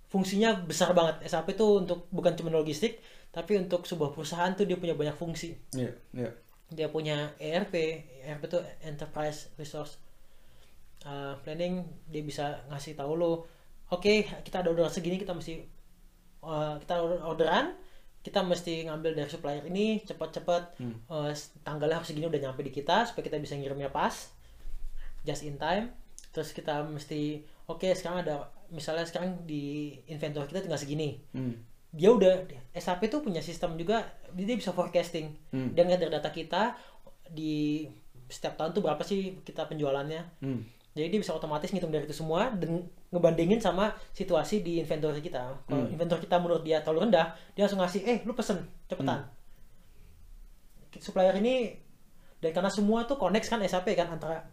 fungsinya 0.06 0.54
besar 0.60 0.92
banget 0.92 1.24
SAP 1.24 1.52
itu 1.52 1.80
untuk 1.80 2.06
bukan 2.08 2.32
cuma 2.32 2.50
logistik 2.50 3.02
tapi 3.28 3.56
untuk 3.56 3.82
sebuah 3.82 4.10
perusahaan 4.10 4.48
tuh 4.50 4.64
dia 4.64 4.74
punya 4.74 4.92
banyak 4.92 5.12
fungsi 5.14 5.58
Iya. 5.72 5.92
Iya. 6.12 6.30
dia 6.68 6.88
punya 6.88 7.16
ERP 7.36 7.74
ERP 8.22 8.42
itu 8.44 8.58
Enterprise 8.80 9.50
Resource 9.54 9.98
uh, 11.04 11.34
Planning 11.40 11.82
dia 12.06 12.22
bisa 12.22 12.44
ngasih 12.66 12.94
tahu 12.94 13.12
lo 13.14 13.32
oke 13.88 14.14
kita 14.40 14.60
ada 14.60 14.70
orderan 14.70 14.88
segini 14.88 15.16
kita 15.16 15.30
mesti 15.30 15.58
uh, 16.40 16.78
kita 16.78 16.94
order- 16.96 17.24
orderan 17.24 17.66
kita 18.22 18.42
mesti 18.42 18.82
ngambil 18.84 19.14
dari 19.14 19.30
supplier 19.30 19.62
ini 19.64 20.02
cepat-cepat 20.02 20.78
Hmm. 20.78 20.96
uh, 21.06 21.30
tanggalnya 21.60 21.96
harus 21.96 22.08
segini 22.08 22.26
udah 22.26 22.40
nyampe 22.40 22.60
di 22.60 22.70
kita 22.70 23.06
supaya 23.06 23.24
kita 23.24 23.38
bisa 23.38 23.54
ngirimnya 23.54 23.88
pas 23.88 24.34
just 25.26 25.42
in 25.42 25.58
time 25.58 25.90
terus 26.30 26.52
kita 26.52 26.80
mesti 26.82 27.42
oke 27.66 27.84
sekarang 27.90 28.22
ada 28.22 28.34
misalnya 28.68 29.02
sekarang 29.02 29.42
di 29.42 29.90
inventory 30.06 30.46
kita 30.46 30.62
tinggal 30.62 30.78
segini 30.78 31.18
Hmm. 31.34 31.58
dia 31.90 32.10
udah 32.10 32.44
SAP 32.72 33.08
tuh 33.08 33.20
punya 33.20 33.40
sistem 33.40 33.74
juga 33.74 34.04
dia 34.30 34.54
bisa 34.54 34.70
forecasting 34.70 35.34
Hmm. 35.50 35.74
dan 35.74 35.88
dari 35.88 36.06
data 36.06 36.30
kita 36.30 36.78
di 37.26 37.86
setiap 38.26 38.54
tahun 38.54 38.70
tuh 38.70 38.82
berapa 38.82 39.02
sih 39.02 39.42
kita 39.42 39.66
penjualannya 39.66 40.22
Hmm. 40.38 40.60
jadi 40.92 41.08
dia 41.08 41.20
bisa 41.20 41.32
otomatis 41.32 41.70
ngitung 41.70 41.90
dari 41.90 42.04
itu 42.04 42.14
semua 42.14 42.50
dan 42.52 42.84
ngebandingin 43.08 43.58
sama 43.58 43.90
situasi 44.12 44.60
di 44.60 44.78
inventory 44.78 45.18
kita 45.20 45.56
kalau 45.62 45.82
Hmm. 45.82 45.90
inventory 45.90 46.22
kita 46.22 46.36
menurut 46.36 46.62
dia 46.62 46.78
terlalu 46.80 47.08
rendah 47.08 47.26
dia 47.54 47.64
langsung 47.64 47.80
ngasih 47.80 48.02
eh 48.04 48.18
lu 48.22 48.34
pesen 48.34 48.60
cepetan 48.86 49.24
Hmm. 49.24 49.34
supplier 50.98 51.36
ini 51.36 51.76
dan 52.40 52.50
karena 52.52 52.68
semua 52.68 53.04
tuh 53.04 53.16
connect 53.16 53.46
kan 53.46 53.60
SAP 53.62 53.92
kan 53.92 54.08
antara 54.08 54.44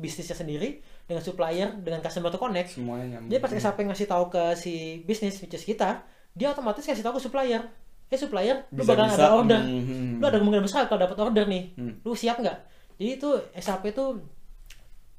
bisnisnya 0.00 0.34
sendiri 0.34 0.80
dengan 1.04 1.20
supplier 1.20 1.68
dengan 1.78 2.00
customer 2.00 2.32
tuh 2.32 2.40
connect 2.40 2.74
Semuanya 2.74 3.18
nyambung. 3.18 3.28
jadi 3.28 3.38
pas 3.44 3.52
SAP 3.52 3.78
ngasih 3.84 4.08
tahu 4.08 4.24
ke 4.32 4.42
si 4.56 5.04
bisnis 5.04 5.36
which 5.38 5.52
is 5.52 5.62
kita, 5.62 6.02
dia 6.32 6.48
otomatis 6.50 6.82
ngasih 6.82 7.04
tahu 7.04 7.20
ke 7.20 7.22
supplier. 7.22 7.62
Eh 8.08 8.20
supplier, 8.20 8.68
lu 8.72 8.84
bakal 8.84 9.08
ada 9.08 9.32
order. 9.32 9.60
Hmm, 9.60 9.84
hmm, 9.88 10.12
Lu 10.20 10.24
ada 10.28 10.36
kemungkinan 10.36 10.64
besar 10.68 10.84
kalau 10.84 11.00
dapat 11.00 11.16
order 11.16 11.44
nih. 11.48 11.72
Hmm. 11.76 11.96
Lu 12.04 12.12
siap 12.12 12.40
nggak? 12.40 12.58
Jadi 13.00 13.10
itu 13.16 13.28
SAP 13.56 13.88
tuh 13.96 14.20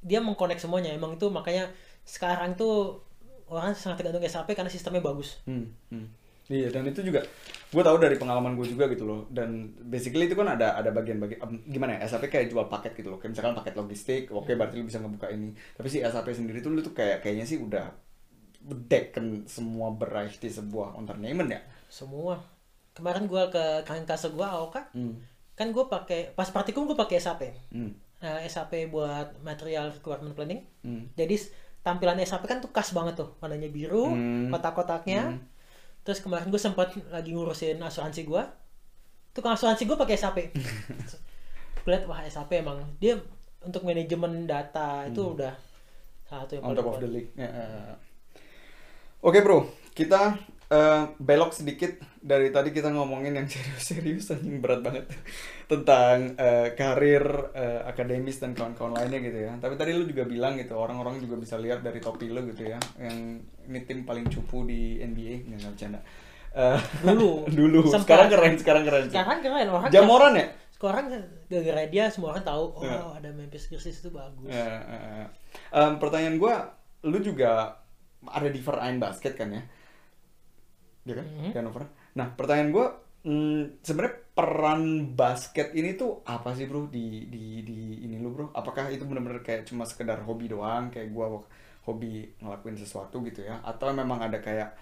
dia 0.01 0.21
mengkonek 0.21 0.61
semuanya. 0.61 0.93
Emang 0.93 1.17
itu 1.17 1.25
makanya 1.33 1.73
sekarang 2.05 2.53
tuh 2.53 3.01
orang 3.49 3.73
sangat 3.73 4.01
tergantung 4.05 4.21
SAP 4.25 4.53
karena 4.53 4.69
sistemnya 4.69 5.01
bagus. 5.01 5.41
Hmm, 5.49 5.73
hmm. 5.89 6.05
Iya 6.51 6.67
dan 6.75 6.83
itu 6.83 6.99
juga 6.99 7.23
gue 7.73 7.83
tahu 7.83 7.97
dari 7.97 8.19
pengalaman 8.19 8.53
gue 8.59 8.67
juga 8.67 8.85
gitu 8.91 9.07
loh 9.07 9.25
dan 9.31 9.73
basically 9.79 10.27
itu 10.27 10.35
kan 10.35 10.45
ada 10.53 10.75
ada 10.75 10.91
bagian-bagian 10.91 11.39
em, 11.39 11.53
gimana 11.65 11.97
ya 11.97 12.05
SAP 12.05 12.27
kayak 12.29 12.51
jual 12.51 12.67
paket 12.67 12.93
gitu 12.99 13.09
loh 13.09 13.17
kayak 13.17 13.33
misalkan 13.33 13.55
paket 13.55 13.73
logistik 13.79 14.23
oke 14.29 14.51
berarti 14.53 14.75
lu 14.77 14.85
bisa 14.85 14.99
ngebuka 14.99 15.31
ini 15.31 15.55
tapi 15.73 15.87
si 15.87 16.03
SAP 16.03 16.27
sendiri 16.35 16.59
tuh 16.59 16.69
lu 16.75 16.83
tuh 16.83 16.91
kayak 16.93 17.23
kayaknya 17.23 17.47
sih 17.47 17.57
udah 17.57 17.89
bedeken 18.63 19.43
semua 19.43 19.91
di 20.39 20.49
sebuah 20.49 20.95
entertainment 20.95 21.51
ya 21.51 21.61
Semua. 21.91 22.39
Kemarin 22.93 23.25
gua 23.25 23.49
ke 23.49 23.85
kase 23.85 24.29
gua 24.33 24.53
AOK, 24.53 24.97
hmm. 24.97 25.13
kan 25.57 25.67
gua 25.73 25.89
pakai 25.89 26.33
pas 26.33 26.49
praktikum 26.49 26.85
gua 26.89 26.97
pakai 26.97 27.17
SAP. 27.21 27.41
Hmm. 27.73 27.93
Nah, 28.21 28.41
SAP 28.49 28.89
buat 28.89 29.33
material 29.41 29.93
requirement 29.93 30.33
planning. 30.33 30.61
Hmm. 30.81 31.09
Jadi 31.13 31.37
tampilan 31.85 32.17
SAP 32.25 32.45
kan 32.49 32.61
tuh 32.61 32.69
khas 32.73 32.93
banget 32.93 33.17
tuh, 33.17 33.33
warnanya 33.41 33.69
biru, 33.69 34.13
Hmm. 34.13 34.49
kotak-kotaknya. 34.53 35.37
Terus 36.03 36.19
kemarin 36.19 36.51
gue 36.51 36.59
sempat 36.59 36.91
lagi 37.09 37.31
ngurusin 37.31 37.79
asuransi 37.79 38.27
gue, 38.27 38.43
tukang 39.31 39.55
asuransi 39.55 39.87
gue 39.87 39.97
pakai 39.97 40.15
SAP. 40.19 40.37
gue 41.83 41.91
liat 41.91 42.07
wah 42.07 42.23
SAP 42.27 42.51
emang 42.59 42.79
dia 42.99 43.19
untuk 43.63 43.83
manajemen 43.87 44.43
data 44.47 45.07
itu 45.07 45.35
udah 45.35 45.55
salah 46.27 46.43
satu 46.47 46.59
yang 46.59 46.63
on 46.63 46.67
paling 46.71 46.79
top 46.79 46.87
of 46.87 46.93
kuat. 46.95 47.03
the 47.03 47.09
league. 47.09 47.29
Ya, 47.35 47.47
ya, 47.47 47.65
ya. 47.65 47.95
Oke 49.23 49.39
bro, 49.39 49.63
kita 49.95 50.35
eh, 50.73 51.01
belok 51.21 51.53
sedikit 51.53 51.93
dari 52.17 52.49
tadi 52.49 52.73
kita 52.73 52.89
ngomongin 52.89 53.35
yang 53.35 53.45
serius-serius 53.51 54.33
yang 54.33 54.57
berat 54.57 54.81
banget 54.81 55.05
tentang 55.69 56.33
eh, 56.35 56.73
karir 56.73 57.23
eh, 57.53 57.81
akademis 57.85 58.41
dan 58.41 58.57
kawan-kawan 58.57 58.97
lainnya 58.97 59.19
gitu 59.21 59.39
ya. 59.39 59.53
Tapi 59.61 59.77
tadi 59.77 59.93
lu 59.93 60.09
juga 60.09 60.25
bilang 60.25 60.57
gitu 60.57 60.73
orang-orang 60.73 61.21
juga 61.21 61.37
bisa 61.37 61.55
lihat 61.61 61.85
dari 61.85 62.01
topi 62.01 62.33
lu 62.33 62.41
gitu 62.49 62.65
ya, 62.67 62.79
yang 62.97 63.37
ini 63.69 63.79
tim 63.85 64.03
paling 64.03 64.25
cupu 64.27 64.65
di 64.65 64.97
NBA 64.99 65.45
nggak 65.45 65.57
nggak 65.61 65.71
bercanda. 65.77 65.99
Eh, 66.53 66.79
Dulu. 67.01 67.31
dulu. 67.59 67.79
Sempat. 67.89 68.05
Sekarang 68.05 68.27
keren, 68.29 68.53
sekarang 68.57 68.83
keren. 68.85 69.05
Sekarang 69.09 69.39
keren 69.41 69.67
orang. 69.69 69.89
Jamoran 69.89 70.33
ya? 70.37 70.47
Sekarang 70.73 71.05
gara-gara 71.47 71.83
dia 71.87 72.11
semua 72.11 72.35
orang 72.35 72.43
tahu 72.43 72.63
oh 72.75 72.83
Ya. 72.83 72.99
ada 73.15 73.29
Memphis 73.31 73.71
Grizzlies 73.71 74.03
itu 74.03 74.11
bagus. 74.11 74.51
Ya, 74.51 74.67
ya, 74.83 74.99
ya. 75.23 75.27
Em, 75.71 75.95
pertanyaan 75.95 76.35
gua, 76.35 76.75
lu 77.07 77.23
juga 77.23 77.79
ada 78.27 78.47
di 78.51 78.59
Verein 78.59 78.99
basket 78.99 79.33
kan 79.33 79.47
ya? 79.49 79.63
Iya 81.03 81.13
kan? 81.19 81.25
Mhm. 81.27 81.49
Di 81.51 81.57
Hannover. 81.59 81.83
Nah, 82.15 82.27
pertanyaan 82.37 82.69
gua, 82.71 82.87
hmm, 83.27 83.83
sebenarnya 83.83 84.15
peran 84.33 84.81
basket 85.13 85.75
ini 85.77 85.93
tuh 85.93 86.23
apa 86.25 86.55
sih 86.57 86.65
bro 86.65 86.89
di 86.89 87.27
di 87.29 87.61
di 87.61 87.77
ini 88.07 88.17
lu 88.17 88.33
bro? 88.33 88.49
Apakah 88.55 88.89
itu 88.89 89.03
benar-benar 89.05 89.43
kayak 89.43 89.67
cuma 89.69 89.83
sekedar 89.85 90.23
hobi 90.23 90.47
doang, 90.49 90.89
kayak 90.89 91.11
gua 91.13 91.39
wak- 91.39 91.49
hobi 91.85 92.31
ngelakuin 92.39 92.77
sesuatu 92.79 93.19
gitu 93.27 93.43
ya? 93.43 93.59
Atau 93.61 93.91
memang 93.91 94.19
ada 94.23 94.39
kayak 94.39 94.73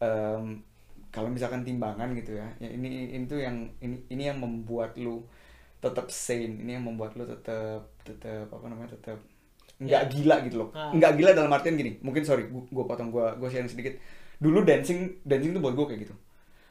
em, 0.00 0.60
kalau 1.12 1.28
misalkan 1.32 1.64
timbangan 1.64 2.12
gitu 2.16 2.36
ya, 2.36 2.46
ya 2.60 2.68
ini 2.68 3.12
ini 3.16 3.24
tuh 3.24 3.40
yang 3.40 3.56
ini 3.80 3.96
ini 4.12 4.22
yang 4.28 4.38
membuat 4.40 4.96
lu 5.00 5.24
tetap 5.80 6.08
sane, 6.12 6.60
ini 6.62 6.76
yang 6.76 6.84
membuat 6.84 7.14
lu 7.16 7.24
tetap 7.28 7.84
tetap 8.04 8.48
apa 8.50 8.66
namanya 8.68 8.96
tetap 8.98 9.18
nggak 9.76 10.02
Ya. 10.04 10.08
gila 10.08 10.36
gitu 10.48 10.56
loh, 10.64 10.68
Ah. 10.72 10.88
nggak 10.92 11.12
gila 11.20 11.30
dalam 11.36 11.52
artian 11.52 11.76
gini, 11.76 12.00
mungkin 12.00 12.24
sorry, 12.24 12.48
gua, 12.48 12.64
gua 12.72 12.84
potong 12.88 13.10
gua 13.12 13.36
gua 13.36 13.48
sharing 13.52 13.68
sedikit. 13.68 13.96
Dulu 14.36 14.62
dancing 14.62 15.20
dancing 15.22 15.50
tuh 15.50 15.60
buat 15.60 15.72
gua 15.72 15.86
kayak 15.86 16.00
gitu. 16.04 16.14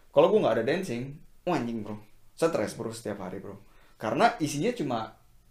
Kalau 0.10 0.30
gua 0.30 0.40
nggak 0.42 0.56
ada 0.60 0.66
dancing, 0.66 1.16
anjing 1.46 1.82
bro, 1.82 1.98
stres 2.32 2.74
bro 2.74 2.90
setiap 2.90 3.20
hari 3.20 3.38
bro. 3.38 3.58
Karena 3.96 4.36
isinya 4.38 4.72
cuma 4.72 5.00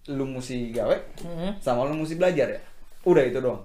lu 0.04 0.28
mesti 0.28 0.68
gawe 0.68 0.96
Mhm. 1.18 1.50
sama 1.58 1.88
lu 1.88 1.96
mesti 1.96 2.14
belajar 2.14 2.48
ya. 2.50 2.60
udah 3.04 3.20
itu 3.20 3.36
doang 3.36 3.64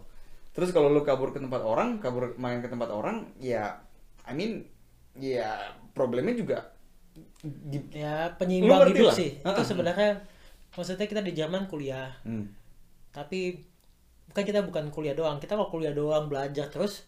terus 0.51 0.71
kalau 0.71 0.87
lu 0.87 0.99
kabur 0.99 1.31
ke 1.31 1.39
tempat 1.39 1.59
orang 1.59 1.95
kabur 1.97 2.31
main 2.35 2.59
ke 2.59 2.67
tempat 2.67 2.87
orang 2.87 3.27
ya 3.37 3.75
I 4.23 4.31
mean 4.31 4.63
ya 5.15 5.59
problemnya 5.91 6.31
juga 6.33 6.71
di- 7.41 7.91
ya 7.91 8.35
ngerti 8.79 8.95
hidup 8.95 9.07
lah. 9.07 9.15
sih 9.15 9.29
itu 9.35 9.61
sebenarnya 9.65 10.11
maksudnya 10.69 11.07
kita 11.07 11.19
di 11.19 11.31
Jerman 11.31 11.67
kuliah 11.67 12.11
Hmm. 12.23 12.51
tapi 13.11 13.63
bukan 14.27 14.43
kita 14.45 14.59
bukan 14.61 14.87
kuliah 14.89 15.11
doang 15.11 15.39
kita 15.39 15.55
kalau 15.55 15.67
kuliah 15.67 15.91
doang 15.91 16.27
belajar 16.27 16.67
terus 16.67 17.03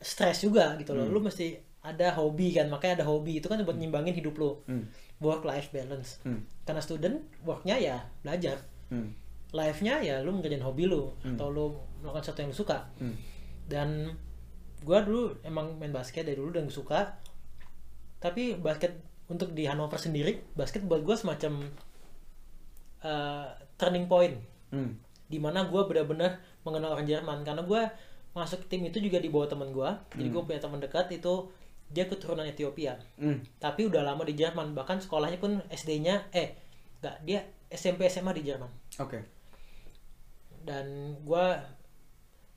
stres 0.00 0.40
juga 0.40 0.74
gitu 0.76 0.92
loh 0.92 1.04
Hmm. 1.04 1.12
lu 1.12 1.20
mesti 1.20 1.54
ada 1.80 2.12
hobi 2.12 2.52
kan 2.52 2.68
makanya 2.68 3.00
ada 3.00 3.06
hobi 3.06 3.38
itu 3.38 3.46
kan 3.46 3.60
buat 3.62 3.76
nyimbangin 3.76 4.12
hidup 4.12 4.36
lu 4.36 4.60
Hmm. 4.64 4.88
work 5.20 5.44
life 5.44 5.68
balance 5.70 6.20
Hmm. 6.20 6.44
karena 6.64 6.80
student 6.80 7.16
worknya 7.40 7.76
ya 7.76 7.96
belajar 8.20 8.60
Hmm. 8.88 9.12
life-nya 9.50 10.00
ya 10.00 10.20
lu 10.20 10.32
ngerjain 10.34 10.60
hobi 10.60 10.84
lu 10.84 11.12
Hmm. 11.20 11.36
atau 11.36 11.48
lu 11.48 11.64
melakukan 12.00 12.22
sesuatu 12.22 12.40
yang 12.40 12.50
lu 12.50 12.58
suka 12.58 12.78
Hmm. 12.96 13.14
dan 13.66 13.88
gua 14.80 15.00
dulu 15.00 15.36
emang 15.42 15.76
main 15.76 15.90
basket 15.90 16.24
dari 16.24 16.34
dulu 16.34 16.50
dan 16.50 16.64
gue 16.64 16.72
suka 16.74 17.20
tapi 18.18 18.56
basket 18.56 18.96
untuk 19.26 19.52
di 19.52 19.64
Hanover 19.64 19.96
sendiri 19.96 20.40
basket 20.54 20.82
buat 20.82 21.00
gua 21.00 21.14
semacam 21.14 21.68
uh, 23.02 23.46
turning 23.76 24.06
point 24.06 24.36
Hmm. 24.70 24.94
di 25.26 25.36
mana 25.36 25.64
gue 25.64 25.82
benar-benar 25.82 26.36
mengenal 26.62 26.94
orang 26.94 27.02
Jerman 27.04 27.42
karena 27.42 27.62
gue 27.62 27.82
masuk 28.32 28.62
tim 28.64 28.82
itu 28.82 28.98
juga 28.98 29.16
di 29.16 29.26
bawah 29.26 29.46
teman 29.46 29.70
gue 29.70 29.90
jadi 30.12 30.28
gue 30.28 30.42
punya 30.44 30.58
teman 30.58 30.78
dekat 30.78 31.10
itu 31.10 31.50
dia 31.86 32.04
keturunan 32.04 32.44
Ethiopia 32.44 32.94
Hmm. 33.16 33.42
tapi 33.56 33.84
udah 33.84 34.00
lama 34.00 34.22
di 34.22 34.32
Jerman 34.32 34.72
bahkan 34.72 34.96
sekolahnya 34.96 35.36
pun 35.36 35.58
SD-nya 35.68 36.30
eh 36.30 36.54
enggak 36.98 37.16
dia 37.20 37.40
SMP 37.68 38.06
SMA 38.06 38.30
di 38.32 38.42
Jerman 38.44 38.70
Oke. 38.96 39.18
dan 40.60 40.86
gue 41.18 41.46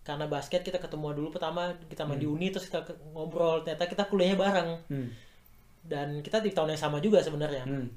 karena 0.04 0.28
basket 0.28 0.62
kita 0.62 0.78
ketemu 0.78 1.16
dulu 1.16 1.32
pertama 1.32 1.72
kita 1.84 2.04
main 2.04 2.18
di 2.18 2.28
uni 2.28 2.52
terus 2.52 2.68
kita 2.68 2.84
ngobrol 3.10 3.64
ternyata 3.64 3.88
kita 3.88 4.04
kuliahnya 4.06 4.36
bareng 4.36 4.70
Hmm. 4.86 5.08
dan 5.82 6.08
kita 6.20 6.38
di 6.38 6.52
tahun 6.52 6.76
yang 6.76 6.82
sama 6.82 7.00
juga 7.00 7.18
sebenarnya 7.20 7.64
Hmm. 7.64 7.88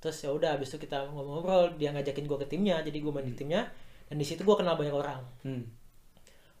terus 0.00 0.18
ya 0.18 0.32
udah 0.32 0.56
habis 0.56 0.72
itu 0.72 0.80
kita 0.80 1.06
ngobrol 1.06 1.76
dia 1.76 1.92
ngajakin 1.92 2.24
gue 2.24 2.38
ke 2.40 2.48
timnya 2.48 2.80
jadi 2.80 2.96
gue 2.96 3.12
main 3.12 3.22
di 3.22 3.36
timnya 3.36 3.68
dan 4.08 4.16
di 4.16 4.24
situ 4.24 4.40
gue 4.40 4.56
kenal 4.56 4.74
banyak 4.74 4.90
orang 4.92 5.20
Hmm. 5.44 5.62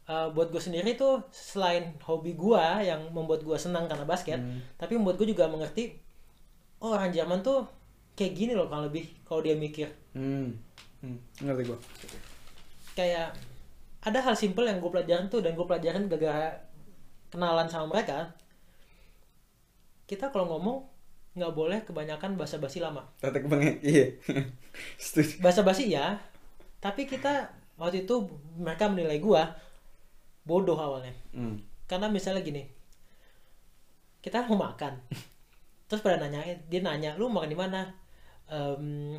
Eh, 0.02 0.28
buat 0.30 0.50
gue 0.50 0.58
sendiri 0.58 0.92
tuh 0.92 1.22
selain 1.30 1.94
hobi 2.02 2.34
gue 2.34 2.58
yang 2.82 3.06
membuat 3.10 3.40
gue 3.40 3.54
senang 3.54 3.86
karena 3.86 4.02
basket 4.02 4.34
Hmm. 4.34 4.58
tapi 4.74 4.98
membuat 4.98 5.14
gue 5.14 5.30
juga 5.30 5.46
mengerti 5.46 5.94
oh 6.78 6.90
orang 6.90 7.08
Jerman 7.08 7.38
tuh 7.38 7.62
kayak 8.12 8.34
gini 8.34 8.52
loh 8.52 8.66
kalau 8.66 8.90
lebih 8.90 9.06
kalau 9.22 9.40
dia 9.40 9.54
mikir 9.54 9.86
Hmm. 10.10 10.58
Hmm. 10.98 11.16
Ngerti 11.38 11.62
gua. 11.64 11.78
kayak 12.92 13.30
ada 14.00 14.18
hal 14.20 14.34
simpel 14.34 14.66
yang 14.66 14.76
gue 14.76 14.90
pelajarin 14.90 15.26
tuh 15.26 15.38
dan 15.38 15.54
gue 15.54 15.62
pelajarin 15.62 16.04
gara-gara 16.04 16.50
kenalan 17.28 17.70
sama 17.70 17.86
mereka 17.88 18.34
kita 20.04 20.28
kalau 20.28 20.50
ngomong 20.50 20.82
nggak 21.32 21.54
boleh 21.54 21.78
kebanyakan 21.80 22.34
basa-basi 22.34 22.76
lama 22.76 23.06
Tetek 23.16 23.46
banget. 23.46 23.78
Iya. 23.80 24.06
Setuju. 25.00 25.40
basa-basi 25.40 25.88
ya 25.88 26.18
tapi 26.78 27.06
kita 27.06 27.48
waktu 27.78 28.02
itu 28.02 28.26
mereka 28.58 28.90
menilai 28.90 29.16
gue 29.16 29.42
bodoh 30.42 30.74
awalnya. 30.76 31.12
Hmm. 31.32 31.56
karena 31.86 32.08
misalnya 32.08 32.40
gini 32.40 32.64
kita 34.22 34.46
mau 34.46 34.56
makan. 34.56 34.94
Terus 35.90 36.00
pada 36.00 36.16
nanya 36.16 36.40
dia 36.70 36.80
nanya 36.80 37.18
lu 37.18 37.28
makan 37.28 37.50
di 37.50 37.58
mana? 37.58 37.84
Em, 38.48 39.18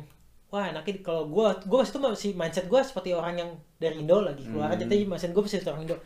wah 0.50 0.64
enaknya 0.70 1.02
kalau 1.02 1.28
gue 1.28 1.46
gue 1.66 1.80
itu 1.82 1.98
masih 1.98 2.30
mindset 2.34 2.66
gue 2.66 2.80
seperti 2.80 3.12
orang 3.12 3.34
yang 3.38 3.50
dari 3.78 4.00
Indo 4.00 4.24
lagi. 4.24 4.42
Keluar 4.42 4.72
aja 4.72 4.82
Hmm. 4.82 4.90
tapi 4.90 5.04
mindset 5.06 5.30
gue 5.30 5.42
masih 5.44 5.60
orang 5.64 5.84
Indo. 5.86 5.96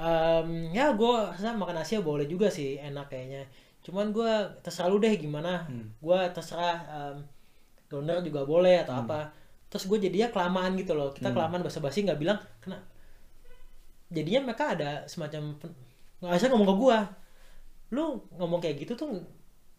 Em, 0.00 0.48
ya 0.72 0.92
gue 0.92 1.14
rasa 1.30 1.54
makan 1.54 1.80
Asia 1.80 2.00
boleh 2.00 2.26
juga 2.26 2.50
sih 2.50 2.76
enak 2.76 3.06
kayaknya. 3.08 3.46
Cuman 3.80 4.12
gue 4.12 4.28
terserah 4.60 4.90
lu 4.92 4.98
deh 4.98 5.14
gimana. 5.16 5.64
Hmm. 5.64 5.88
gue 5.96 6.20
terserah 6.36 6.76
em, 6.84 7.16
donor 7.88 8.20
juga 8.20 8.44
boleh 8.44 8.82
atau 8.84 8.98
apa. 8.98 9.30
Terus 9.70 9.86
gue 9.86 10.10
jadinya 10.10 10.28
kelamaan 10.28 10.74
gitu 10.74 10.92
loh. 10.92 11.14
Kita 11.14 11.30
Hmm. 11.30 11.36
kelamaan 11.38 11.62
basa-basi 11.62 12.02
nggak 12.02 12.18
bilang 12.18 12.36
kena 12.60 12.76
jadinya 14.10 14.40
mereka 14.44 14.74
ada 14.74 14.90
semacam 15.06 15.54
nggak 16.20 16.36
usah 16.36 16.50
ngomong 16.50 16.68
ke 16.68 16.76
gua 16.76 16.98
lu 17.90 18.04
ngomong 18.34 18.60
kayak 18.60 18.76
gitu 18.78 18.92
tuh 18.94 19.08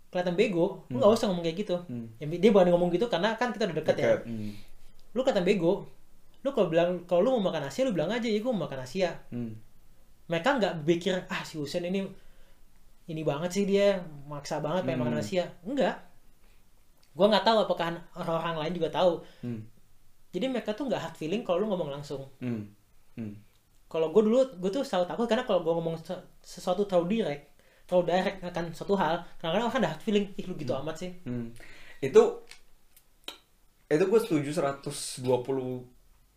kelihatan 0.08 0.36
bego 0.36 0.84
lu 0.88 0.98
nggak 0.98 1.12
usah 1.12 1.28
ngomong 1.28 1.44
kayak 1.44 1.58
gitu 1.60 1.76
Hmm. 1.86 2.08
ya, 2.18 2.26
dia 2.28 2.50
bukan 2.50 2.68
ngomong 2.70 2.90
gitu 2.90 3.08
karena 3.08 3.36
kan 3.36 3.52
kita 3.52 3.68
udah 3.68 3.78
deket, 3.78 3.96
ya. 3.96 4.16
Hmm. 4.24 4.52
lu 5.12 5.22
kelihatan 5.22 5.44
bego 5.44 5.86
lu 6.42 6.50
kalau 6.50 6.68
bilang 6.68 7.04
kalau 7.06 7.22
lu 7.22 7.30
mau 7.38 7.48
makan 7.48 7.68
Asia 7.68 7.84
lu 7.84 7.92
bilang 7.92 8.10
aja 8.10 8.26
ya 8.26 8.40
gua 8.40 8.52
mau 8.52 8.66
makan 8.66 8.82
Asia 8.82 9.14
Hmm. 9.30 9.56
mereka 10.26 10.58
nggak 10.58 10.74
berpikir 10.82 11.14
ah 11.28 11.44
si 11.44 11.56
Husen 11.56 11.84
ini 11.84 12.08
ini 13.06 13.22
banget 13.22 13.52
sih 13.52 13.64
dia 13.64 14.00
maksa 14.26 14.60
banget 14.60 14.84
pengen 14.84 15.04
makan 15.04 15.16
Hmm. 15.16 15.24
Asia 15.24 15.44
enggak 15.62 15.96
gua 17.12 17.28
nggak 17.28 17.44
tahu 17.44 17.58
apakah 17.62 17.92
orang-orang 18.14 18.56
lain 18.58 18.74
juga 18.76 18.90
tahu 18.90 19.20
Hmm. 19.44 19.62
jadi 20.32 20.48
mereka 20.48 20.72
tuh 20.72 20.88
nggak 20.88 21.00
hard 21.02 21.16
feeling 21.16 21.44
kalau 21.44 21.60
lu 21.60 21.68
ngomong 21.68 21.92
langsung 21.92 22.28
Hmm. 22.40 22.72
Hmm. 23.16 23.36
Kalau 23.92 24.08
gue 24.16 24.24
dulu 24.24 24.40
gue 24.64 24.72
tuh 24.72 24.88
selalu 24.88 25.06
takut 25.12 25.28
karena 25.28 25.44
kalau 25.44 25.60
gue 25.68 25.74
ngomong 25.76 26.00
se- 26.00 26.24
sesuatu 26.40 26.88
terlalu 26.88 27.20
direct 27.20 27.44
terlalu 27.84 28.04
direct 28.08 28.40
akan 28.40 28.66
suatu 28.72 28.96
hal 28.96 29.20
kadang-kadang 29.36 29.68
orang 29.68 29.80
ada 29.84 29.92
feeling 30.00 30.32
ih 30.40 30.48
lu 30.48 30.56
gitu 30.56 30.72
amat 30.80 30.96
sih. 30.96 31.12
Hmm. 31.28 31.52
Itu 32.00 32.48
itu 33.92 34.04
gue 34.08 34.20
setuju 34.24 34.50
120 34.56 35.28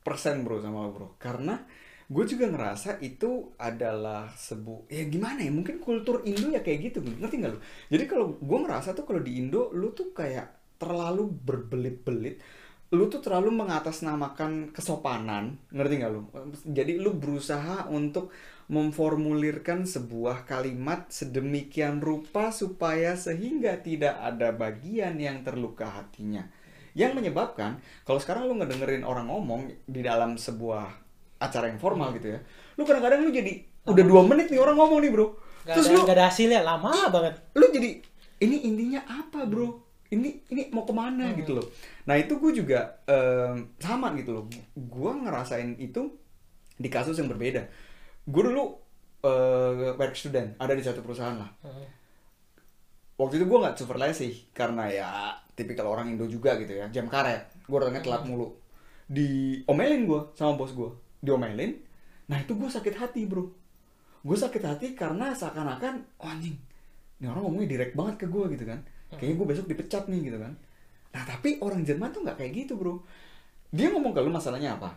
persen 0.03 0.43
bro 0.43 0.59
sama 0.59 0.83
lo 0.83 0.91
bro. 0.91 1.09
Karena 1.15 1.63
gue 2.11 2.25
juga 2.27 2.51
ngerasa 2.51 2.99
itu 3.01 3.55
adalah 3.57 4.35
sebu 4.35 4.91
ya 4.91 5.07
gimana 5.07 5.41
ya 5.41 5.55
mungkin 5.55 5.81
kultur 5.81 6.21
Indo 6.27 6.51
ya 6.51 6.61
kayak 6.61 6.91
gitu 6.91 6.99
ngerti 7.07 7.39
nggak 7.39 7.53
lu? 7.55 7.61
Jadi 7.87 8.05
kalau 8.11 8.27
gue 8.35 8.59
ngerasa 8.67 8.99
tuh 8.99 9.07
kalau 9.07 9.23
di 9.23 9.39
Indo 9.39 9.71
lu 9.71 9.95
tuh 9.95 10.11
kayak 10.11 10.75
terlalu 10.75 11.31
berbelit-belit 11.31 12.43
lu 12.95 13.11
tuh 13.11 13.19
terlalu 13.19 13.51
mengatasnamakan 13.51 14.71
kesopanan 14.71 15.59
ngerti 15.75 15.95
nggak 16.01 16.13
lu? 16.15 16.23
Jadi 16.71 16.97
lu 17.03 17.19
berusaha 17.19 17.91
untuk 17.91 18.31
memformulirkan 18.71 19.85
sebuah 19.85 20.49
kalimat 20.49 21.11
sedemikian 21.13 22.01
rupa 22.01 22.49
supaya 22.49 23.13
sehingga 23.19 23.77
tidak 23.83 24.17
ada 24.17 24.55
bagian 24.57 25.21
yang 25.21 25.45
terluka 25.45 25.91
hatinya. 25.91 26.47
Yang 26.95 27.19
menyebabkan 27.19 27.83
kalau 28.07 28.23
sekarang 28.23 28.47
lu 28.47 28.57
ngedengerin 28.57 29.03
orang 29.03 29.29
ngomong 29.29 29.69
di 29.85 30.01
dalam 30.01 30.39
sebuah 30.39 31.05
acara 31.43 31.69
yang 31.69 31.83
formal 31.83 32.15
gitu 32.17 32.39
ya 32.39 32.41
lu 32.79 32.83
kadang-kadang 32.83 33.21
lu 33.23 33.31
jadi 33.31 33.53
udah 33.85 34.05
dua 34.05 34.23
menit 34.25 34.49
nih 34.49 34.61
orang 34.61 34.77
ngomong 34.81 34.99
nih 35.05 35.11
bro. 35.13 35.27
Gak 35.65 35.77
terus 35.81 35.87
ada, 35.89 35.95
lu 35.97 36.01
gak 36.05 36.17
ada 36.17 36.25
hasilnya 36.29 36.61
lama 36.65 36.93
banget. 37.13 37.35
lu 37.57 37.67
jadi 37.69 37.91
ini 38.41 38.57
intinya 38.65 39.01
apa 39.05 39.45
bro 39.45 39.84
ini 40.15 40.31
ini 40.51 40.63
mau 40.71 40.87
ke 40.87 40.95
mana 40.95 41.35
gitu 41.35 41.59
loh. 41.59 41.67
Nah 42.07 42.15
itu 42.17 42.39
gue 42.39 42.53
juga 42.55 43.03
em, 43.05 43.75
sama 43.83 44.15
gitu 44.15 44.31
loh. 44.33 44.45
Gue 44.75 45.13
ngerasain 45.13 45.77
itu 45.83 46.15
di 46.79 46.89
kasus 46.89 47.19
yang 47.19 47.29
berbeda. 47.29 47.67
Gue 48.25 48.43
dulu 48.51 48.65
eh, 49.27 49.93
work 49.99 50.15
student 50.15 50.57
ada 50.57 50.73
di 50.73 50.83
satu 50.83 51.03
perusahaan 51.03 51.37
lah. 51.37 51.51
Hmm. 51.63 51.89
waktu 53.15 53.39
itu 53.39 53.47
gue 53.47 53.59
nggak 53.63 53.79
supervise 53.79 54.27
sih 54.27 54.51
karena 54.51 54.91
ya 54.91 55.09
tipikal 55.55 55.87
orang 55.87 56.11
Indo 56.11 56.27
juga 56.27 56.59
gitu 56.59 56.75
ya 56.75 56.91
jam 56.91 57.07
karet. 57.07 57.47
Gue 57.67 57.79
orangnya 57.79 58.03
telat 58.03 58.27
mulu. 58.27 58.59
Diomelin 59.07 60.03
gue 60.11 60.21
sama 60.35 60.59
bos 60.59 60.75
gue 60.75 60.91
diomelin. 61.23 61.79
Nah 62.27 62.43
itu 62.43 62.59
gue 62.59 62.67
sakit 62.67 62.95
hati 62.99 63.23
bro. 63.31 63.47
Gue 64.27 64.35
sakit 64.35 64.63
hati 64.67 64.99
karena 64.99 65.31
seakan-akan 65.31 65.95
oh, 66.19 66.27
anjing 66.27 66.59
ini 67.25 67.27
orang 67.33 67.43
ngomongnya 67.47 67.69
direct 67.73 67.95
banget 67.97 68.15
ke 68.21 68.27
gue 68.29 68.45
gitu 68.53 68.65
kan 68.69 68.81
kayaknya 69.17 69.37
gue 69.41 69.47
besok 69.49 69.67
dipecat 69.71 70.05
nih 70.11 70.21
gitu 70.33 70.39
kan. 70.41 70.53
Nah 71.15 71.23
tapi 71.25 71.63
orang 71.63 71.87
Jerman 71.87 72.11
tuh 72.11 72.27
nggak 72.27 72.37
kayak 72.39 72.53
gitu 72.65 72.75
bro. 72.75 73.01
Dia 73.75 73.91
ngomong 73.91 74.15
ke 74.15 74.21
masalahnya 74.27 74.79
apa? 74.79 74.95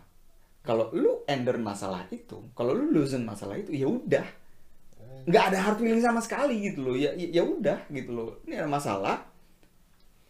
Kalau 0.66 0.92
lu 0.92 1.24
ender 1.30 1.56
masalah 1.56 2.04
itu 2.12 2.44
kalau 2.52 2.76
lu 2.76 2.92
loosen 2.92 3.24
masalah 3.24 3.56
itu 3.56 3.72
ya 3.72 3.88
udah. 3.88 4.28
Nggak 5.28 5.44
ada 5.54 5.58
hard 5.60 5.78
feeling 5.80 6.04
sama 6.04 6.20
sekali 6.20 6.72
gitu 6.72 6.84
loh. 6.84 6.96
Ya 6.96 7.16
ya 7.16 7.44
udah 7.44 7.88
gitu 7.92 8.12
loh. 8.12 8.30
Ini 8.48 8.64
ada 8.64 8.70
masalah 8.70 9.28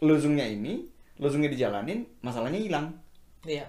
lozungnya 0.01 0.45
ini 0.45 0.85
lozungnya 1.17 1.49
dijalanin 1.49 2.05
masalahnya 2.21 2.61
hilang. 2.61 2.93
Iya. 3.45 3.65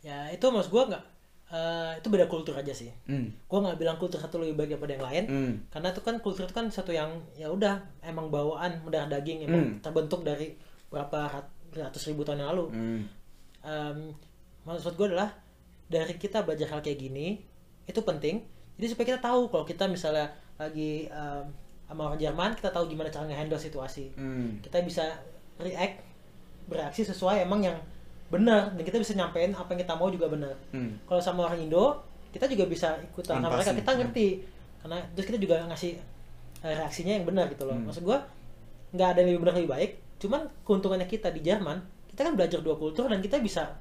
Ya 0.00 0.32
itu 0.32 0.46
mas 0.48 0.68
gue 0.72 0.80
nggak 0.80 1.04
eh, 1.50 1.92
itu 1.94 2.06
beda 2.06 2.24
kultur 2.24 2.54
aja 2.54 2.70
sih 2.70 2.88
hmm. 3.04 3.26
gue 3.44 3.58
nggak 3.60 3.76
bilang 3.76 3.96
kultur 3.96 4.16
satu 4.16 4.38
lebih 4.38 4.54
baik 4.56 4.70
daripada 4.72 4.92
yang 4.92 5.04
lain 5.04 5.24
Hmm. 5.26 5.52
karena 5.68 5.88
itu 5.88 6.00
kan 6.00 6.14
kultur 6.16 6.42
itu 6.42 6.52
kan 6.52 6.66
satu 6.66 6.90
yang 6.90 7.10
ya 7.34 7.46
udah 7.46 7.74
emang 8.00 8.28
bawaan 8.28 8.78
mendarah 8.80 9.10
daging 9.10 9.44
emang 9.44 9.60
Hmm. 9.60 9.74
terbentuk 9.80 10.22
dari 10.22 10.54
berapa 10.86 11.20
rat- 11.28 11.54
ratus 11.72 12.02
ribu 12.06 12.22
tahun 12.22 12.40
yang 12.40 12.50
lalu 12.50 12.64
Hmm. 12.68 13.00
Em, 13.60 13.98
maksud 14.62 14.94
gue 14.94 15.06
adalah 15.06 15.30
dari 15.86 16.14
kita 16.14 16.40
belajar 16.40 16.66
hal 16.68 16.80
kayak 16.80 16.96
gini 16.98 17.42
itu 17.84 18.00
penting 18.00 18.40
jadi 18.74 18.86
supaya 18.88 19.06
kita 19.08 19.20
tahu 19.20 19.46
kalau 19.46 19.62
kita 19.62 19.84
misalnya 19.84 20.30
lagi 20.56 21.04
em, 21.06 21.44
sama 21.84 22.06
orang 22.06 22.16
Jerman 22.16 22.54
kita 22.54 22.70
tahu 22.70 22.86
gimana 22.86 23.08
cara 23.08 23.26
nge-handle 23.26 23.58
situasi 23.58 24.14
Hmm. 24.14 24.56
kita 24.60 24.80
bisa 24.80 25.02
react 25.58 25.98
bereaksi 26.64 27.02
sesuai 27.02 27.42
emang 27.42 27.60
yang 27.60 27.74
benar 28.30 28.70
dan 28.70 28.80
kita 28.80 28.96
bisa 28.96 29.12
nyampein 29.12 29.50
apa 29.50 29.66
yang 29.68 29.80
kita 29.80 29.94
mau 29.94 30.08
juga 30.08 30.26
benar 30.26 30.54
Hmm. 30.70 30.94
kalau 31.04 31.18
sama 31.18 31.44
orang 31.44 31.60
Indo 31.60 31.98
kita 32.30 32.46
juga 32.46 32.64
bisa 32.64 32.94
ikutan 33.02 33.38
sama 33.38 33.50
mereka 33.52 33.74
kita 33.74 33.90
ngerti 33.92 34.28
karena 34.80 34.96
terus 35.12 35.26
kita 35.26 35.38
juga 35.38 35.56
ngasih 35.66 35.92
eh, 36.60 36.74
reaksinya 36.76 37.12
yang 37.12 37.26
benar 37.26 37.48
gitu 37.48 37.64
loh 37.64 37.74
Hmm. 37.74 37.84
maksud 37.84 38.02
gua 38.02 38.22
nggak 38.90 39.08
ada 39.08 39.18
yang 39.18 39.28
lebih 39.30 39.40
benar 39.40 39.54
lebih 39.56 39.70
baik 39.70 39.90
cuman 40.18 40.40
keuntungannya 40.62 41.06
kita 41.06 41.28
di 41.28 41.40
Jerman 41.40 41.78
kita 42.06 42.20
kan 42.22 42.34
belajar 42.34 42.58
dua 42.60 42.74
kultur 42.74 43.06
dan 43.06 43.18
kita 43.18 43.38
bisa 43.38 43.74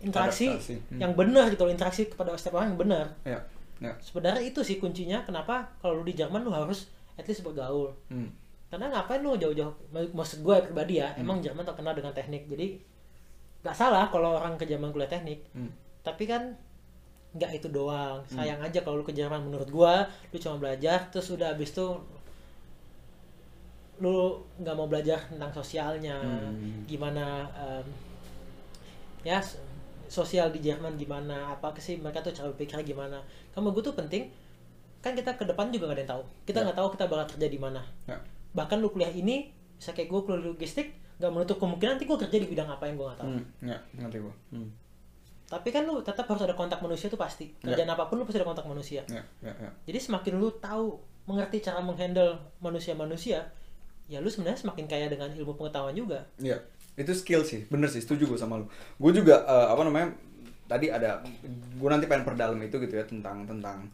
interaksi 0.00 0.48
Adaptasi. 0.48 0.76
Hmm. 0.88 0.98
yang 0.98 1.12
benar 1.12 1.48
gitu 1.48 1.62
loh 1.62 1.70
interaksi 1.70 2.02
kepada 2.06 2.32
setiap 2.34 2.56
orang 2.56 2.72
yang 2.72 2.80
benar 2.80 3.06
Ya. 3.22 3.40
Ya. 3.78 3.92
sebenarnya 3.98 4.42
itu 4.42 4.60
sih 4.60 4.76
kuncinya 4.76 5.22
kenapa 5.22 5.72
kalau 5.78 6.00
lu 6.00 6.04
di 6.04 6.12
Jerman 6.12 6.40
lu 6.40 6.50
harus 6.50 6.88
at 7.14 7.24
least 7.24 7.40
bergaul 7.40 7.92
Hmm. 8.08 8.28
karena 8.68 8.88
ngapain 8.88 9.20
lu 9.20 9.34
jauh-jauh 9.34 9.72
maksud 10.10 10.40
gue 10.40 10.56
pribadi 10.62 10.98
ya 10.98 11.08
Hmm. 11.10 11.22
emang 11.22 11.36
Jerman 11.38 11.64
terkenal 11.64 11.92
dengan 11.92 12.12
teknik 12.12 12.44
jadi 12.46 12.80
nggak 13.60 13.72
salah 13.72 14.08
kalau 14.08 14.34
orang 14.34 14.56
ke 14.56 14.64
Jerman 14.64 14.90
kuliah 14.90 15.06
teknik 15.06 15.44
Hmm. 15.52 15.68
tapi 16.00 16.24
kan 16.24 16.52
nggak 17.30 17.52
itu 17.54 17.68
doang 17.68 18.18
sayang 18.26 18.58
aja 18.58 18.80
kalau 18.80 18.98
lu 18.98 19.04
ke 19.04 19.12
Jerman 19.12 19.38
menurut 19.40 19.68
gua 19.68 20.02
lu 20.26 20.36
cuma 20.36 20.58
belajar 20.58 21.06
terus 21.08 21.30
udah 21.30 21.52
habis 21.52 21.70
itu 21.70 21.86
lu 24.00 24.16
nggak 24.56 24.74
mau 24.74 24.88
belajar 24.88 25.20
tentang 25.26 25.52
sosialnya 25.52 26.16
Hmm. 26.16 26.88
gimana 26.88 27.44
em, 27.54 27.86
ya 29.22 29.36
sosial 30.08 30.48
di 30.48 30.58
Jerman 30.58 30.96
gimana 30.96 31.52
apa 31.52 31.70
sih 31.76 32.00
mereka 32.00 32.18
tuh 32.18 32.32
cara 32.32 32.48
berpikirnya 32.50 32.82
gimana 32.82 33.20
kamu 33.52 33.70
gue 33.70 33.84
tuh 33.84 33.94
penting 33.94 34.32
kan 34.98 35.12
kita 35.12 35.36
ke 35.36 35.44
depan 35.44 35.68
juga 35.68 35.86
nggak 35.86 35.96
ada 35.96 36.02
yang 36.02 36.12
tahu 36.16 36.22
kita 36.42 36.58
Ya. 36.58 36.64
nggak 36.66 36.76
tahu 36.76 36.88
kita 36.90 37.04
bakal 37.06 37.26
kerja 37.28 37.46
di 37.46 37.58
mana 37.58 37.82
Ya. 38.04 38.16
bahkan 38.50 38.80
lu 38.80 38.88
kuliah 38.88 39.12
ini 39.12 39.52
bisa 39.80 39.90
kayak 39.90 40.06
gue 40.06 40.20
kuliah 40.20 40.42
logistik 40.44 40.92
nggak 41.16 41.30
menutup 41.30 41.56
kemungkinan 41.56 41.96
nanti 41.96 42.04
gue 42.04 42.18
kerja 42.18 42.36
di 42.36 42.46
bidang 42.46 42.68
apa 42.68 42.84
yang 42.84 42.94
gue 42.94 43.06
nggak 43.06 43.18
tahu 43.18 43.28
Hmm. 43.30 43.44
Ya, 43.62 43.76
ngerti 43.94 44.18
gua. 44.20 44.34
Hmm. 44.50 44.68
tapi 45.46 45.68
kan 45.68 45.82
lu 45.82 45.98
tetap 46.00 46.24
harus 46.24 46.42
ada 46.42 46.52
kontak 46.52 46.78
manusia 46.78 47.08
tuh 47.08 47.16
pasti 47.16 47.50
Ya. 47.58 47.72
kerjaan 47.72 47.90
apa 47.90 48.06
pun 48.06 48.16
lu 48.16 48.24
pasti 48.24 48.38
ada 48.38 48.46
kontak 48.46 48.64
manusia 48.64 49.02
Ya, 49.06 49.18
ya, 49.40 49.50
ya. 49.52 49.70
jadi 49.84 49.98
semakin 49.98 50.36
lu 50.36 50.52
tahu 50.54 50.94
mengerti 51.24 51.58
cara 51.58 51.80
menghandle 51.80 52.38
manusia-manusia 52.60 53.50
ya 54.06 54.18
lu 54.18 54.28
sebenarnya 54.28 54.60
semakin 54.60 54.84
kaya 54.84 55.06
dengan 55.06 55.32
ilmu 55.32 55.56
pengetahuan 55.56 55.92
juga 55.92 56.22
Iya, 56.36 56.60
itu 56.94 57.12
skill 57.12 57.42
sih, 57.42 57.64
bener 57.66 57.86
sih, 57.86 57.98
setuju 57.98 58.26
gue 58.26 58.36
sama 58.36 58.58
lu. 58.58 58.66
Gue 58.96 59.10
juga 59.12 59.42
eh, 59.42 59.68
apa 59.68 59.80
namanya 59.80 60.10
tadi 60.66 60.86
ada, 60.88 61.18
gue 61.72 61.88
nanti 61.88 62.04
pengen 62.04 62.22
perdalam 62.24 62.58
itu 62.58 62.76
gitu 62.76 62.92
ya 62.92 63.02
tentang 63.02 63.42
tentang 63.44 63.86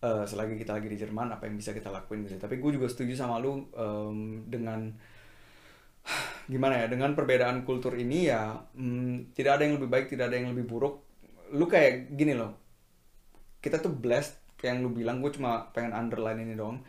eh, 0.00 0.24
selagi 0.24 0.54
kita 0.56 0.70
lagi 0.72 0.86
di 0.86 0.96
Jerman 0.96 1.30
apa 1.30 1.44
yang 1.44 1.54
bisa 1.54 1.70
kita 1.70 1.88
lakuin 1.88 2.22
gitu. 2.22 2.34
Tapi 2.36 2.56
gue 2.56 2.70
juga 2.72 2.86
setuju 2.86 3.14
sama 3.14 3.38
lu 3.38 3.62
em, 3.72 4.18
dengan 4.44 4.90
gimana 6.52 6.82
ya, 6.82 6.86
dengan 6.86 7.12
perbedaan 7.18 7.66
kultur 7.66 7.98
ini 7.98 8.30
ya 8.30 8.54
mm, 8.74 9.34
tidak 9.34 9.58
ada 9.58 9.62
yang 9.66 9.74
lebih 9.78 9.90
baik, 9.90 10.06
tidak 10.10 10.30
ada 10.30 10.36
yang 10.38 10.54
lebih 10.54 10.66
buruk. 10.66 11.02
Lu 11.54 11.66
kayak 11.66 12.14
gini 12.14 12.34
loh, 12.34 12.54
kita 13.62 13.82
tuh 13.82 13.90
blessed 13.90 14.58
kayak 14.58 14.78
yang 14.78 14.80
lu 14.86 14.90
bilang, 14.94 15.20
gue 15.20 15.30
cuma 15.34 15.68
pengen 15.74 15.92
underline 15.92 16.42
ini 16.42 16.54
dong. 16.54 16.80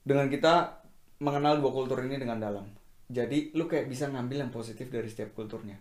Dengan 0.00 0.28
kita 0.32 0.80
mengenal 1.20 1.60
dua 1.60 1.70
kultur 1.72 2.00
ini 2.00 2.16
dengan 2.16 2.40
dalam. 2.40 2.64
Jadi 3.10 3.52
lu 3.58 3.66
kayak 3.66 3.90
bisa 3.90 4.08
ngambil 4.08 4.48
yang 4.48 4.52
positif 4.54 4.88
dari 4.88 5.10
setiap 5.10 5.34
kulturnya. 5.34 5.76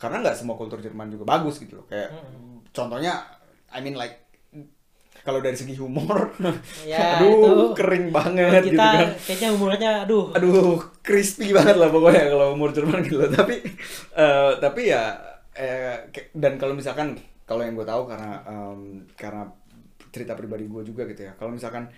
Karena 0.00 0.24
nggak 0.24 0.38
semua 0.38 0.56
kultur 0.56 0.80
Jerman 0.80 1.12
juga 1.12 1.28
bagus 1.28 1.60
gitu 1.60 1.82
loh. 1.82 1.86
Kayak 1.90 2.14
contohnya, 2.72 3.20
I 3.68 3.84
mean 3.84 3.98
like 3.98 4.29
kalau 5.20 5.38
dari 5.38 5.52
segi 5.52 5.74
humor, 5.74 6.32
Ya, 6.82 7.16
aduh 7.20 7.28
itu. 7.30 7.52
kering 7.74 8.08
banget 8.08 8.62
kita 8.62 8.66
gitu 8.66 8.76
kan. 8.76 9.08
kayaknya 9.20 9.48
umurnya 9.50 9.90
aduh 10.02 10.24
Aduh 10.32 10.80
crispy 11.00 11.50
banget 11.50 11.76
lah 11.76 11.88
pokoknya 11.88 12.24
kalau 12.26 12.52
umur 12.52 12.70
Jerman 12.70 13.00
gitu. 13.00 13.20
Tapi 13.30 13.54
eh, 14.12 14.50
tapi 14.56 14.82
ya 14.86 15.16
eh, 15.52 16.08
dan 16.32 16.56
kalau 16.56 16.72
misalkan 16.72 17.14
kalau 17.42 17.60
yang 17.60 17.74
gue 17.74 17.84
tahu 17.84 18.06
karena 18.06 18.40
em, 18.44 18.80
karena 19.12 19.50
cerita 20.08 20.32
pribadi 20.32 20.64
gue 20.64 20.82
juga 20.82 21.04
gitu 21.04 21.22
ya. 21.22 21.32
Kalau 21.34 21.50
misalkan 21.50 21.90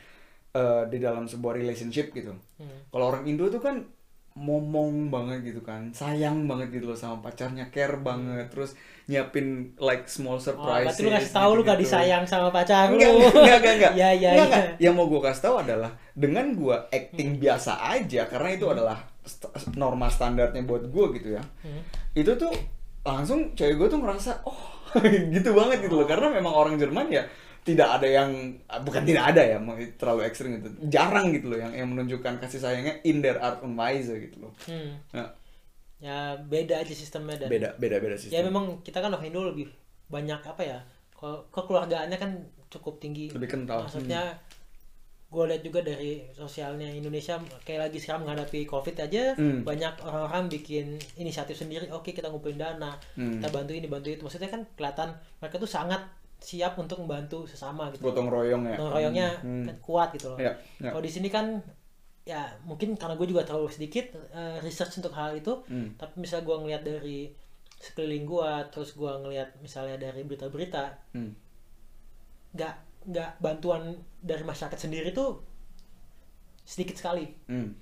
eh, 0.51 0.83
di 0.87 0.99
dalam 0.99 1.25
sebuah 1.25 1.55
relationship 1.55 2.11
gitu, 2.11 2.33
Hmm. 2.57 2.79
kalau 2.89 3.09
orang 3.09 3.25
Indo 3.25 3.47
tuh 3.47 3.59
kan 3.59 3.81
momong 4.35 5.09
banget 5.09 5.45
gitu 5.45 5.61
kan, 5.61 5.93
sayang 5.93 6.49
banget 6.49 6.73
gitu 6.73 6.89
loh 6.89 6.97
sama 6.97 7.21
pacarnya, 7.21 7.69
care 7.69 8.01
banget, 8.01 8.49
terus 8.49 8.73
nyiapin 9.05 9.77
like 9.77 10.09
small 10.09 10.37
Oh, 10.37 10.41
surprise. 10.41 10.89
berarti 10.89 11.03
lu 11.05 11.11
kasih 11.13 11.33
tahu 11.33 11.51
lu 11.53 11.63
gak 11.63 11.81
disayang 11.81 12.25
sama 12.25 12.49
pacar 12.49 12.89
lu. 12.89 12.97
Enggak, 12.97 13.13
enggak, 13.13 13.57
enggak, 13.61 13.75
enggak. 13.77 13.93
Iya, 13.93 14.09
iya, 14.21 14.31
Enggak, 14.33 14.33
iya. 14.33 14.45
enggak. 14.49 14.65
Yang 14.81 14.95
mau 14.97 15.07
gue 15.07 15.21
kasih 15.21 15.43
tahu 15.43 15.57
adalah 15.61 15.91
dengan 16.15 16.47
gue 16.55 16.77
acting 16.89 17.31
biasa 17.37 17.73
aja 17.85 18.23
karena 18.25 18.49
itu 18.53 18.67
adalah 18.69 18.99
st- 19.23 19.53
norma 19.77 20.09
standarnya 20.09 20.63
buat 20.65 20.89
gue 20.89 21.07
gitu 21.21 21.29
ya. 21.37 21.43
Hmm. 21.61 21.83
Itu 22.13 22.33
tuh 22.35 22.53
langsung 23.03 23.53
cewek 23.53 23.77
gue 23.77 23.89
tuh 23.91 24.01
ngerasa 24.01 24.47
oh 24.47 24.61
gitu 25.35 25.51
banget 25.53 25.85
gitu 25.85 25.99
loh 25.99 26.07
karena 26.07 26.31
memang 26.31 26.53
orang 26.53 26.75
Jerman 26.79 27.11
ya 27.11 27.27
tidak 27.63 27.89
ada 27.93 28.09
yang 28.09 28.31
bukan 28.81 29.03
tidak 29.03 29.25
ada 29.29 29.43
ya 29.45 29.57
mau 29.57 29.73
terlalu 29.95 30.27
ekstrim 30.27 30.59
gitu 30.59 30.69
jarang 30.89 31.31
gitu 31.31 31.47
loh 31.47 31.59
yang 31.59 31.73
yang 31.73 31.89
menunjukkan 31.89 32.39
kasih 32.39 32.59
sayangnya 32.59 32.99
in 33.03 33.19
their 33.19 33.39
art 33.39 33.63
and 33.63 33.75
wise 33.75 34.07
gitu 34.07 34.37
loh 34.41 34.53
Hmm. 34.67 34.99
nah, 35.11 35.31
Ya 36.03 36.35
beda 36.37 36.83
aja 36.83 36.91
sistemnya 36.91 37.39
dan 37.39 37.47
beda 37.47 37.79
beda 37.79 37.97
beda 37.97 38.19
sih 38.19 38.29
ya 38.29 38.43
memang 38.43 38.83
kita 38.83 38.99
kan 38.99 39.09
orang 39.09 39.23
Indo 39.23 39.47
lebih 39.47 39.71
banyak 40.07 40.43
apa 40.43 40.59
ya 40.61 40.79
kalau 41.15 41.47
kekeluargaannya 41.49 42.19
kan 42.19 42.35
cukup 42.67 42.99
tinggi 42.99 43.31
Lebih 43.31 43.47
kental. 43.49 43.87
maksudnya 43.87 44.35
gue 45.29 45.45
lihat 45.47 45.63
juga 45.63 45.81
dari 45.81 46.21
sosialnya 46.33 46.91
Indonesia 46.91 47.39
kayak 47.63 47.89
lagi 47.89 47.97
sekarang 47.97 48.27
menghadapi 48.27 48.67
covid 48.67 48.99
aja 48.99 49.33
Hmm. 49.33 49.63
banyak 49.63 50.03
orang-orang 50.03 50.51
bikin 50.51 50.87
inisiatif 51.15 51.57
sendiri 51.57 51.87
oke 51.89 52.11
kita 52.11 52.27
ngumpulin 52.27 52.59
dana 52.59 52.99
Hmm. 53.15 53.39
kita 53.39 53.49
bantu 53.49 53.71
ini 53.71 53.87
bantu 53.87 54.11
itu 54.11 54.21
maksudnya 54.21 54.51
kan 54.51 54.67
kelihatan 54.75 55.09
mereka 55.39 55.57
tuh 55.57 55.71
sangat 55.71 56.03
siap 56.43 56.75
untuk 56.75 56.99
membantu 56.99 57.47
sesama 57.47 57.87
gitu 57.89 58.03
gotong 58.03 58.27
royong 58.27 58.67
ya 58.67 58.75
gotong 58.75 58.93
royongnya 58.93 59.29
Hmm. 59.41 59.63
kan 59.63 59.77
kuat 59.79 60.09
gitu 60.13 60.35
loh 60.35 60.39
Ya, 60.39 60.53
ya. 60.77 60.91
kalau 60.91 61.01
di 61.01 61.09
sini 61.09 61.31
kan 61.31 61.63
ya 62.23 62.43
mungkin 62.63 62.95
karena 62.95 63.15
gue 63.15 63.27
juga 63.27 63.43
terlalu 63.43 63.67
sedikit 63.69 64.11
eh, 64.31 64.59
research 64.61 64.99
untuk 64.99 65.11
hal 65.13 65.33
itu 65.33 65.55
Hmm. 65.67 65.95
tapi 65.97 66.19
misalnya 66.19 66.45
gue 66.45 66.57
ngelihat 66.59 66.83
dari 66.83 67.19
sekeliling 67.79 68.23
gue 68.25 68.51
terus 68.69 68.93
gue 68.93 69.11
ngelihat 69.13 69.55
misalnya 69.59 69.97
dari 69.97 70.23
berita-berita 70.23 70.85
Hmm. 71.13 71.31
nggak 72.53 72.75
nggak 73.05 73.31
bantuan 73.39 73.83
dari 74.21 74.43
masyarakat 74.43 74.79
sendiri 74.79 75.11
tuh 75.11 75.43
sedikit 76.63 76.95
sekali 76.95 77.27
Hmm. 77.47 77.75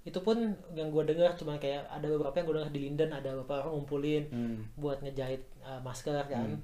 itu 0.00 0.16
pun 0.18 0.38
yang 0.72 0.88
gue 0.88 1.02
dengar 1.04 1.34
cuma 1.34 1.58
kayak 1.58 1.84
ada 1.86 2.06
beberapa 2.06 2.32
yang 2.32 2.46
gue 2.46 2.56
dengar 2.56 2.70
di 2.70 2.80
Linden 2.80 3.10
ada 3.10 3.34
beberapa 3.34 3.54
orang 3.60 3.72
ngumpulin 3.76 4.22
Hmm. 4.30 4.56
buat 4.76 4.98
ngejahit 5.00 5.42
uh, 5.60 5.80
masker 5.80 6.14
kan 6.26 6.56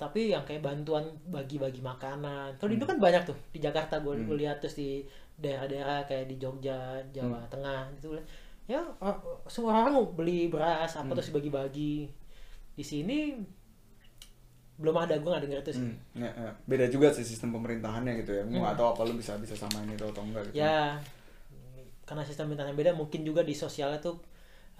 tapi 0.00 0.32
yang 0.32 0.40
kayak 0.48 0.64
bantuan 0.64 1.04
bagi-bagi 1.28 1.84
makanan. 1.84 2.56
Kalau 2.56 2.72
di 2.72 2.80
Indo 2.80 2.88
kan 2.88 2.96
banyak 2.96 3.28
tuh 3.28 3.36
di 3.52 3.60
Jakarta 3.60 4.00
gue 4.00 4.16
gue 4.24 4.36
lihat 4.40 4.56
terus 4.64 4.80
di 4.80 5.04
daerah-daerah 5.36 6.08
kayak 6.08 6.24
di 6.24 6.40
Jogja 6.40 6.96
Jawa 7.12 7.44
Tengah 7.52 7.92
gitu. 8.00 8.16
Ya 8.64 8.80
or- 9.04 9.44
semua 9.44 9.84
orang 9.84 10.00
beli 10.16 10.48
beras 10.48 10.96
apa 10.96 11.12
terus 11.12 11.28
bagi-bagi 11.36 12.08
di 12.72 12.84
sini 12.86 13.36
belum 14.80 14.96
ada 14.96 15.20
gue 15.20 15.28
nggak 15.28 15.44
dengar 15.44 15.60
itu 15.60 15.72
sih. 15.76 15.84
Hmm, 15.84 15.96
ya, 16.16 16.32
ya. 16.32 16.50
Beda 16.64 16.88
juga 16.88 17.12
sih 17.12 17.20
sistem 17.20 17.52
pemerintahannya 17.60 18.24
gitu 18.24 18.32
ya. 18.40 18.42
Gue 18.48 18.56
nggak 18.56 18.80
tahu 18.80 18.88
apa 18.96 19.00
lu 19.04 19.20
bisa 19.20 19.36
bisa 19.36 19.52
samain 19.52 19.84
itu 19.84 20.00
atau 20.08 20.24
enggak 20.24 20.48
gitu. 20.48 20.56
Hmm. 20.56 20.64
ya 20.64 20.96
karena 22.08 22.26
sistem 22.26 22.50
pemerintahan 22.50 22.74
beda 22.74 22.90
mungkin 22.98 23.22
juga 23.22 23.46
di 23.46 23.54
sosialnya 23.54 24.02
tuh 24.02 24.18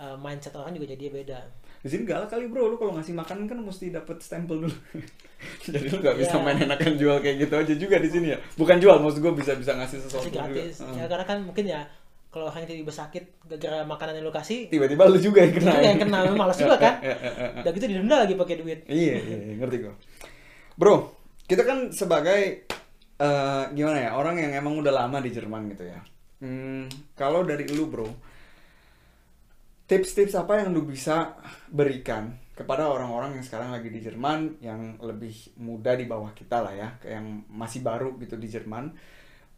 uh, 0.03 0.19
mindset 0.19 0.51
orang 0.59 0.75
juga 0.75 0.99
jadi 0.99 1.15
beda 1.15 1.39
Di 1.81 1.89
sini 1.89 2.05
galak 2.05 2.29
kali 2.29 2.45
bro, 2.45 2.67
lu 2.67 2.77
kalau 2.77 2.93
ngasih 2.93 3.13
makan 3.13 3.45
kan 3.45 3.57
mesti 3.57 3.89
dapet 3.89 4.21
stempel 4.21 4.61
dulu. 4.61 4.77
Jadi 5.65 5.87
lu 5.87 5.97
nggak 5.99 6.17
bisa 6.19 6.37
Ya. 6.37 6.43
main 6.43 6.59
enakan 6.59 6.93
jual 6.95 7.17
kayak 7.19 7.37
gitu 7.41 7.55
aja 7.55 7.75
juga 7.75 7.97
di 7.97 8.09
sini 8.09 8.27
ya. 8.31 8.39
Bukan 8.55 8.77
jual, 8.77 8.97
maksud 8.99 9.19
gue 9.19 9.33
bisa 9.33 9.53
bisa 9.55 9.73
ngasih 9.73 9.99
sesuatu 9.99 10.29
gratis 10.29 10.79
juga. 10.79 10.93
ya 10.95 11.05
karena 11.07 11.25
kan 11.25 11.39
mungkin 11.41 11.65
ya 11.67 11.81
kalau 12.29 12.47
yang 12.49 12.63
tiba-tiba 12.63 12.93
sakit 12.95 13.25
gara-gara 13.43 13.83
makanan 13.83 14.15
yang 14.15 14.25
lu 14.25 14.31
kasih 14.31 14.69
Tiba-tiba 14.69 15.03
lu 15.05 15.19
juga 15.19 15.41
yang 15.41 15.51
kena. 15.53 15.73
yang 15.83 15.99
kena 15.99 16.19
malas 16.31 16.55
juga 16.55 16.77
kan 16.85 16.95
Ya, 17.01 17.11
ya, 17.11 17.17
ya, 17.19 17.31
ya. 17.35 17.61
udah 17.61 17.73
gitu 17.73 17.85
didenda 17.87 18.17
lagi 18.19 18.35
pakai 18.37 18.57
duit 18.57 18.79
Iya, 18.85 19.15
iya, 19.19 19.37
iya, 19.43 19.55
ngerti 19.57 19.77
gue. 19.81 19.95
Bro, 20.77 21.11
kita 21.45 21.65
kan 21.65 21.91
sebagai 21.91 22.69
eh, 23.17 23.65
gimana 23.73 23.99
ya 23.99 24.11
orang 24.15 24.37
yang 24.37 24.53
emang 24.55 24.77
udah 24.77 24.93
lama 24.95 25.19
di 25.19 25.29
Jerman 25.29 25.69
gitu 25.71 25.85
ya. 25.85 25.99
Hmm, 26.39 26.87
kalau 27.13 27.43
dari 27.43 27.65
lu 27.67 27.85
bro, 27.85 28.09
tips-tips 29.91 30.39
apa 30.39 30.63
yang 30.63 30.71
lu 30.71 30.87
bisa 30.87 31.35
berikan 31.67 32.39
kepada 32.55 32.87
orang-orang 32.87 33.35
yang 33.35 33.43
sekarang 33.43 33.75
lagi 33.75 33.91
di 33.91 33.99
Jerman 33.99 34.63
yang 34.63 35.03
lebih 35.03 35.59
muda 35.59 35.99
di 35.99 36.07
bawah 36.07 36.31
kita 36.31 36.63
lah 36.63 36.75
ya, 36.77 36.89
yang 37.03 37.43
masih 37.51 37.83
baru 37.83 38.15
gitu 38.23 38.39
di 38.39 38.47
Jerman, 38.47 38.95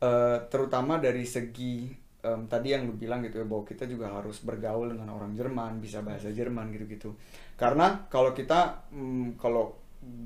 Eh, 0.03 0.39
terutama 0.51 0.99
dari 0.99 1.23
segi 1.23 1.87
em, 2.27 2.51
tadi 2.51 2.75
yang 2.75 2.91
lu 2.91 2.99
bilang 2.99 3.23
gitu 3.23 3.39
ya 3.39 3.47
bahwa 3.47 3.63
kita 3.63 3.87
juga 3.87 4.11
harus 4.11 4.43
bergaul 4.43 4.91
dengan 4.91 5.15
orang 5.15 5.31
Jerman, 5.39 5.79
bisa 5.79 6.03
bahasa 6.03 6.35
Jerman 6.35 6.75
gitu-gitu. 6.75 7.15
Karena 7.55 8.11
kalau 8.11 8.35
kita 8.35 8.91
mm, 8.91 9.39
kalau 9.39 9.79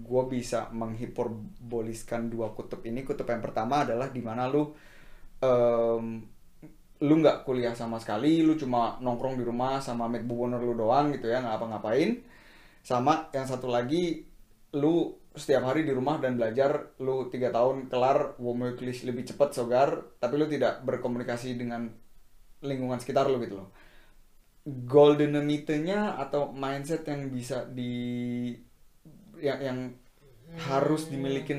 gue 0.09 0.23
bisa 0.33 0.73
menghiperboliskan 0.73 2.33
dua 2.33 2.57
kutub 2.57 2.81
ini, 2.89 3.05
kutub 3.05 3.29
yang 3.29 3.45
pertama 3.45 3.85
adalah 3.85 4.09
di 4.09 4.23
mana 4.25 4.49
lu 4.49 4.73
em, 5.45 6.25
lu 7.05 7.21
nggak 7.21 7.45
kuliah 7.45 7.77
sama 7.77 8.01
sekali, 8.01 8.41
lu 8.41 8.57
cuma 8.57 8.97
nongkrong 9.03 9.37
di 9.37 9.45
rumah 9.45 9.83
sama 9.85 10.09
mate 10.09 10.25
buboner 10.25 10.61
lu 10.63 10.73
doang 10.73 11.13
gitu 11.13 11.29
ya, 11.29 11.43
nggak 11.45 11.57
apa-ngapain. 11.59 12.11
sama 12.87 13.35
yang 13.35 13.43
satu 13.51 13.67
lagi 13.67 14.23
lu 14.79 15.11
setiap 15.35 15.69
hari 15.69 15.83
di 15.83 15.93
rumah 15.93 16.23
dan 16.23 16.39
belajar 16.39 16.97
lu 17.03 17.29
tiga 17.29 17.51
tahun 17.51 17.91
kelar 17.91 18.39
womöglich 18.41 19.03
lebih 19.03 19.27
cepat 19.27 19.53
sogar 19.53 20.17
tapi 20.23 20.39
lu 20.39 20.47
tidak 20.47 20.87
berkomunikasi 20.87 21.59
dengan 21.59 21.91
lingkungan 22.63 23.03
sekitar 23.03 23.27
lu 23.27 23.43
gitu 23.45 23.59
loh 23.59 23.69
golden 24.65 25.37
nya 25.85 26.19
atau 26.19 26.51
mindset 26.51 27.07
yang 27.07 27.31
bisa 27.31 27.69
di 27.69 28.55
yang 29.39 29.61
yang 29.61 29.79
harus 30.57 31.11
dimiliki 31.13 31.55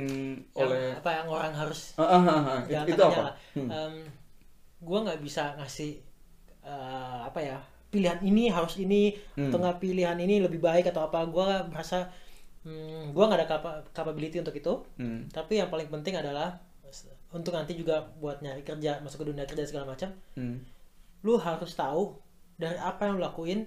oleh 0.58 0.96
apa 0.98 1.12
yang 1.22 1.28
orang 1.30 1.54
harus 1.54 1.94
ah, 2.00 2.04
ah, 2.04 2.24
ah. 2.28 2.60
Jangan 2.66 2.88
itu, 2.88 3.04
apa. 3.04 3.26
Hmm. 3.54 3.70
Em, 3.70 3.94
gua 4.80 5.04
nggak 5.04 5.20
bisa 5.20 5.56
ngasih 5.56 5.98
eh, 6.62 7.20
apa 7.24 7.40
ya 7.40 7.58
pilihan 7.88 8.20
ini 8.22 8.48
harus 8.48 8.76
ini 8.78 9.16
Hmm. 9.34 9.48
atau 9.48 9.58
nggak 9.58 9.80
pilihan 9.80 10.18
ini 10.18 10.40
lebih 10.40 10.60
baik 10.60 10.88
atau 10.88 11.06
apa 11.06 11.24
gua 11.26 11.64
merasa 11.66 12.12
hmm, 12.62 13.12
gua 13.12 13.26
nggak 13.26 13.40
ada 13.40 13.48
capa- 13.50 13.82
capability 13.92 14.38
untuk 14.38 14.54
itu 14.54 14.74
Hmm. 14.96 15.26
tapi 15.30 15.58
yang 15.58 15.68
paling 15.68 15.88
penting 15.88 16.14
adalah 16.14 16.60
untuk 17.30 17.52
nanti 17.52 17.74
juga 17.74 18.00
buat 18.18 18.40
nyari 18.40 18.62
kerja 18.62 19.00
masuk 19.00 19.24
ke 19.24 19.28
dunia 19.28 19.44
kerja 19.44 19.64
segala 19.64 19.88
macam 19.88 20.12
Hmm. 20.34 20.60
lu 21.22 21.36
harus 21.38 21.72
tahu 21.74 22.16
dari 22.56 22.76
apa 22.76 23.06
yang 23.06 23.16
lu 23.16 23.24
lakuin 23.24 23.64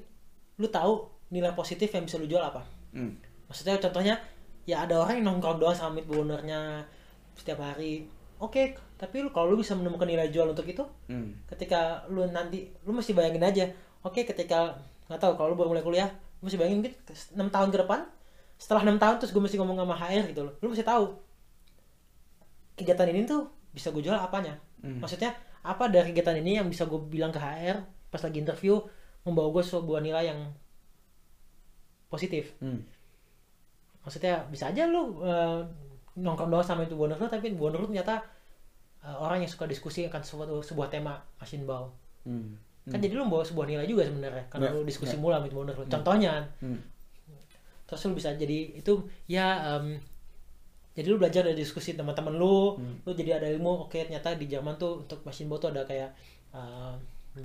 lu 0.56 0.68
tahu 0.68 1.04
nilai 1.28 1.52
positif 1.52 1.88
yang 1.88 2.04
bisa 2.04 2.16
lu 2.16 2.26
jual 2.26 2.40
apa 2.40 2.60
Hmm. 2.92 3.16
maksudnya 3.46 3.76
contohnya 3.78 4.14
ya 4.62 4.84
ada 4.84 5.00
orang 5.00 5.18
yang 5.18 5.32
nongkrong 5.32 5.58
doang 5.58 5.74
sama 5.74 5.98
ownernya 6.04 6.84
setiap 7.32 7.58
hari 7.58 8.04
oke 8.40 8.62
tapi 8.96 9.16
lu 9.20 9.30
kalau 9.30 9.52
lu 9.52 9.56
bisa 9.56 9.72
menemukan 9.72 10.04
nilai 10.04 10.28
jual 10.28 10.48
untuk 10.48 10.64
itu 10.64 10.82
Hmm. 11.06 11.36
ketika 11.46 12.04
lu 12.08 12.24
nanti 12.26 12.72
lu 12.82 12.92
mesti 12.92 13.12
bayangin 13.12 13.44
aja 13.44 13.64
oke 14.00 14.24
ketika 14.24 14.80
nggak 15.06 15.20
tahu 15.20 15.32
kalau 15.36 15.52
lu 15.52 15.56
baru 15.56 15.68
mulai 15.70 15.84
kuliah 15.84 16.08
lu 16.40 16.48
mesti 16.48 16.56
bayangin 16.56 16.80
gitu 16.82 16.96
6 17.36 17.48
tahun 17.48 17.68
ke 17.68 17.78
depan 17.78 18.00
setelah 18.56 18.82
enam 18.82 18.96
tahun 18.96 19.16
terus 19.18 19.30
gue 19.30 19.40
mesti 19.40 19.56
ngomong 19.56 19.76
sama 19.78 19.94
HR 19.94 20.24
gitu 20.28 20.40
loh 20.42 20.54
lu 20.58 20.68
mesti 20.68 20.82
tahu 20.82 21.04
kegiatan 22.74 23.08
ini 23.08 23.24
tuh 23.24 23.44
bisa 23.70 23.88
gue 23.90 24.00
jual 24.00 24.16
apanya 24.16 24.56
Hmm. 24.80 24.96
maksudnya 24.96 25.36
apa 25.60 25.86
dari 25.86 26.08
kegiatan 26.08 26.32
ini 26.34 26.56
yang 26.56 26.64
bisa 26.64 26.88
gue 26.88 26.96
bilang 26.96 27.28
ke 27.28 27.36
HR 27.36 27.84
pas 28.08 28.18
lagi 28.18 28.40
interview 28.40 28.80
membawa 29.22 29.52
gue 29.52 29.60
sebuah 29.62 30.00
nilai 30.00 30.32
yang 30.32 30.40
positif 32.08 32.56
Hmm. 32.58 32.80
maksudnya 34.00 34.48
bisa 34.48 34.72
aja 34.72 34.88
lu 34.88 35.20
eh, 35.20 35.60
nongkrong 36.20 36.48
doang 36.48 36.62
sama 36.62 36.82
itu 36.82 36.94
bonus 36.94 37.16
lu 37.16 37.26
tapi 37.26 37.50
bonus 37.52 37.78
lu 37.78 37.88
ternyata 37.88 38.20
eh, 39.00 39.16
orang 39.16 39.40
yang 39.40 39.48
suka 39.48 39.64
diskusi 39.64 40.04
akan 40.04 40.20
suatu 40.20 40.60
sebuah 40.60 40.88
tema 40.88 41.16
mesin 41.36 41.64
bau 41.64 41.88
Hmm. 42.20 42.52
kan 42.84 42.98
jadi 42.98 43.12
lu 43.12 43.24
membawa 43.24 43.40
sebuah 43.40 43.64
nilai 43.64 43.84
juga 43.84 44.04
sebenarnya 44.04 44.44
karena 44.46 44.66
Ya, 44.66 44.72
lu 44.72 44.84
diskusi 44.84 45.14
ya. 45.14 45.18
mulu 45.18 45.32
sama 45.32 45.46
itu 45.46 45.56
bonus 45.56 45.74
lu 45.74 45.84
contohnya 45.86 46.32
Hmm. 46.58 46.80
terus 47.84 48.00
lu 48.04 48.14
bisa 48.14 48.30
jadi 48.32 48.58
itu 48.74 48.92
ya 49.26 49.46
em, 49.74 49.96
jadi 50.92 51.06
lu 51.06 51.16
belajar 51.16 51.42
dari 51.42 51.56
diskusi 51.56 51.92
teman-teman 51.92 52.34
lu 52.34 52.76
Hmm. 52.76 53.00
lu 53.02 53.10
jadi 53.12 53.36
ada 53.36 53.48
ilmu 53.48 53.88
oke 53.88 53.96
ternyata 53.96 54.34
di 54.34 54.46
Jerman 54.46 54.76
tuh 54.76 55.00
untuk 55.00 55.20
mesin 55.22 55.48
bau 55.48 55.56
tuh 55.56 55.70
ada 55.70 55.82
kayak 55.82 56.12
eh, 56.50 56.92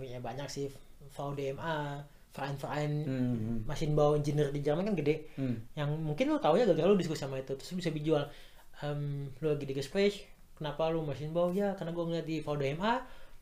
ya 0.04 0.20
banyak 0.20 0.46
sih 0.46 0.68
VDMA 1.10 2.04
Verein 2.32 2.56
Verein 2.58 2.94
Hmm. 3.02 3.56
mesin 3.64 3.94
bau 3.94 4.12
engineer 4.14 4.50
di 4.50 4.60
Jerman 4.60 4.84
kan 4.84 4.94
gede 4.94 5.32
Hmm. 5.34 5.56
yang 5.74 5.88
mungkin 5.96 6.28
lu 6.28 6.38
tahu 6.38 6.58
ya 6.58 6.66
gara-gara 6.66 6.86
lu 6.86 6.98
diskusi 6.98 7.22
sama 7.22 7.38
itu 7.38 7.54
terus 7.54 7.72
bisa 7.72 7.90
dijual 7.90 8.28
Em, 8.78 9.00
lu 9.34 9.48
lagi 9.48 9.64
di 9.64 9.72
Gespräch 9.72 10.28
kenapa 10.54 10.88
lu 10.88 11.00
mesin 11.02 11.32
bau 11.32 11.48
ya 11.50 11.74
karena 11.74 11.92
gue 11.92 12.04
ngeliat 12.04 12.24
di 12.24 12.38
VDMA 12.40 12.94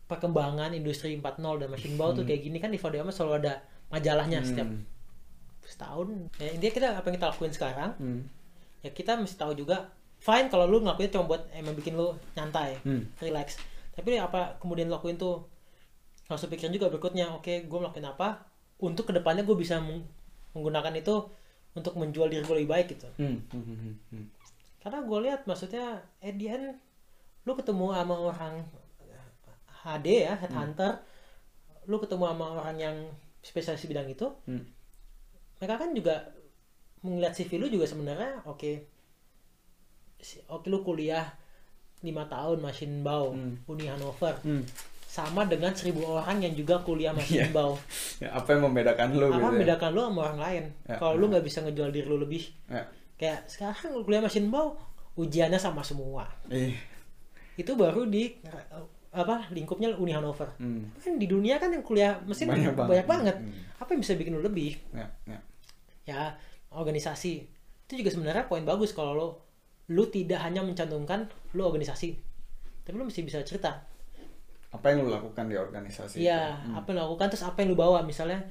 perkembangan 0.04 0.72
industri 0.72 1.16
4.0 1.16 1.26
dan 1.58 1.70
mesin 1.70 1.94
bau 1.96 2.12
tuh 2.12 2.22
kayak 2.24 2.42
gini 2.44 2.58
kan 2.58 2.68
di 2.68 2.78
VDMA 2.78 3.10
selalu 3.10 3.42
ada 3.42 3.54
majalahnya 3.90 4.42
setiap 4.42 4.66
Hmm. 4.66 4.86
setahun 5.64 6.08
ya 6.36 6.50
intinya 6.52 6.72
kita 6.72 6.88
apa 6.92 7.06
yang 7.08 7.16
kita 7.16 7.28
lakuin 7.30 7.50
sekarang 7.52 7.92
Hmm. 7.96 8.22
ya 8.82 8.90
kita 8.90 9.16
mesti 9.16 9.34
tahu 9.36 9.54
juga 9.56 9.90
fine 10.18 10.48
kalau 10.48 10.66
lu 10.66 10.80
ngelakuin 10.80 11.10
cuma 11.10 11.26
buat 11.28 11.42
emang 11.52 11.74
bikin 11.74 11.94
lu 11.94 12.08
nyantai 12.34 12.78
Hmm. 12.82 13.10
relax 13.18 13.58
tapi 13.92 14.18
apa 14.18 14.58
kemudian 14.58 14.88
lakuin 14.88 15.16
tuh 15.16 15.46
harus 16.26 16.44
pikirin 16.44 16.72
juga 16.72 16.90
berikutnya 16.90 17.32
oke 17.32 17.64
gue 17.64 17.80
melakukan 17.80 18.06
apa 18.08 18.28
untuk 18.80 19.06
ke 19.06 19.14
depannya 19.14 19.42
gue 19.42 19.56
bisa 19.56 19.78
meng- 19.78 20.06
menggunakan 20.52 20.94
itu 20.94 21.26
untuk 21.74 21.94
menjual 21.96 22.28
diri 22.28 22.42
gue 22.42 22.56
lebih 22.56 22.70
baik 22.70 22.88
gitu 22.92 23.08
Hmm. 23.16 23.42
Hmm. 23.50 23.98
Hmm. 24.10 24.26
Hmm. 24.84 24.92
karena 24.92 25.00
gue 25.02 25.20
lihat 25.22 25.42
maksudnya 25.44 25.86
at 26.20 26.36
the 26.36 26.48
end 26.50 26.76
lu 27.42 27.52
ketemu 27.54 27.92
sama 27.94 28.16
orang 28.22 28.56
HD 29.82 30.08
ya 30.22 30.36
headhunter 30.38 31.00
lu 31.86 31.96
ketemu 31.98 32.24
sama 32.26 32.46
orang 32.54 32.78
yang 32.78 32.98
spesialis 33.40 33.84
bidang 33.84 34.08
itu 34.08 34.28
Hmm. 34.44 34.68
mereka 35.58 35.76
kan 35.78 35.92
juga 35.92 36.28
melihat 37.02 37.32
CV 37.34 37.56
lu 37.58 37.68
juga 37.70 37.84
sebenarnya 37.86 38.44
oke 38.46 38.84
Si- 40.18 40.40
oke 40.46 40.68
lu 40.68 40.80
kuliah 40.82 41.36
lima 42.00 42.24
tahun 42.26 42.60
mesin 42.60 43.00
bau 43.02 43.32
Hmm. 43.32 43.60
Uni 43.66 43.88
Hannover 43.88 44.36
Hmm. 44.42 44.64
sama 45.06 45.44
dengan 45.44 45.72
seribu 45.72 46.08
orang 46.10 46.40
yang 46.42 46.52
juga 46.54 46.80
kuliah 46.80 47.12
mesin 47.18 47.44
Iya. 47.44 47.52
bau 47.52 47.76
Ya, 48.20 48.32
apa 48.32 48.48
yang 48.50 48.64
membedakan 48.66 49.08
lu 49.12 49.26
apa 49.26 49.28
gitu 49.30 49.36
ya? 49.38 49.48
membedakan 49.50 49.90
lu 49.90 50.02
sama 50.02 50.20
orang 50.22 50.40
lain 50.42 50.64
Ya, 50.86 50.96
kalau 50.98 51.14
ya. 51.14 51.20
lu 51.20 51.26
nggak 51.28 51.44
bisa 51.44 51.60
ngejual 51.60 51.90
diri 51.90 52.04
lu 52.06 52.18
lebih 52.18 52.44
Ya. 52.68 52.84
Kayak 53.24 53.48
sekarang 53.48 54.04
kuliah 54.04 54.20
mesin 54.20 54.52
bau 54.52 54.76
ujiannya 55.16 55.56
sama 55.56 55.80
semua 55.80 56.28
Ih. 56.50 56.76
itu 57.56 57.72
baru 57.74 58.04
di 58.04 58.36
apa 59.10 59.48
lingkupnya 59.48 59.94
Uni 59.94 60.12
Hannover 60.12 60.50
Hmm. 60.58 60.90
kan 60.98 61.16
di 61.16 61.24
dunia 61.24 61.56
kan 61.56 61.70
yang 61.70 61.82
kuliah 61.82 62.18
mesin 62.24 62.50
Banyak 62.50 62.74
banyak, 62.74 62.76
banget. 62.76 63.06
banget 63.06 63.36
Hmm. 63.38 63.54
apa 63.78 63.90
yang 63.90 64.02
bisa 64.02 64.14
bikin 64.14 64.34
lu 64.34 64.42
lebih 64.42 64.76
Ya. 64.92 65.08
Ya. 65.24 65.40
ya 66.04 66.22
organisasi 66.70 67.34
itu 67.84 67.94
juga 67.96 68.10
sebenarnya 68.10 68.44
poin 68.44 68.64
bagus 68.64 68.92
kalau 68.92 69.14
lo 69.14 69.28
lu 69.88 70.04
tidak 70.08 70.42
hanya 70.42 70.60
mencantumkan 70.60 71.26
lu 71.54 71.62
organisasi 71.62 72.18
tapi 72.82 72.96
lu 72.96 73.06
mesti 73.06 73.22
bisa 73.22 73.40
cerita 73.40 73.86
Apa 74.68 74.90
yang 74.90 75.06
lu 75.06 75.14
lakukan 75.14 75.46
di 75.46 75.54
organisasi? 75.54 76.18
iya 76.18 76.58
itu? 76.58 76.66
Hmm. 76.66 76.76
apa 76.76 76.88
yang 76.90 76.98
lu 76.98 77.04
lakukan 77.06 77.28
terus 77.30 77.46
apa 77.46 77.58
yang 77.62 77.70
lu 77.70 77.78
bawa 77.78 78.02
misalnya 78.02 78.42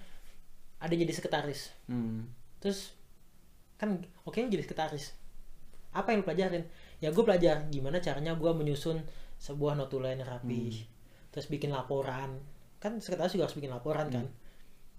ada 0.79 0.95
jadi 0.95 1.11
sekretaris 1.11 1.75
Hmm. 1.85 2.31
terus 2.57 2.95
kan 3.83 3.99
oke 4.23 4.39
lu 4.39 4.47
jadi 4.47 4.63
sekretaris. 4.63 5.19
Apa 5.91 6.15
yang 6.15 6.23
lu 6.23 6.27
pelajarin? 6.31 6.63
Ya 7.03 7.11
gue 7.11 7.25
belajar 7.27 7.67
gimana 7.67 7.99
caranya 7.99 8.39
gue 8.39 8.51
menyusun 8.55 9.03
sebuah 9.43 9.75
notulen 9.75 10.23
yang 10.23 10.31
rapi. 10.31 10.71
Hmm. 10.71 10.87
terus 11.35 11.51
bikin 11.51 11.75
laporan. 11.75 12.39
Kan 12.79 13.03
sekretaris 13.03 13.35
juga 13.35 13.51
harus 13.51 13.59
bikin 13.59 13.75
laporan 13.75 14.07
kan. 14.07 14.23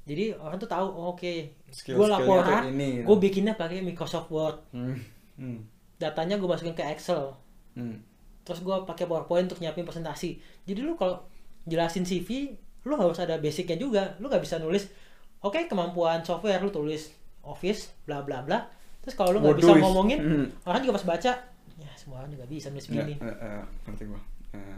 Jadi 0.04 0.36
orang 0.36 0.60
tuh 0.60 0.68
tahu 0.68 0.84
oh, 0.84 1.16
oke 1.16 1.24
Skill-skillnya 1.72 1.96
gue 1.96 2.08
laporan 2.12 2.64
ini, 2.76 2.90
gue 3.08 3.18
bikinnya 3.24 3.56
pakai 3.56 3.80
Microsoft 3.80 4.28
Word. 4.28 4.60
Hmm. 4.76 5.00
Hmm. 5.40 5.66
datanya 5.96 6.36
gue 6.36 6.46
masukin 6.46 6.76
ke 6.76 6.84
Excel. 6.84 7.32
Hmm. 7.80 8.04
terus 8.44 8.60
gue 8.60 8.76
pakai 8.84 9.08
PowerPoint 9.08 9.48
untuk 9.48 9.64
nyiapin 9.64 9.88
presentasi. 9.88 10.36
Jadi 10.68 10.84
lu 10.84 11.00
kalau 11.00 11.24
jelasin 11.64 12.04
CV 12.04 12.52
lu 12.84 13.00
harus 13.00 13.16
ada 13.24 13.40
basicnya 13.40 13.80
juga. 13.80 14.20
Lu 14.20 14.28
nggak 14.28 14.44
bisa 14.44 14.60
nulis 14.60 14.92
oke 15.40 15.56
kemampuan 15.72 16.20
software 16.28 16.60
lu 16.60 16.68
tulis 16.68 17.23
Office 17.44 17.92
bla 18.08 18.24
bla 18.24 18.42
bla 18.44 18.66
terus 19.04 19.16
kalau 19.20 19.36
lu 19.36 19.44
nggak 19.44 19.60
bisa 19.60 19.76
ngomongin 19.76 20.20
hmm. 20.20 20.48
orang 20.68 20.80
juga 20.84 20.96
pas 21.00 21.16
baca 21.16 21.32
ya 21.76 21.92
semua 22.00 22.24
orang 22.24 22.32
juga 22.32 22.46
bisa 22.48 22.72
nulis 22.72 22.88
Ya, 22.88 23.04
begini 23.04 23.14
ya, 23.20 23.34
ya, 23.34 23.62
ngerti 23.90 24.04
gua. 24.08 24.22
Ya. 24.54 24.78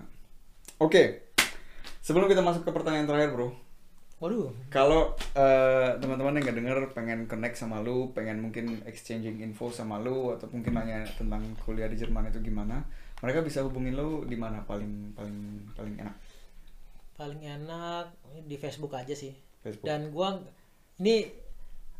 Oke. 0.79 1.03
Sebelum 1.99 2.29
kita 2.29 2.39
masuk 2.45 2.63
ke 2.63 2.71
pertanyaan 2.71 3.09
terakhir, 3.09 3.33
Bro. 3.33 3.49
waduh 4.15 4.47
Kalau 4.71 5.11
eh, 5.35 5.89
teman-teman 5.99 6.39
yang 6.39 6.43
nggak 6.47 6.57
denger 6.63 6.77
pengen 6.95 7.19
connect 7.27 7.59
sama 7.59 7.83
lu, 7.83 8.15
pengen 8.15 8.39
mungkin 8.39 8.79
exchanging 8.87 9.43
info 9.43 9.67
sama 9.67 9.99
lu 9.99 10.31
atau 10.31 10.47
mungkin 10.55 10.71
nanya 10.71 11.03
tentang 11.19 11.43
kuliah 11.67 11.91
di 11.91 11.99
Jerman 11.99 12.31
itu 12.31 12.39
gimana, 12.39 12.79
mereka 13.19 13.43
bisa 13.43 13.59
hubungin 13.67 13.99
lu 13.99 14.23
di 14.23 14.39
mana 14.39 14.63
paling 14.63 15.11
paling 15.11 15.67
paling 15.75 15.95
enak? 15.99 16.15
paling 17.15 17.41
enak 17.41 18.11
di 18.43 18.55
Facebook 18.59 18.91
aja 18.91 19.15
sih 19.15 19.31
Facebook. 19.63 19.87
dan 19.87 20.11
gua 20.11 20.35
ini 20.99 21.31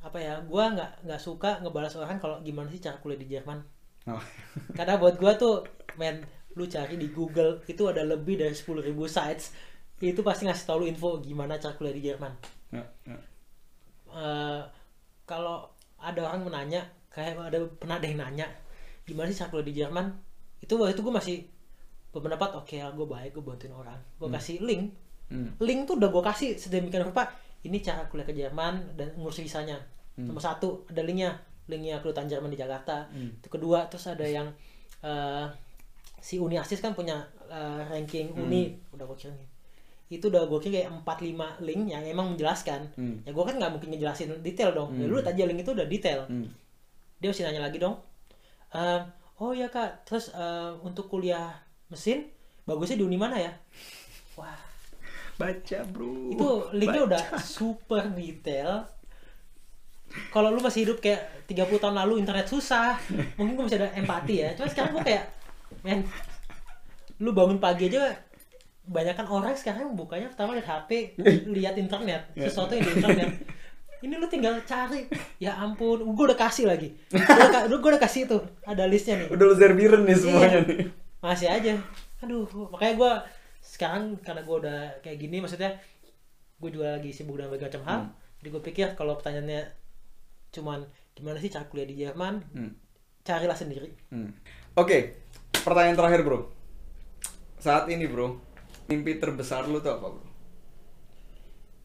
apa 0.06 0.22
ya 0.22 0.38
gua 0.46 0.70
nggak 0.70 1.10
nggak 1.10 1.22
suka 1.22 1.66
ngebalas 1.66 1.98
orang 1.98 2.22
kalau 2.22 2.38
gimana 2.46 2.70
sih 2.70 2.78
cara 2.78 3.02
kuliah 3.02 3.18
di 3.18 3.28
Jerman. 3.34 3.58
Oh. 4.06 4.22
karena 4.78 5.02
buat 5.02 5.18
gua 5.18 5.34
tuh 5.34 5.66
men 5.98 6.22
lu 6.56 6.70
cari 6.70 6.96
di 6.96 7.10
Google 7.10 7.66
itu 7.68 7.84
ada 7.92 8.08
lebih 8.08 8.40
dari 8.40 8.56
10.000 8.56 8.88
sites 9.12 9.52
itu 10.00 10.24
pasti 10.24 10.48
ngasih 10.48 10.66
tau 10.68 10.80
lu 10.80 10.88
info 10.88 11.20
gimana 11.20 11.60
cara 11.60 11.76
kuliah 11.76 11.96
di 11.96 12.04
Jerman. 12.04 12.32
Ya, 12.72 12.84
ya. 13.04 13.18
Eh, 14.16 14.62
kalau 15.28 15.68
ada 16.00 16.20
orang 16.24 16.48
menanya 16.48 16.88
kayak 17.12 17.40
ada 17.40 17.64
pernah 17.76 18.00
ada 18.00 18.08
yang 18.08 18.20
nanya 18.20 18.48
gimana 19.04 19.32
sih 19.32 19.40
cara 19.40 19.52
kuliah 19.52 19.68
di 19.68 19.76
Jerman? 19.76 20.06
Itu 20.64 20.80
waktu 20.80 20.96
itu 20.96 21.02
gue 21.04 21.16
masih 21.16 21.38
berpendapat 22.16 22.56
oke 22.56 22.76
lah 22.80 22.92
gue 22.96 23.08
baik 23.08 23.32
gue 23.36 23.44
bantuin 23.44 23.76
orang. 23.76 24.00
Gue 24.16 24.32
kasih 24.32 24.64
link. 24.64 24.96
Hmm. 25.26 25.58
link 25.58 25.90
tuh 25.90 25.98
udah 25.98 26.14
gue 26.14 26.24
kasih 26.24 26.54
sedemikian 26.54 27.02
rupa 27.02 27.34
ini 27.66 27.82
cara 27.82 28.06
kuliah 28.06 28.30
ke 28.30 28.36
Jerman 28.38 28.94
dan 28.94 29.18
ngurus 29.18 29.42
visanya 29.42 29.82
Hmm. 30.16 30.26
nomor 30.26 30.40
satu 30.40 30.68
ada 30.88 31.02
linknya 31.02 31.36
linknya 31.66 32.00
kedutaan 32.00 32.26
Jerman 32.26 32.48
di 32.48 32.56
Jakarta 32.56 33.04
Hmm. 33.08 33.36
itu 33.36 33.48
kedua 33.50 33.86
terus 33.86 34.06
ada 34.06 34.24
yang 34.24 34.48
eh, 35.02 35.46
si 36.18 36.38
Uni 36.38 36.56
Asis 36.56 36.80
kan 36.80 36.92
punya 36.92 37.20
eh, 37.46 37.82
ranking 37.86 38.32
Hmm. 38.32 38.44
Uni 38.44 38.62
udah 38.92 39.06
gue 39.06 39.18
kirimin 39.18 39.48
itu 40.08 40.22
udah 40.24 40.46
gue 40.46 40.60
kayak 40.62 40.88
4-5 41.02 41.36
link 41.60 41.82
yang 41.90 42.02
emang 42.02 42.32
menjelaskan 42.32 42.86
Hmm. 42.94 43.18
ya 43.22 43.32
gue 43.32 43.44
kan 43.44 43.56
nggak 43.56 43.72
mungkin 43.72 43.90
ngejelasin 43.92 44.40
detail 44.40 44.72
dong 44.72 44.94
ya 44.94 45.04
Hmm. 45.04 45.10
lu 45.10 45.16
liat 45.16 45.28
aja 45.28 45.44
link 45.44 45.60
itu 45.60 45.72
udah 45.72 45.86
detail 45.86 46.20
Hmm. 46.26 46.48
dia 47.18 47.30
masih 47.30 47.44
nanya 47.44 47.62
lagi 47.62 47.78
dong 47.78 47.98
"Ehm, 48.72 49.02
oh 49.38 49.52
ya 49.52 49.68
kak 49.68 50.04
terus 50.04 50.32
eh, 50.32 50.72
untuk 50.80 51.06
kuliah 51.06 51.52
mesin 51.88 52.30
bagusnya 52.64 52.96
di 52.96 53.04
uni 53.04 53.16
mana 53.16 53.36
ya 53.36 53.52
wah 54.36 54.58
Baca, 55.36 55.84
Bro. 55.86 56.32
itu 56.32 56.48
linknya 56.72 57.02
udah 57.04 57.24
super 57.38 58.08
detail 58.10 58.88
kalau 60.30 60.50
lu 60.50 60.60
masih 60.60 60.84
hidup 60.84 61.00
kayak 61.00 61.46
30 61.46 61.78
tahun 61.78 61.96
lalu 61.96 62.20
internet 62.20 62.46
susah. 62.46 62.96
Mungkin 63.36 63.54
gue 63.54 63.66
masih 63.66 63.80
ada 63.80 63.90
empati 63.94 64.36
ya. 64.42 64.50
Cuma 64.54 64.68
sekarang 64.68 64.92
gue 64.94 65.04
kayak 65.06 65.24
men 65.82 66.04
lu 67.18 67.32
bangun 67.32 67.58
pagi 67.58 67.88
aja 67.88 68.12
banyakan 68.86 69.26
orang 69.26 69.56
sekarang 69.56 69.98
bukanya 69.98 70.30
pertama 70.30 70.54
lihat 70.54 70.68
HP 70.68 71.18
lihat 71.48 71.74
internet 71.76 72.28
sesuatu 72.44 72.74
yang 72.74 72.84
di 72.84 72.92
internet. 72.96 73.30
Ini 74.00 74.14
lu 74.16 74.28
tinggal 74.28 74.60
cari. 74.62 75.08
Ya 75.38 75.58
ampun 75.58 76.04
gue 76.04 76.26
udah 76.26 76.38
kasih 76.38 76.68
lagi. 76.68 76.94
Gue 77.10 77.22
udah, 77.22 77.66
gue 77.66 77.90
udah 77.90 78.02
kasih 78.02 78.28
tuh 78.28 78.42
ada 78.62 78.86
listnya 78.86 79.24
nih. 79.24 79.28
Udah 79.32 79.46
lu 79.46 79.56
zerbiren 79.56 80.04
nih 80.04 80.16
semuanya 80.16 80.60
Iya. 80.62 80.70
nih. 80.70 80.80
masih 81.20 81.48
aja. 81.50 81.74
Aduh 82.22 82.46
makanya 82.70 82.94
gue 82.96 83.12
sekarang 83.66 84.14
karena 84.22 84.46
gue 84.46 84.56
udah 84.62 84.80
kayak 85.02 85.18
gini 85.18 85.42
maksudnya 85.42 85.74
gue 86.56 86.70
juga 86.70 86.96
lagi 86.96 87.10
sibuk 87.10 87.36
dengan 87.36 87.50
berbagai 87.50 87.74
macam 87.74 87.84
hal. 87.84 88.00
Hmm. 88.06 88.12
jadi 88.38 88.48
gue 88.48 88.62
pikir 88.64 88.88
kalau 88.94 89.18
pertanyaannya 89.18 89.62
cuman 90.56 90.80
gimana 91.12 91.36
sih 91.36 91.48
cara 91.48 91.66
kuliah 91.66 91.86
di 91.86 91.96
Jerman 91.98 92.40
Hmm. 92.50 92.72
carilah 93.22 93.54
sendiri 93.54 93.92
Hmm. 94.08 94.32
Oke, 94.74 95.16
pertanyaan 95.58 95.96
terakhir 95.96 96.22
bro. 96.22 96.40
Saat 97.58 97.88
ini 97.88 98.06
bro, 98.06 98.36
mimpi 98.86 99.16
terbesar 99.16 99.66
lu 99.66 99.80
tuh 99.80 99.92
apa 99.94 100.08
bro? 100.10 100.24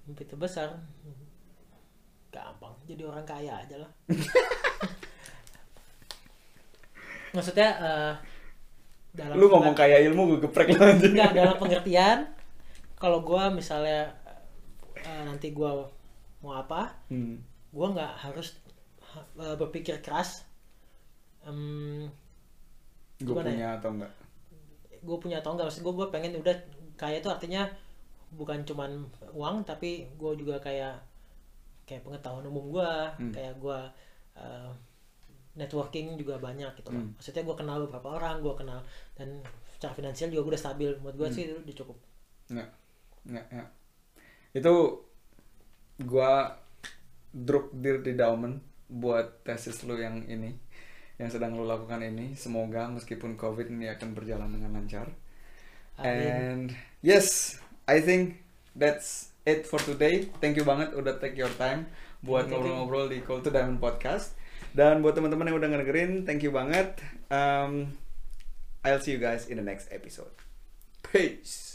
mimpi 0.03 0.23
terbesar 0.25 0.75
gampang 2.29 2.75
jadi 2.85 3.03
orang 3.05 3.23
kaya 3.23 3.55
aja 3.57 3.77
lah 3.77 3.91
maksudnya 7.31 7.68
eh, 7.79 8.12
dalam 9.11 9.35
Lu 9.35 9.47
ngomong 9.47 9.75
kaya 9.75 10.03
ilmu 10.03 10.35
gue 10.35 10.41
geprek 10.45 10.75
lah 10.75 10.95
enggak 10.95 11.31
dalam 11.31 11.57
pengertian 11.57 12.27
kalau 12.95 13.23
gue 13.23 13.43
misalnya 13.51 14.11
eh, 14.97 15.23
nanti 15.23 15.51
gue 15.51 15.71
mau 16.41 16.53
apa 16.53 16.91
Hmm. 17.07 17.39
gue 17.71 17.87
nggak 17.89 18.12
harus 18.21 18.59
uh, 19.37 19.57
berpikir 19.57 19.99
keras 20.01 20.45
Em, 21.41 22.05
Gue 23.17 23.33
ya? 23.33 23.45
punya 23.45 23.69
atau 23.77 23.91
enggak? 23.93 24.13
gue 25.01 25.17
punya 25.17 25.41
atau 25.41 25.57
enggak 25.57 25.73
maksud 25.73 25.81
gue 25.81 25.95
gue 25.97 26.09
pengen 26.13 26.33
udah 26.37 26.53
kaya 26.95 27.17
itu 27.17 27.29
artinya 27.33 27.65
bukan 28.31 28.61
cuman 28.63 29.01
uang 29.33 29.65
tapi 29.65 30.05
gue 30.15 30.33
juga 30.37 30.61
kayak 30.61 31.01
kayak 31.89 32.05
pengetahuan 32.05 32.45
umum 32.45 32.69
gue 32.69 32.91
Hmm. 33.17 33.33
kayak 33.33 33.57
gue 33.57 33.79
uh, 34.37 34.71
networking 35.57 36.15
juga 36.15 36.37
banyak 36.37 36.69
gitu 36.77 36.93
loh 36.93 37.01
Hmm. 37.01 37.17
maksudnya 37.17 37.43
gue 37.43 37.57
kenal 37.57 37.77
beberapa 37.83 38.09
orang 38.15 38.39
gue 38.39 38.53
kenal 38.53 38.85
dan 39.17 39.41
secara 39.73 39.97
finansial 39.97 40.29
juga 40.29 40.43
gue 40.45 40.53
udah 40.53 40.65
stabil 40.69 40.91
buat 41.01 41.17
gue 41.17 41.27
Hmm. 41.27 41.35
sih 41.35 41.43
itu 41.49 41.57
udah 41.57 41.77
cukup 41.77 41.97
Enggak. 42.51 42.69
Enggak, 43.21 43.47
ya. 43.49 43.65
Itu 44.53 44.75
gua 46.03 46.59
drop 47.31 47.71
dir 47.73 48.01
di 48.01 48.13
Daumen 48.13 48.59
buat 48.91 49.47
tesis 49.47 49.86
lu 49.86 49.95
yang 49.97 50.26
ini 50.26 50.59
yang 51.20 51.30
sedang 51.30 51.53
lu 51.55 51.68
lakukan 51.68 52.01
ini. 52.01 52.32
Semoga 52.34 52.88
meskipun 52.88 53.36
COVID 53.36 53.68
ini 53.68 53.93
akan 53.93 54.16
berjalan 54.16 54.51
dengan 54.51 54.74
lancar. 54.74 55.12
Amin. 56.01 56.09
And 56.09 56.66
yes, 57.05 57.61
I 57.84 58.01
think 58.01 58.41
that's 58.72 59.30
it 59.45 59.68
for 59.68 59.76
today. 59.78 60.32
Thank 60.41 60.57
you 60.57 60.64
banget 60.64 60.97
udah 60.97 61.20
take 61.20 61.36
your 61.36 61.53
time 61.61 61.93
buat 62.24 62.49
ngobrol-ngobrol 62.49 63.12
di 63.12 63.20
Call 63.20 63.45
to 63.45 63.53
Diamond 63.53 63.78
Podcast. 63.78 64.32
Dan 64.72 65.05
buat 65.05 65.12
teman-teman 65.12 65.51
yang 65.51 65.57
udah 65.61 65.68
ngedengerin, 65.76 66.24
thank 66.24 66.41
you 66.41 66.53
banget. 66.55 66.97
Um, 67.28 68.01
I'll 68.80 69.03
see 69.03 69.12
you 69.12 69.20
guys 69.20 69.45
in 69.45 69.61
the 69.61 69.66
next 69.66 69.93
episode. 69.93 70.32
Peace. 71.05 71.70